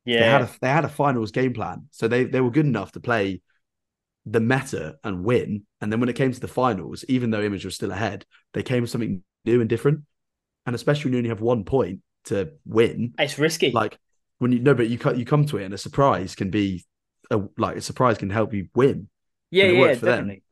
yeah. 0.06 0.20
They 0.22 0.30
had 0.30 0.42
a 0.44 0.50
they 0.62 0.70
had 0.70 0.86
a 0.86 0.90
finals 0.90 1.32
game 1.32 1.54
plan, 1.54 1.88
so 1.92 2.08
they 2.08 2.24
they 2.24 2.42
were 2.42 2.52
good 2.52 2.66
enough 2.66 2.92
to 2.94 3.00
play 3.00 3.42
the 4.26 4.40
meta 4.40 4.98
and 5.04 5.24
win. 5.24 5.64
And 5.82 5.92
then 5.92 6.00
when 6.00 6.10
it 6.10 6.16
came 6.16 6.32
to 6.32 6.40
the 6.40 6.48
finals, 6.48 7.04
even 7.08 7.30
though 7.32 7.42
Image 7.42 7.66
was 7.66 7.76
still 7.76 7.92
ahead, 7.92 8.26
they 8.54 8.64
came 8.64 8.82
with 8.82 8.90
something 8.92 9.24
new 9.46 9.62
and 9.62 9.70
different. 9.70 10.02
And 10.66 10.76
especially 10.76 11.06
when 11.06 11.14
you 11.14 11.20
only 11.20 11.30
have 11.30 11.42
one 11.42 11.64
point 11.64 12.00
to 12.26 12.52
win, 12.66 13.14
it's 13.18 13.40
risky. 13.40 13.72
like 13.72 13.98
when 14.40 14.52
you 14.52 14.60
know, 14.60 14.74
but 14.76 14.90
you 14.90 14.98
cut 14.98 15.18
you 15.18 15.26
come 15.26 15.46
to 15.48 15.58
it, 15.58 15.66
and 15.66 15.74
a 15.74 15.78
surprise 15.78 16.36
can 16.36 16.50
be 16.50 16.86
a, 17.32 17.40
like 17.58 17.78
a 17.78 17.82
surprise 17.82 18.18
can 18.18 18.30
help 18.30 18.54
you 18.54 18.68
win. 18.76 19.10
yeah, 19.50 19.66
yeah, 19.68 19.94
definitely. 19.94 20.44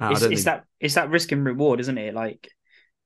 And 0.00 0.12
It's, 0.12 0.22
it's 0.22 0.28
think- 0.28 0.44
that 0.44 0.64
it's 0.80 0.94
that 0.94 1.10
risk 1.10 1.32
and 1.32 1.44
reward, 1.44 1.80
isn't 1.80 1.98
it? 1.98 2.14
Like 2.14 2.48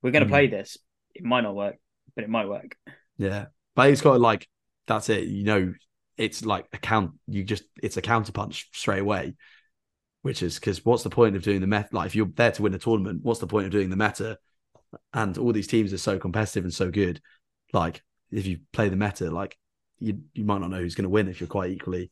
we're 0.03 0.11
gonna 0.11 0.27
Mm. 0.27 0.37
play 0.37 0.47
this. 0.49 0.77
It 1.15 1.25
might 1.25 1.41
not 1.43 1.55
work, 1.55 1.77
but 2.15 2.25
it 2.25 2.31
might 2.31 2.49
work. 2.49 2.77
Yeah, 3.19 3.47
but 3.75 3.91
it's 3.91 4.01
got 4.01 4.21
like 4.21 4.49
that's 4.87 5.09
it. 5.09 5.25
You 5.25 5.45
know, 5.45 5.75
it's 6.17 6.45
like 6.45 6.67
a 6.73 6.79
count. 6.79 7.13
You 7.29 7.45
just 7.45 7.65
it's 7.83 7.97
a 7.97 8.03
counterpunch 8.03 8.65
straight 8.73 9.01
away, 9.01 9.35
which 10.23 10.43
is 10.43 10.57
because 10.59 10.85
what's 10.85 11.03
the 11.03 11.11
point 11.11 11.37
of 11.37 11.43
doing 11.43 11.61
the 11.61 11.67
meta? 11.67 11.89
Like 11.93 12.07
if 12.07 12.15
you're 12.17 12.27
there 12.35 12.53
to 12.53 12.63
win 12.63 12.75
a 12.75 12.79
tournament, 12.79 13.21
what's 13.23 13.41
the 13.41 13.47
point 13.47 13.67
of 13.67 13.73
doing 13.73 13.91
the 13.91 13.97
meta? 13.97 14.39
And 15.15 15.37
all 15.39 15.53
these 15.53 15.67
teams 15.67 15.93
are 15.93 15.99
so 15.99 16.19
competitive 16.19 16.65
and 16.65 16.75
so 16.75 16.91
good. 16.91 17.21
Like 17.73 18.03
if 18.31 18.47
you 18.47 18.61
play 18.73 18.89
the 18.89 18.97
meta, 18.97 19.31
like 19.31 19.57
you 19.99 20.21
you 20.35 20.45
might 20.45 20.61
not 20.61 20.71
know 20.71 20.79
who's 20.79 20.95
going 20.95 21.05
to 21.05 21.11
win 21.11 21.29
if 21.29 21.41
you're 21.41 21.49
quite 21.49 21.71
equally. 21.71 22.11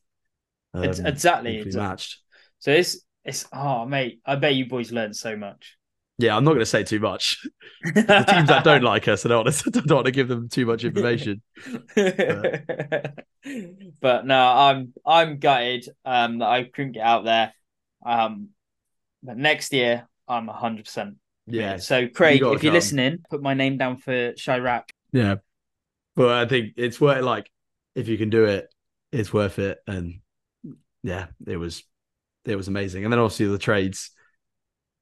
Um, 0.73 0.83
It's- 0.83 0.99
exactly, 0.99 1.51
equally 1.51 1.67
exactly. 1.67 1.89
matched. 1.89 2.17
So 2.59 2.71
it's 2.71 3.01
it's 3.23 3.45
oh 3.53 3.85
mate, 3.85 4.21
I 4.25 4.35
bet 4.35 4.55
you 4.55 4.67
boys 4.67 4.91
learned 4.91 5.15
so 5.15 5.35
much. 5.35 5.77
Yeah, 6.21 6.37
I'm 6.37 6.43
not 6.43 6.51
going 6.51 6.59
to 6.59 6.65
say 6.67 6.83
too 6.83 6.99
much. 6.99 7.43
the 7.83 8.25
teams 8.29 8.49
that 8.49 8.63
don't 8.63 8.83
like 8.83 9.07
us, 9.07 9.25
I 9.25 9.29
don't 9.29 9.45
want 9.45 9.55
to, 9.55 9.71
don't 9.71 9.89
want 9.89 10.05
to 10.05 10.11
give 10.11 10.27
them 10.27 10.49
too 10.49 10.67
much 10.67 10.83
information. 10.83 11.41
but 11.95 13.15
no, 14.25 14.47
I'm 14.47 14.93
I'm 15.03 15.39
gutted 15.39 15.87
um 16.05 16.39
that 16.39 16.47
I 16.47 16.65
couldn't 16.65 16.91
get 16.91 17.05
out 17.05 17.25
there. 17.25 17.53
Um 18.05 18.49
but 19.23 19.37
next 19.37 19.73
year 19.73 20.07
I'm 20.27 20.47
hundred 20.47 20.85
percent. 20.85 21.15
Yeah, 21.47 21.77
So 21.77 22.07
Craig, 22.07 22.41
gotta 22.41 22.55
if 22.55 22.63
you're 22.63 22.71
come. 22.71 22.75
listening, 22.75 23.19
put 23.29 23.41
my 23.41 23.55
name 23.55 23.77
down 23.77 23.97
for 23.97 24.33
Chiraq. 24.33 24.83
Yeah. 25.11 25.35
But 26.15 26.31
I 26.31 26.47
think 26.47 26.73
it's 26.77 27.01
worth 27.01 27.23
like 27.23 27.49
if 27.95 28.07
you 28.07 28.17
can 28.17 28.29
do 28.29 28.45
it, 28.45 28.67
it's 29.11 29.33
worth 29.33 29.57
it. 29.57 29.79
And 29.87 30.19
yeah, 31.03 31.27
it 31.47 31.57
was 31.57 31.83
it 32.45 32.55
was 32.55 32.67
amazing. 32.67 33.05
And 33.05 33.11
then 33.11 33.19
obviously 33.19 33.47
the 33.47 33.57
trades. 33.57 34.11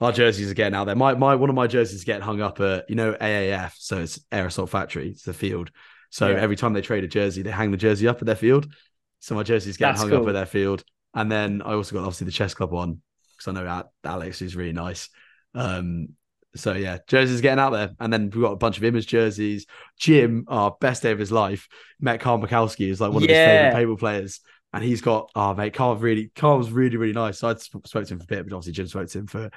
Our 0.01 0.11
jerseys 0.11 0.49
are 0.49 0.53
getting 0.53 0.75
out 0.75 0.85
there. 0.85 0.95
My 0.95 1.13
my 1.15 1.35
one 1.35 1.49
of 1.49 1.55
my 1.55 1.67
jerseys 1.67 1.95
is 1.97 2.03
getting 2.05 2.21
hung 2.21 2.41
up 2.41 2.59
at 2.61 2.89
you 2.89 2.95
know 2.95 3.13
AAF, 3.13 3.73
so 3.77 3.99
it's 3.99 4.19
Air 4.31 4.47
Assault 4.47 4.69
Factory, 4.69 5.09
it's 5.09 5.23
the 5.23 5.33
field. 5.33 5.71
So 6.09 6.29
Yeah. 6.29 6.37
every 6.37 6.55
time 6.55 6.73
they 6.73 6.81
trade 6.81 7.03
a 7.03 7.07
jersey, 7.07 7.41
they 7.41 7.51
hang 7.51 7.71
the 7.71 7.77
jersey 7.77 8.07
up 8.07 8.21
at 8.21 8.25
their 8.25 8.35
field. 8.35 8.71
So 9.19 9.35
my 9.35 9.43
jersey's 9.43 9.77
getting 9.77 9.95
That's 9.97 10.09
hung 10.09 10.21
up 10.21 10.27
at 10.27 10.33
their 10.33 10.45
field. 10.45 10.83
And 11.13 11.31
then 11.31 11.61
I 11.61 11.73
also 11.73 11.93
got 11.93 12.01
obviously 12.01 12.25
the 12.25 12.31
chess 12.31 12.53
club 12.53 12.71
one 12.71 13.01
because 13.37 13.47
I 13.47 13.51
know 13.61 13.83
Alex 14.03 14.41
is 14.41 14.55
really 14.55 14.71
nice. 14.73 15.09
Um, 15.53 16.09
so 16.55 16.73
yeah, 16.73 16.97
jerseys 17.07 17.41
getting 17.41 17.59
out 17.59 17.71
there, 17.71 17.91
and 17.99 18.11
then 18.11 18.29
we've 18.29 18.41
got 18.41 18.53
a 18.53 18.57
bunch 18.57 18.77
of 18.77 18.83
image 18.83 19.07
jerseys. 19.07 19.65
Jim, 19.99 20.45
our 20.47 20.75
best 20.79 21.03
day 21.03 21.11
of 21.11 21.19
his 21.19 21.31
life, 21.31 21.67
met 21.99 22.21
Carl 22.21 22.39
Mikowski, 22.39 22.87
who's 22.87 23.01
like 23.01 23.11
one 23.11 23.23
of 23.23 23.29
Yeah. 23.29 23.35
his 23.35 23.45
favorite 23.73 23.75
paper 23.79 23.97
players, 23.97 24.39
and 24.73 24.83
he's 24.83 25.01
got 25.01 25.29
oh 25.35 25.53
mate, 25.53 25.73
Carl 25.73 25.95
really, 25.97 26.31
Carl 26.35 26.57
was 26.57 26.71
really 26.71 26.97
really 26.97 27.13
nice. 27.13 27.39
So 27.39 27.49
I 27.49 27.55
sp- 27.59 27.85
spoke 27.85 28.05
to 28.05 28.13
him 28.13 28.19
for 28.19 28.23
a 28.23 28.27
bit, 28.27 28.49
but 28.49 28.55
obviously 28.55 28.73
Jim 28.73 28.87
spoke 28.87 29.07
to 29.09 29.19
him 29.19 29.27
for 29.27 29.51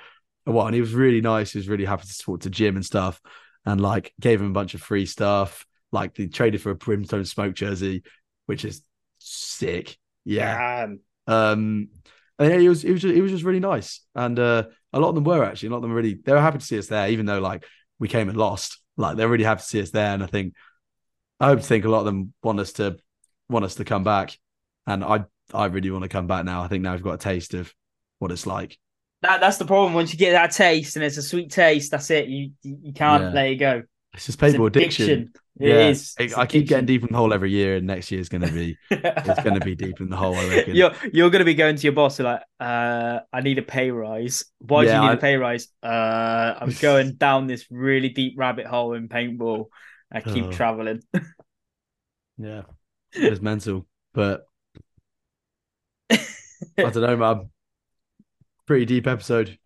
a 0.46 0.52
while, 0.52 0.66
and 0.66 0.74
he 0.74 0.80
was 0.80 0.94
really 0.94 1.20
nice. 1.20 1.52
He 1.52 1.58
was 1.58 1.68
really 1.68 1.84
happy 1.84 2.06
to 2.06 2.18
talk 2.18 2.40
to 2.40 2.50
Jim 2.50 2.76
and 2.76 2.84
stuff, 2.84 3.20
and 3.64 3.80
like 3.80 4.12
gave 4.20 4.40
him 4.40 4.50
a 4.50 4.54
bunch 4.54 4.74
of 4.74 4.82
free 4.82 5.06
stuff. 5.06 5.66
Like 5.92 6.14
they 6.14 6.26
traded 6.26 6.60
for 6.62 6.70
a 6.70 6.74
Brimstone 6.74 7.24
Smoke 7.24 7.54
jersey, 7.54 8.02
which 8.46 8.64
is 8.64 8.82
sick. 9.18 9.98
Yeah, 10.24 10.86
Damn. 10.86 11.00
um, 11.26 11.88
and 12.38 12.50
yeah, 12.50 12.58
he 12.58 12.68
was 12.68 12.82
he 12.82 12.92
was 12.92 13.02
just, 13.02 13.14
he 13.14 13.20
was 13.20 13.30
just 13.32 13.44
really 13.44 13.60
nice, 13.60 14.00
and 14.14 14.38
uh, 14.38 14.64
a 14.92 15.00
lot 15.00 15.10
of 15.10 15.14
them 15.14 15.24
were 15.24 15.44
actually 15.44 15.68
a 15.68 15.70
lot 15.72 15.78
of 15.78 15.82
them 15.82 15.92
really 15.92 16.14
they 16.14 16.32
were 16.32 16.40
happy 16.40 16.58
to 16.58 16.64
see 16.64 16.78
us 16.78 16.86
there, 16.88 17.08
even 17.10 17.26
though 17.26 17.40
like 17.40 17.64
we 17.98 18.08
came 18.08 18.28
and 18.28 18.38
lost. 18.38 18.78
Like 18.96 19.16
they're 19.16 19.28
really 19.28 19.44
happy 19.44 19.60
to 19.62 19.66
see 19.66 19.80
us 19.80 19.90
there, 19.90 20.12
and 20.14 20.22
I 20.22 20.26
think 20.26 20.54
I 21.40 21.46
hope 21.46 21.60
to 21.60 21.66
think 21.66 21.84
a 21.84 21.88
lot 21.88 22.00
of 22.00 22.04
them 22.06 22.32
want 22.42 22.60
us 22.60 22.72
to 22.74 22.98
want 23.48 23.64
us 23.64 23.76
to 23.76 23.84
come 23.84 24.04
back, 24.04 24.38
and 24.86 25.04
I 25.04 25.24
I 25.52 25.66
really 25.66 25.90
want 25.90 26.02
to 26.02 26.08
come 26.08 26.26
back 26.26 26.44
now. 26.44 26.62
I 26.62 26.68
think 26.68 26.82
now 26.82 26.92
we've 26.92 27.02
got 27.02 27.14
a 27.14 27.18
taste 27.18 27.54
of 27.54 27.72
what 28.18 28.32
it's 28.32 28.46
like. 28.46 28.78
That 29.22 29.40
that's 29.40 29.56
the 29.58 29.64
problem. 29.64 29.94
Once 29.94 30.12
you 30.12 30.18
get 30.18 30.32
that 30.32 30.50
taste 30.50 30.96
and 30.96 31.04
it's 31.04 31.16
a 31.16 31.22
sweet 31.22 31.50
taste, 31.50 31.90
that's 31.92 32.10
it. 32.10 32.28
You 32.28 32.50
you 32.62 32.78
you 32.82 32.92
can't 32.92 33.22
Yeah. 33.24 33.30
let 33.30 33.46
it 33.46 33.56
go. 33.56 33.82
It's 34.14 34.26
just 34.26 34.42
It's 34.42 34.52
paper 34.52 34.66
addiction. 34.66 35.32
It 35.60 35.68
yeah, 35.68 35.88
is. 35.88 36.14
I- 36.18 36.22
It's 36.24 36.34
I 36.34 36.46
keep 36.46 36.66
getting 36.66 36.84
addiction. 36.84 36.86
deep 36.86 37.02
in 37.04 37.12
the 37.12 37.18
hole 37.18 37.32
every 37.32 37.50
year, 37.50 37.76
and 37.76 37.86
next 37.86 38.10
year 38.10 38.20
is 38.20 38.28
going 38.28 38.40
to 38.42 38.52
be 38.52 38.76
it's 38.90 39.42
going 39.44 39.54
to 39.58 39.64
be 39.64 39.74
deep 39.74 40.00
in 40.00 40.08
the 40.10 40.16
hole. 40.16 40.34
I 40.34 40.48
reckon. 40.48 40.74
You're 40.74 40.92
you're 41.12 41.30
gonna 41.30 41.44
be 41.44 41.54
going 41.54 41.76
to 41.76 41.82
your 41.82 41.92
boss 41.92 42.18
and 42.18 42.26
like, 42.26 42.42
uh, 42.58 43.20
I 43.32 43.40
need 43.42 43.58
a 43.58 43.62
pay 43.62 43.90
rise. 43.90 44.44
Why 44.58 44.84
do 44.84 44.90
you 44.92 44.98
need 45.00 45.06
I- 45.06 45.12
a 45.14 45.16
pay 45.18 45.36
rise? 45.36 45.68
Uh, 45.82 46.54
I'm 46.60 46.72
going 46.80 47.14
down 47.14 47.46
this 47.46 47.66
really 47.70 48.08
deep 48.08 48.34
rabbit 48.36 48.66
hole 48.66 48.94
in 48.94 49.08
paintball. 49.08 49.66
I 50.10 50.20
keep 50.20 50.44
Oh. 50.46 50.52
traveling. 50.52 51.02
Yeah, 52.38 52.62
it's 53.12 53.40
mental, 53.42 53.86
but 54.14 54.46
I 56.10 56.18
don't 56.76 56.96
know, 56.96 57.16
man. 57.16 57.50
Pretty 58.66 58.84
deep 58.86 59.06
episode. 59.06 59.58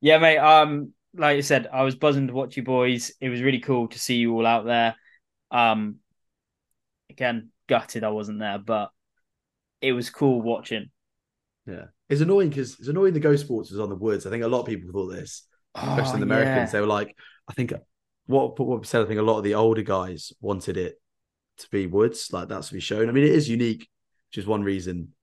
Yeah, 0.00 0.18
mate. 0.18 0.38
Um, 0.38 0.92
like 1.14 1.38
I 1.38 1.40
said, 1.40 1.68
I 1.72 1.82
was 1.82 1.94
buzzing 1.94 2.26
to 2.28 2.32
watch 2.34 2.56
you 2.56 2.62
boys. 2.62 3.12
It 3.20 3.28
was 3.28 3.40
really 3.40 3.60
cool 3.60 3.88
to 3.88 3.98
see 3.98 4.16
you 4.16 4.34
all 4.34 4.46
out 4.46 4.64
there. 4.64 4.94
Um, 5.50 5.96
again, 7.10 7.50
gutted 7.68 8.04
I 8.04 8.10
wasn't 8.10 8.40
there, 8.40 8.58
but 8.58 8.90
it 9.80 9.92
was 9.92 10.10
cool 10.10 10.42
watching. 10.42 10.90
Yeah, 11.66 11.86
it's 12.08 12.20
annoying 12.20 12.50
because 12.50 12.78
it's 12.78 12.88
annoying. 12.88 13.14
The 13.14 13.20
Go 13.20 13.36
Sports 13.36 13.70
was 13.70 13.80
on 13.80 13.88
the 13.88 13.96
woods. 13.96 14.26
I 14.26 14.30
think 14.30 14.44
a 14.44 14.48
lot 14.48 14.60
of 14.60 14.66
people 14.66 14.90
thought 14.92 15.08
this, 15.08 15.42
especially 15.74 16.14
Oh, 16.14 16.16
the 16.18 16.22
Americans. 16.24 16.68
yeah. 16.68 16.72
They 16.72 16.80
were 16.80 16.86
like, 16.86 17.16
I 17.48 17.54
think 17.54 17.72
what 18.26 18.58
what 18.58 18.86
said. 18.86 19.02
I 19.02 19.06
think 19.06 19.20
a 19.20 19.24
lot 19.24 19.38
of 19.38 19.44
the 19.44 19.54
older 19.54 19.82
guys 19.82 20.32
wanted 20.40 20.76
it 20.76 21.00
to 21.58 21.68
be 21.70 21.86
woods, 21.86 22.32
like 22.32 22.48
that's 22.48 22.68
to 22.68 22.74
be 22.74 22.80
shown. 22.80 23.08
I 23.08 23.12
mean, 23.12 23.24
it 23.24 23.32
is 23.32 23.48
unique, 23.48 23.88
which 24.30 24.38
is 24.38 24.46
one 24.46 24.62
reason. 24.62 25.14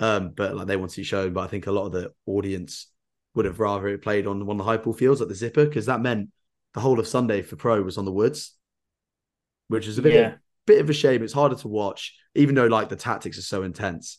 Um, 0.00 0.30
but 0.36 0.54
like 0.54 0.66
they 0.66 0.76
want 0.76 0.92
to 0.92 1.00
be 1.00 1.04
shown. 1.04 1.32
But 1.32 1.42
I 1.42 1.46
think 1.48 1.66
a 1.66 1.72
lot 1.72 1.86
of 1.86 1.92
the 1.92 2.12
audience 2.26 2.88
would 3.34 3.44
have 3.46 3.60
rather 3.60 3.88
it 3.88 4.02
played 4.02 4.26
on 4.26 4.46
one 4.46 4.58
of 4.60 4.64
the 4.66 4.70
hyperball 4.72 4.96
fields 4.98 5.20
like 5.20 5.28
the 5.28 5.34
Zipper 5.34 5.66
because 5.66 5.86
that 5.86 6.00
meant 6.00 6.30
the 6.74 6.80
whole 6.80 6.98
of 7.00 7.06
Sunday 7.08 7.42
for 7.42 7.56
pro 7.56 7.82
was 7.82 7.98
on 7.98 8.04
the 8.04 8.12
woods, 8.12 8.54
which 9.68 9.86
is 9.86 9.98
a 9.98 10.02
bit 10.02 10.14
Yeah. 10.14 10.34
bit 10.66 10.80
of 10.80 10.88
a 10.90 10.92
shame. 10.92 11.22
It's 11.22 11.32
harder 11.32 11.56
to 11.56 11.68
watch, 11.68 12.14
even 12.34 12.54
though 12.54 12.66
like 12.66 12.88
the 12.88 12.96
tactics 12.96 13.38
are 13.38 13.42
so 13.42 13.62
intense. 13.62 14.18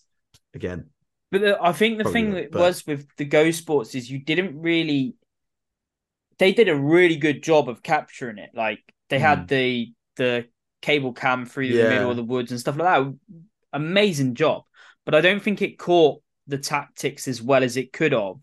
Again, 0.54 0.90
But 1.32 1.42
the, 1.42 1.58
I 1.62 1.72
think 1.74 2.00
the 2.00 2.10
thing 2.12 2.32
not, 2.32 2.36
that 2.38 2.52
but- 2.52 2.60
was 2.62 2.86
with 2.88 3.08
the 3.18 3.26
Go 3.26 3.52
Sports 3.52 3.94
is 3.96 4.10
you 4.10 4.20
didn't 4.20 4.60
really. 4.60 5.16
They 6.40 6.54
did 6.54 6.70
a 6.70 6.76
really 6.76 7.18
good 7.18 7.44
job 7.44 7.68
of 7.70 7.84
capturing 7.84 8.38
it. 8.38 8.52
Like 8.54 8.80
they 9.10 9.20
had 9.20 9.40
Mm. 9.40 9.48
the 9.48 9.94
the 10.16 10.48
cable 10.82 11.14
cam 11.14 11.46
through 11.46 11.70
the 11.70 11.78
Yeah. 11.84 11.90
middle 11.90 12.10
of 12.10 12.16
the 12.18 12.24
woods 12.24 12.52
and 12.52 12.60
stuff 12.60 12.78
like 12.78 12.88
that. 12.88 13.14
Amazing 13.74 14.36
job, 14.36 14.64
but 15.06 15.16
I 15.16 15.22
don't 15.22 15.42
think 15.42 15.62
it 15.62 15.80
caught 15.80 16.22
the 16.48 16.58
tactics 16.58 17.28
as 17.28 17.42
well 17.42 17.64
as 17.64 17.78
it 17.78 17.94
could 17.94 18.12
have. 18.12 18.36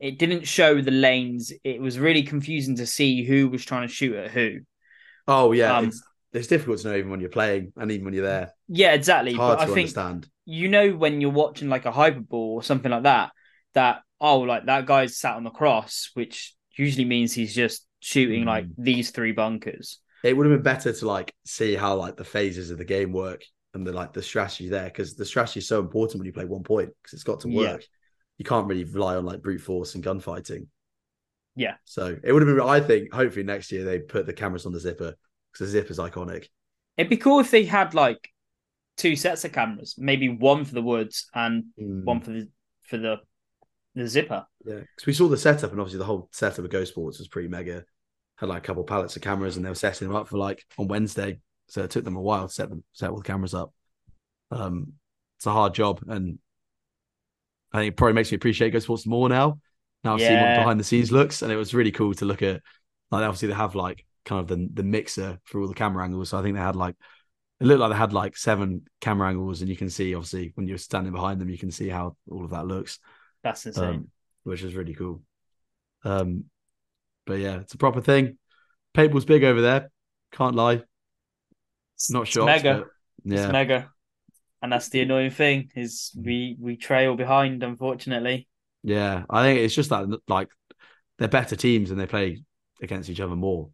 It 0.00 0.18
didn't 0.18 0.46
show 0.46 0.80
the 0.80 0.90
lanes. 0.90 1.52
It 1.64 1.80
was 1.80 1.98
really 1.98 2.22
confusing 2.24 2.76
to 2.76 2.86
see 2.86 3.24
who 3.24 3.48
was 3.48 3.64
trying 3.64 3.86
to 3.88 3.92
shoot 3.94 4.16
at 4.16 4.30
who. 4.30 4.60
Oh 5.26 5.52
yeah, 5.52 5.72
Um, 5.78 5.86
it's 5.86 6.02
it's 6.32 6.48
difficult 6.48 6.80
to 6.80 6.88
know 6.88 6.96
even 6.96 7.10
when 7.10 7.20
you're 7.20 7.30
playing 7.30 7.72
and 7.76 7.90
even 7.90 8.04
when 8.04 8.14
you're 8.14 8.26
there. 8.26 8.52
Yeah, 8.68 8.92
exactly. 8.92 9.32
It's 9.32 9.38
hard 9.38 9.58
But 9.58 9.60
to 9.60 9.64
I 9.64 9.66
think 9.66 9.76
understand. 9.78 10.28
you 10.46 10.68
know 10.68 10.92
when 10.96 11.20
you're 11.20 11.30
watching 11.30 11.68
like 11.68 11.86
a 11.86 11.92
hyperball 11.92 12.32
or 12.32 12.62
something 12.62 12.90
like 12.90 13.04
that, 13.04 13.32
that 13.74 14.02
oh 14.20 14.40
like 14.40 14.66
that 14.66 14.86
guy's 14.86 15.16
sat 15.18 15.36
on 15.36 15.44
the 15.44 15.50
cross, 15.50 16.10
which 16.14 16.54
usually 16.76 17.04
means 17.04 17.32
he's 17.32 17.54
just 17.54 17.86
shooting 18.00 18.44
like 18.44 18.66
Mm. 18.66 18.74
these 18.76 19.10
three 19.10 19.32
bunkers. 19.32 20.00
It 20.22 20.36
would 20.36 20.46
have 20.46 20.54
been 20.56 20.62
better 20.62 20.92
to 20.92 21.06
like 21.06 21.34
see 21.44 21.74
how 21.74 21.96
like 21.96 22.16
the 22.16 22.24
phases 22.24 22.70
of 22.70 22.78
the 22.78 22.84
game 22.84 23.12
work 23.12 23.44
and 23.74 23.86
the 23.86 23.92
like 23.92 24.12
the 24.12 24.22
strategy 24.22 24.68
there 24.68 24.84
because 24.84 25.14
the 25.14 25.24
strategy 25.24 25.58
is 25.58 25.68
so 25.68 25.80
important 25.80 26.18
when 26.18 26.26
you 26.26 26.32
play 26.32 26.44
one 26.44 26.62
point 26.62 26.90
because 27.02 27.14
it's 27.14 27.24
got 27.24 27.40
to 27.40 27.50
Yeah. 27.50 27.72
work. 27.72 27.84
You 28.38 28.44
can't 28.44 28.66
really 28.66 28.84
rely 28.84 29.16
on 29.16 29.24
like 29.24 29.42
brute 29.42 29.60
force 29.60 29.94
and 29.94 30.02
gunfighting. 30.02 30.66
Yeah. 31.56 31.74
So 31.84 32.16
it 32.22 32.32
would 32.32 32.46
have 32.46 32.56
been. 32.56 32.66
I 32.66 32.80
think 32.80 33.12
hopefully 33.12 33.44
next 33.44 33.70
year 33.70 33.84
they 33.84 34.00
put 34.00 34.26
the 34.26 34.32
cameras 34.32 34.66
on 34.66 34.72
the 34.72 34.80
zipper 34.80 35.14
because 35.52 35.72
the 35.72 35.78
zipper's 35.78 35.98
iconic. 35.98 36.46
It'd 36.96 37.10
be 37.10 37.16
cool 37.16 37.40
if 37.40 37.50
they 37.50 37.64
had 37.64 37.94
like 37.94 38.28
two 38.96 39.16
sets 39.16 39.44
of 39.44 39.52
cameras, 39.52 39.94
maybe 39.98 40.28
one 40.28 40.64
for 40.64 40.74
the 40.74 40.82
woods 40.82 41.28
and 41.34 41.64
hmm. 41.78 42.04
one 42.04 42.20
for 42.20 42.30
the 42.30 42.48
for 42.82 42.96
the 42.96 43.20
the 43.94 44.08
zipper. 44.08 44.46
Yeah, 44.64 44.80
because 44.80 45.06
we 45.06 45.12
saw 45.12 45.28
the 45.28 45.36
setup, 45.36 45.70
and 45.70 45.80
obviously 45.80 45.98
the 45.98 46.04
whole 46.04 46.28
setup 46.32 46.64
of 46.64 46.70
Go 46.70 46.84
Sports 46.84 47.18
was 47.18 47.28
pretty 47.28 47.48
mega. 47.48 47.84
Had 48.36 48.48
like 48.48 48.64
a 48.64 48.66
couple 48.66 48.82
pallets 48.82 49.14
of 49.14 49.22
cameras, 49.22 49.56
and 49.56 49.64
they 49.64 49.68
were 49.68 49.76
setting 49.76 50.08
them 50.08 50.16
up 50.16 50.28
for 50.28 50.38
like 50.38 50.64
on 50.78 50.88
Wednesday. 50.88 51.38
So 51.68 51.82
it 51.82 51.90
took 51.90 52.04
them 52.04 52.16
a 52.16 52.20
while 52.20 52.48
to 52.48 52.52
set 52.52 52.68
them 52.68 52.84
set 52.92 53.10
all 53.10 53.16
the 53.16 53.22
cameras 53.22 53.54
up. 53.54 53.72
Um, 54.50 54.94
it's 55.38 55.46
a 55.46 55.52
hard 55.52 55.74
job, 55.74 56.00
and 56.06 56.38
I 57.72 57.78
think 57.80 57.92
it 57.92 57.96
probably 57.96 58.14
makes 58.14 58.30
me 58.30 58.36
appreciate 58.36 58.70
Go 58.70 58.78
Sports 58.78 59.06
more 59.06 59.28
now. 59.28 59.58
Now 60.04 60.14
I've 60.14 60.20
seen 60.20 60.40
what 60.40 60.56
behind 60.56 60.78
the 60.78 60.84
scenes 60.84 61.10
looks, 61.10 61.42
and 61.42 61.50
it 61.50 61.56
was 61.56 61.74
really 61.74 61.92
cool 61.92 62.14
to 62.14 62.24
look 62.24 62.42
at. 62.42 62.60
Like 63.10 63.24
obviously 63.24 63.48
they 63.48 63.54
have 63.54 63.74
like 63.74 64.04
kind 64.24 64.40
of 64.40 64.48
the 64.48 64.68
the 64.72 64.82
mixer 64.82 65.38
for 65.44 65.60
all 65.60 65.68
the 65.68 65.74
camera 65.74 66.04
angles. 66.04 66.30
So 66.30 66.38
I 66.38 66.42
think 66.42 66.56
they 66.56 66.62
had 66.62 66.76
like 66.76 66.96
it 67.60 67.66
looked 67.66 67.80
like 67.80 67.90
they 67.90 67.96
had 67.96 68.12
like 68.12 68.36
seven 68.36 68.86
camera 69.00 69.28
angles, 69.28 69.60
and 69.60 69.70
you 69.70 69.76
can 69.76 69.90
see 69.90 70.14
obviously 70.14 70.52
when 70.54 70.66
you're 70.66 70.78
standing 70.78 71.12
behind 71.12 71.40
them, 71.40 71.48
you 71.48 71.58
can 71.58 71.70
see 71.70 71.88
how 71.88 72.16
all 72.30 72.44
of 72.44 72.50
that 72.50 72.66
looks 72.66 72.98
That's 73.42 73.66
insane. 73.66 73.84
um, 73.84 74.08
which 74.42 74.62
is 74.62 74.74
really 74.74 74.94
cool. 74.94 75.22
Um, 76.04 76.44
but 77.26 77.38
yeah, 77.38 77.60
it's 77.60 77.74
a 77.74 77.78
proper 77.78 78.00
thing. 78.00 78.38
Paintball's 78.94 79.24
big 79.24 79.44
over 79.44 79.60
there. 79.60 79.90
Can't 80.32 80.54
lie. 80.54 80.82
Not 82.10 82.28
sure. 82.28 82.46
mega. 82.46 82.84
It's 83.30 83.42
Yeah, 83.42 83.52
mega. 83.52 83.90
And 84.62 84.72
that's 84.72 84.88
the 84.88 85.02
annoying 85.02 85.30
thing 85.30 85.70
is 85.76 86.12
we 86.16 86.56
we 86.60 86.76
trail 86.76 87.16
behind, 87.16 87.62
unfortunately. 87.62 88.48
yeah. 88.82 89.24
I 89.30 89.42
think 89.42 89.60
it's 89.60 89.74
just 89.74 89.90
that 89.90 90.06
like 90.28 90.48
they're 91.18 91.28
better 91.28 91.56
teams 91.56 91.90
and 91.90 92.00
they 92.00 92.06
play 92.06 92.42
against 92.82 93.10
each 93.10 93.20
other 93.20 93.36
more. 93.36 93.70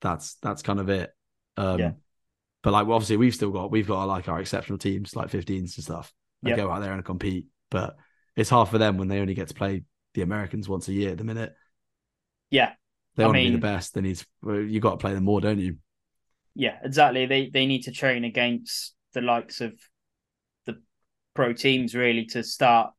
That's 0.00 0.34
that's 0.42 0.62
kind 0.62 0.80
of 0.80 0.88
it. 0.90 1.10
Um, 1.56 1.78
Yeah. 1.80 1.92
But 2.62 2.72
like, 2.72 2.86
well, 2.86 2.96
obviously, 2.96 3.16
we've 3.18 3.34
still 3.34 3.50
got 3.52 3.70
we've 3.70 3.86
got 3.86 4.04
like 4.04 4.28
our 4.28 4.40
exceptional 4.40 4.78
teams, 4.78 5.16
like 5.16 5.30
15s 5.30 5.76
and 5.76 5.84
stuff. 5.84 6.12
They 6.42 6.50
Yep. 6.50 6.56
go 6.58 6.70
out 6.70 6.80
there 6.80 6.92
and 6.92 7.04
compete, 7.04 7.46
but 7.70 7.96
it's 8.36 8.50
hard 8.50 8.68
for 8.68 8.78
them 8.78 8.98
when 8.98 9.08
they 9.08 9.20
only 9.20 9.34
get 9.34 9.48
to 9.48 9.54
play 9.54 9.84
the 10.14 10.22
Americans 10.22 10.68
once 10.68 10.88
a 10.88 10.92
year 10.92 11.12
at 11.12 11.18
the 11.18 11.24
minute. 11.24 11.54
Yeah, 12.50 12.74
They 13.16 13.24
I 13.24 13.26
want 13.26 13.36
to 13.38 13.42
be 13.42 13.50
the 13.50 13.58
best. 13.58 13.94
They 13.94 14.00
need. 14.00 14.22
To, 14.44 14.60
you 14.60 14.80
got 14.80 14.92
to 14.92 14.96
play 14.98 15.14
them 15.14 15.24
more, 15.24 15.40
don't 15.40 15.58
you? 15.58 15.76
Yeah, 16.56 16.78
exactly. 16.82 17.26
They 17.26 17.50
they 17.50 17.66
need 17.66 17.82
to 17.82 17.92
train 17.92 18.24
against 18.24 18.94
the 19.12 19.20
likes 19.20 19.60
of 19.60 19.74
the 20.64 20.80
pro 21.34 21.52
teams 21.52 21.94
really 21.94 22.24
to 22.26 22.42
start. 22.42 22.92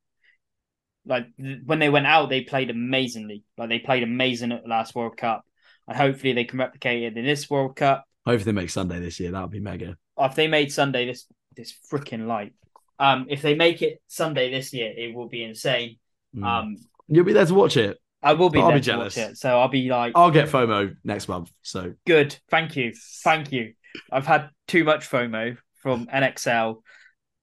Like 1.05 1.27
when 1.65 1.79
they 1.79 1.89
went 1.89 2.05
out, 2.05 2.29
they 2.29 2.41
played 2.41 2.69
amazingly. 2.69 3.43
Like 3.57 3.69
they 3.69 3.79
played 3.79 4.03
amazing 4.03 4.51
at 4.51 4.61
the 4.61 4.69
last 4.69 4.93
World 4.93 5.17
Cup, 5.17 5.43
and 5.87 5.97
hopefully 5.97 6.33
they 6.33 6.43
can 6.43 6.59
replicate 6.59 7.03
it 7.03 7.17
in 7.17 7.25
this 7.25 7.49
World 7.49 7.75
Cup. 7.75 8.05
Hopefully, 8.27 8.51
they 8.51 8.61
make 8.61 8.69
Sunday 8.69 8.99
this 8.99 9.19
year. 9.19 9.31
That 9.31 9.41
would 9.41 9.51
be 9.51 9.59
mega. 9.59 9.97
If 10.19 10.35
they 10.35 10.47
made 10.47 10.71
Sunday 10.71 11.07
this 11.07 11.25
this 11.55 11.73
freaking 11.91 12.27
light, 12.27 12.53
um, 12.99 13.25
if 13.27 13.41
they 13.41 13.55
make 13.55 13.81
it 13.81 14.01
Sunday 14.07 14.51
this 14.51 14.71
year, 14.71 14.93
it 14.95 15.15
will 15.15 15.29
be 15.29 15.43
insane. 15.43 15.97
Mm. 16.35 16.45
Um, 16.45 16.75
You'll 17.07 17.25
be 17.25 17.33
there 17.33 17.45
to 17.45 17.53
watch 17.55 17.75
it. 17.77 17.97
I 18.23 18.33
will 18.33 18.49
be 18.49 18.59
I'll 18.59 18.71
be 18.71 18.79
jealous. 18.79 19.15
it, 19.17 19.37
so 19.37 19.59
I'll 19.59 19.67
be 19.67 19.89
like, 19.89 20.13
I'll 20.15 20.31
get 20.31 20.49
FOMO 20.49 20.95
next 21.03 21.27
month. 21.27 21.51
So 21.61 21.93
Good. 22.05 22.37
Thank 22.49 22.75
you. 22.75 22.93
Thank 23.23 23.51
you. 23.51 23.73
I've 24.11 24.25
had 24.25 24.49
too 24.67 24.83
much 24.83 25.09
FOMO 25.09 25.57
from 25.75 26.07
NXL 26.07 26.81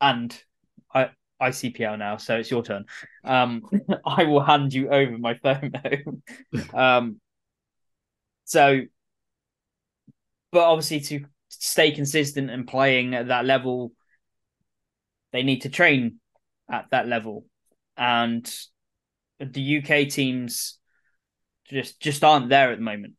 and 0.00 0.42
I, 0.92 1.10
ICPL 1.40 1.98
now, 1.98 2.16
so 2.16 2.36
it's 2.36 2.50
your 2.50 2.62
turn. 2.62 2.84
Um, 3.22 3.62
I 4.06 4.24
will 4.24 4.42
hand 4.42 4.74
you 4.74 4.90
over 4.90 5.16
my 5.16 5.34
FOMO. 5.34 6.20
um, 6.74 7.20
so, 8.44 8.80
but 10.50 10.64
obviously 10.64 11.00
to 11.00 11.26
stay 11.48 11.92
consistent 11.92 12.50
and 12.50 12.66
playing 12.66 13.14
at 13.14 13.28
that 13.28 13.44
level, 13.44 13.92
they 15.32 15.42
need 15.42 15.62
to 15.62 15.68
train 15.68 16.20
at 16.70 16.86
that 16.90 17.06
level, 17.06 17.44
and 17.96 18.52
the 19.40 19.78
UK 19.78 20.08
teams 20.08 20.78
just 21.68 22.00
just 22.00 22.22
aren't 22.24 22.48
there 22.48 22.70
at 22.72 22.78
the 22.78 22.84
moment. 22.84 23.14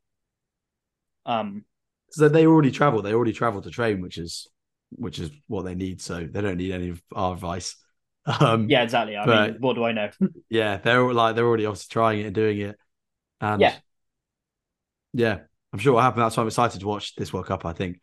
Um, 1.25 1.65
so 2.11 2.29
they 2.29 2.45
already 2.45 2.71
travel. 2.71 3.01
They 3.01 3.13
already 3.13 3.33
travel 3.33 3.61
to 3.61 3.69
train, 3.69 4.01
which 4.01 4.17
is 4.17 4.47
which 4.91 5.19
is 5.19 5.31
what 5.47 5.63
they 5.63 5.75
need. 5.75 6.01
So 6.01 6.25
they 6.25 6.41
don't 6.41 6.57
need 6.57 6.71
any 6.71 6.89
of 6.89 7.01
our 7.13 7.33
advice. 7.33 7.75
Um, 8.39 8.67
yeah, 8.71 8.81
exactly. 8.81 9.15
I 9.15 9.23
but- 9.23 9.51
mean, 9.51 9.61
what 9.61 9.75
do 9.75 9.83
I 9.83 9.91
know? 9.91 10.09
yeah, 10.49 10.77
they're 10.77 11.13
like 11.13 11.35
they're 11.35 11.45
already 11.45 11.67
obviously 11.67 11.89
trying 11.91 12.21
it 12.21 12.25
and 12.25 12.33
doing 12.33 12.59
it. 12.59 12.75
And 13.39 13.61
Yeah. 13.61 13.75
yeah, 15.13 15.39
I'm 15.71 15.77
sure 15.77 15.93
what 15.93 16.01
happened. 16.01 16.23
That's 16.23 16.35
why 16.35 16.41
I'm 16.41 16.47
excited 16.47 16.79
to 16.81 16.87
watch 16.87 17.13
this 17.15 17.31
World 17.31 17.45
Cup. 17.45 17.65
I 17.67 17.73
think 17.73 17.99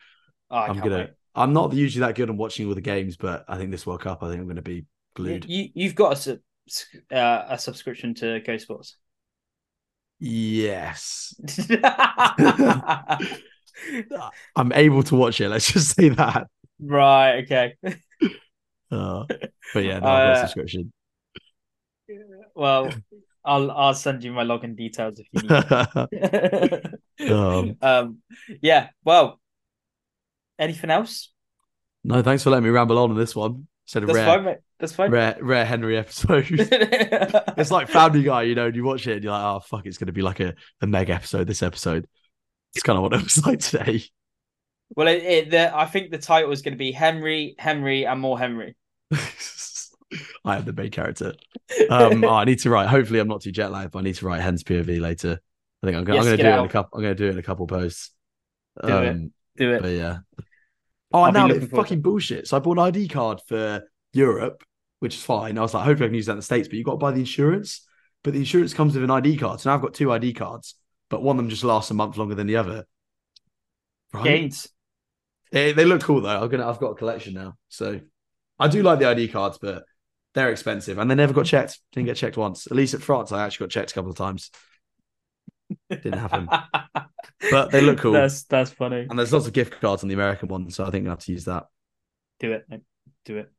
Oh, 0.48 0.58
I 0.58 0.68
I'm 0.68 0.78
gonna. 0.78 0.96
wait. 0.96 1.10
I'm 1.34 1.52
not 1.52 1.72
usually 1.72 2.06
that 2.06 2.14
good 2.14 2.30
on 2.30 2.36
watching 2.36 2.68
all 2.68 2.74
the 2.76 2.80
games, 2.80 3.16
but 3.16 3.44
I 3.48 3.56
think 3.56 3.72
this 3.72 3.84
World 3.84 4.02
Cup, 4.02 4.22
I 4.22 4.28
think 4.28 4.38
I'm 4.38 4.46
going 4.46 4.56
to 4.56 4.62
be 4.62 4.84
glued. 5.16 5.46
you 5.48 5.70
you've 5.74 5.96
got 5.96 6.12
us 6.12 6.24
sub- 6.26 6.38
uh, 7.10 7.44
a 7.48 7.58
subscription 7.58 8.14
to 8.14 8.40
Go 8.40 8.56
Sports. 8.56 8.96
Yes. 10.20 11.34
I'm 14.56 14.72
able 14.72 15.02
to 15.04 15.16
watch 15.16 15.40
it. 15.40 15.48
Let's 15.48 15.72
just 15.72 15.96
say 15.96 16.10
that. 16.10 16.46
Right. 16.80 17.42
Okay. 17.44 17.74
Uh, 18.90 19.24
but 19.72 19.84
yeah, 19.84 19.98
no, 19.98 20.06
Uh, 20.06 20.36
subscription. 20.36 20.92
Well, 22.54 22.92
I'll 23.44 23.70
I'll 23.70 23.94
send 23.94 24.22
you 24.22 24.32
my 24.32 24.44
login 24.44 24.76
details 24.76 25.18
if 25.18 25.26
you 25.32 25.42
need. 25.42 26.82
Um, 27.30 27.76
um. 27.82 28.18
Yeah. 28.60 28.88
Well. 29.04 29.40
Anything 30.58 30.90
else? 30.90 31.30
no, 32.04 32.22
thanks 32.22 32.42
for 32.42 32.50
letting 32.50 32.64
me 32.64 32.70
ramble 32.70 32.98
on 32.98 33.10
on 33.10 33.16
this 33.16 33.34
one. 33.34 33.66
Said 33.92 34.04
That's 34.04 34.14
rare, 34.14 34.26
fine, 34.26 34.44
mate. 34.44 34.58
That's 34.78 34.94
fine. 34.94 35.10
rare, 35.10 35.36
rare 35.42 35.66
Henry 35.66 35.98
episode. 35.98 36.46
it's 36.50 37.70
like 37.70 37.88
Family 37.88 38.22
Guy, 38.22 38.44
you 38.44 38.54
know, 38.54 38.68
and 38.68 38.74
you 38.74 38.84
watch 38.84 39.06
it 39.06 39.16
and 39.16 39.22
you're 39.22 39.34
like, 39.34 39.44
oh 39.44 39.60
fuck, 39.60 39.84
it's 39.84 39.98
going 39.98 40.06
to 40.06 40.14
be 40.14 40.22
like 40.22 40.40
a, 40.40 40.54
a 40.80 40.86
mega 40.86 41.12
episode. 41.12 41.46
This 41.46 41.62
episode, 41.62 42.08
it's 42.74 42.82
kind 42.82 42.96
of 42.96 43.02
what 43.02 43.12
it 43.12 43.22
was 43.22 43.44
like 43.46 43.58
today. 43.58 44.02
well, 44.96 45.08
it, 45.08 45.22
it, 45.22 45.50
the, 45.50 45.76
I 45.76 45.84
think 45.84 46.10
the 46.10 46.16
title 46.16 46.52
is 46.52 46.62
going 46.62 46.72
to 46.72 46.78
be 46.78 46.90
Henry, 46.90 47.54
Henry, 47.58 48.06
and 48.06 48.18
more 48.18 48.38
Henry. 48.38 48.74
I 50.42 50.56
am 50.56 50.64
the 50.64 50.72
main 50.72 50.90
character. 50.90 51.34
Um, 51.90 52.24
oh, 52.24 52.30
I 52.30 52.44
need 52.46 52.60
to 52.60 52.70
write. 52.70 52.88
Hopefully, 52.88 53.18
I'm 53.18 53.28
not 53.28 53.42
too 53.42 53.52
jet 53.52 53.70
lagged, 53.70 53.90
but 53.90 53.98
I 53.98 54.02
need 54.04 54.14
to 54.14 54.24
write 54.24 54.40
Hen's 54.40 54.64
POV 54.64 55.02
later. 55.02 55.38
I 55.82 55.86
think 55.86 55.98
I'm 55.98 56.04
going, 56.04 56.16
Yes, 56.16 56.24
to 56.24 56.36
do 56.38 56.48
it 56.48 56.58
in 56.58 56.64
a 56.64 56.68
couple. 56.70 56.96
I'm 56.96 57.02
going 57.02 57.14
to 57.14 57.22
do 57.22 57.28
it 57.28 57.32
in 57.32 57.38
a 57.38 57.42
couple 57.42 57.66
posts. 57.66 58.10
Do 58.82 58.88
it. 58.88 59.08
um, 59.08 59.32
Do 59.58 59.74
it. 59.74 59.82
But 59.82 59.88
yeah. 59.88 60.18
Oh, 61.12 61.22
I'll 61.22 61.32
now 61.32 61.46
it's 61.48 61.66
fucking 61.66 62.00
bullshit. 62.00 62.48
So 62.48 62.56
I 62.56 62.60
bought 62.60 62.78
an 62.78 62.84
ID 62.84 63.08
card 63.08 63.40
for 63.46 63.82
Europe, 64.12 64.62
which 65.00 65.16
is 65.16 65.22
fine. 65.22 65.58
I 65.58 65.62
was 65.62 65.74
like, 65.74 65.84
hopefully 65.84 66.06
I 66.06 66.08
can 66.08 66.14
use 66.14 66.26
that 66.26 66.32
in 66.32 66.38
the 66.38 66.42
States, 66.42 66.68
but 66.68 66.76
you've 66.76 66.86
got 66.86 66.92
to 66.92 66.98
buy 66.98 67.12
the 67.12 67.20
insurance. 67.20 67.86
But 68.22 68.34
the 68.34 68.40
insurance 68.40 68.72
comes 68.72 68.94
with 68.94 69.04
an 69.04 69.10
ID 69.10 69.36
card. 69.36 69.60
So 69.60 69.70
now 69.70 69.74
I've 69.74 69.82
got 69.82 69.94
two 69.94 70.12
ID 70.12 70.34
cards, 70.34 70.76
but 71.10 71.22
one 71.22 71.36
of 71.36 71.38
them 71.38 71.50
just 71.50 71.64
lasts 71.64 71.90
a 71.90 71.94
month 71.94 72.16
longer 72.16 72.34
than 72.34 72.46
the 72.46 72.56
other. 72.56 72.86
Right? 74.12 74.24
Gains. 74.24 74.68
They, 75.50 75.72
they 75.72 75.84
look 75.84 76.02
cool 76.02 76.20
though. 76.20 76.42
I'm 76.42 76.48
gonna 76.48 76.68
I've 76.68 76.78
got 76.78 76.92
a 76.92 76.94
collection 76.94 77.34
now. 77.34 77.56
So 77.68 78.00
I 78.58 78.68
do 78.68 78.82
like 78.82 79.00
the 79.00 79.06
ID 79.06 79.28
cards, 79.28 79.58
but 79.60 79.84
they're 80.34 80.50
expensive 80.50 80.98
and 80.98 81.10
they 81.10 81.14
never 81.14 81.34
got 81.34 81.46
checked. 81.46 81.80
Didn't 81.92 82.06
get 82.06 82.16
checked 82.16 82.36
once. 82.36 82.66
At 82.66 82.76
least 82.76 82.94
at 82.94 83.02
France, 83.02 83.32
I 83.32 83.44
actually 83.44 83.64
got 83.64 83.70
checked 83.70 83.90
a 83.90 83.94
couple 83.94 84.10
of 84.10 84.16
times. 84.16 84.50
Didn't 86.02 86.18
happen. 86.18 86.48
But 87.50 87.72
they 87.72 87.80
look 87.80 87.98
cool. 87.98 88.12
That's 88.12 88.44
that's 88.44 88.70
funny. 88.70 89.04
And 89.08 89.18
there's 89.18 89.32
lots 89.32 89.48
of 89.48 89.52
gift 89.52 89.80
cards 89.80 90.04
on 90.04 90.08
the 90.08 90.14
American 90.14 90.48
one, 90.48 90.70
so 90.70 90.84
I 90.84 90.90
think 90.90 91.06
I 91.06 91.10
have 91.10 91.18
to 91.20 91.32
use 91.32 91.46
that. 91.46 91.64
Do 92.38 92.52
it. 92.52 92.64
mate. 92.68 92.82
Do 93.24 93.38
it. 93.38 93.50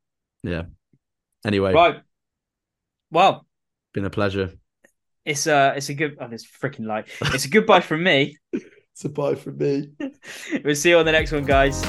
Yeah. 0.42 0.64
Anyway, 1.46 1.74
Right. 1.74 2.02
Well, 3.12 3.46
been 3.94 4.06
a 4.06 4.10
pleasure. 4.10 4.54
it's 5.26 5.48
a 5.48 5.74
it's 5.76 5.90
a 5.90 5.94
good. 5.96 6.18
Oh, 6.22 6.30
this 6.30 6.46
freaking 6.46 6.86
light. 6.86 7.08
It's 7.34 7.44
a 7.46 7.50
goodbye 7.50 7.82
from 7.82 8.04
me. 8.04 8.38
It's 8.94 9.04
a 9.06 9.10
bye 9.10 9.36
from 9.36 9.58
me. 9.58 9.90
We'll 10.64 10.76
see 10.76 10.90
you 10.92 11.00
on 11.00 11.06
the 11.06 11.12
next 11.12 11.32
one, 11.32 11.46
guys. 11.46 11.84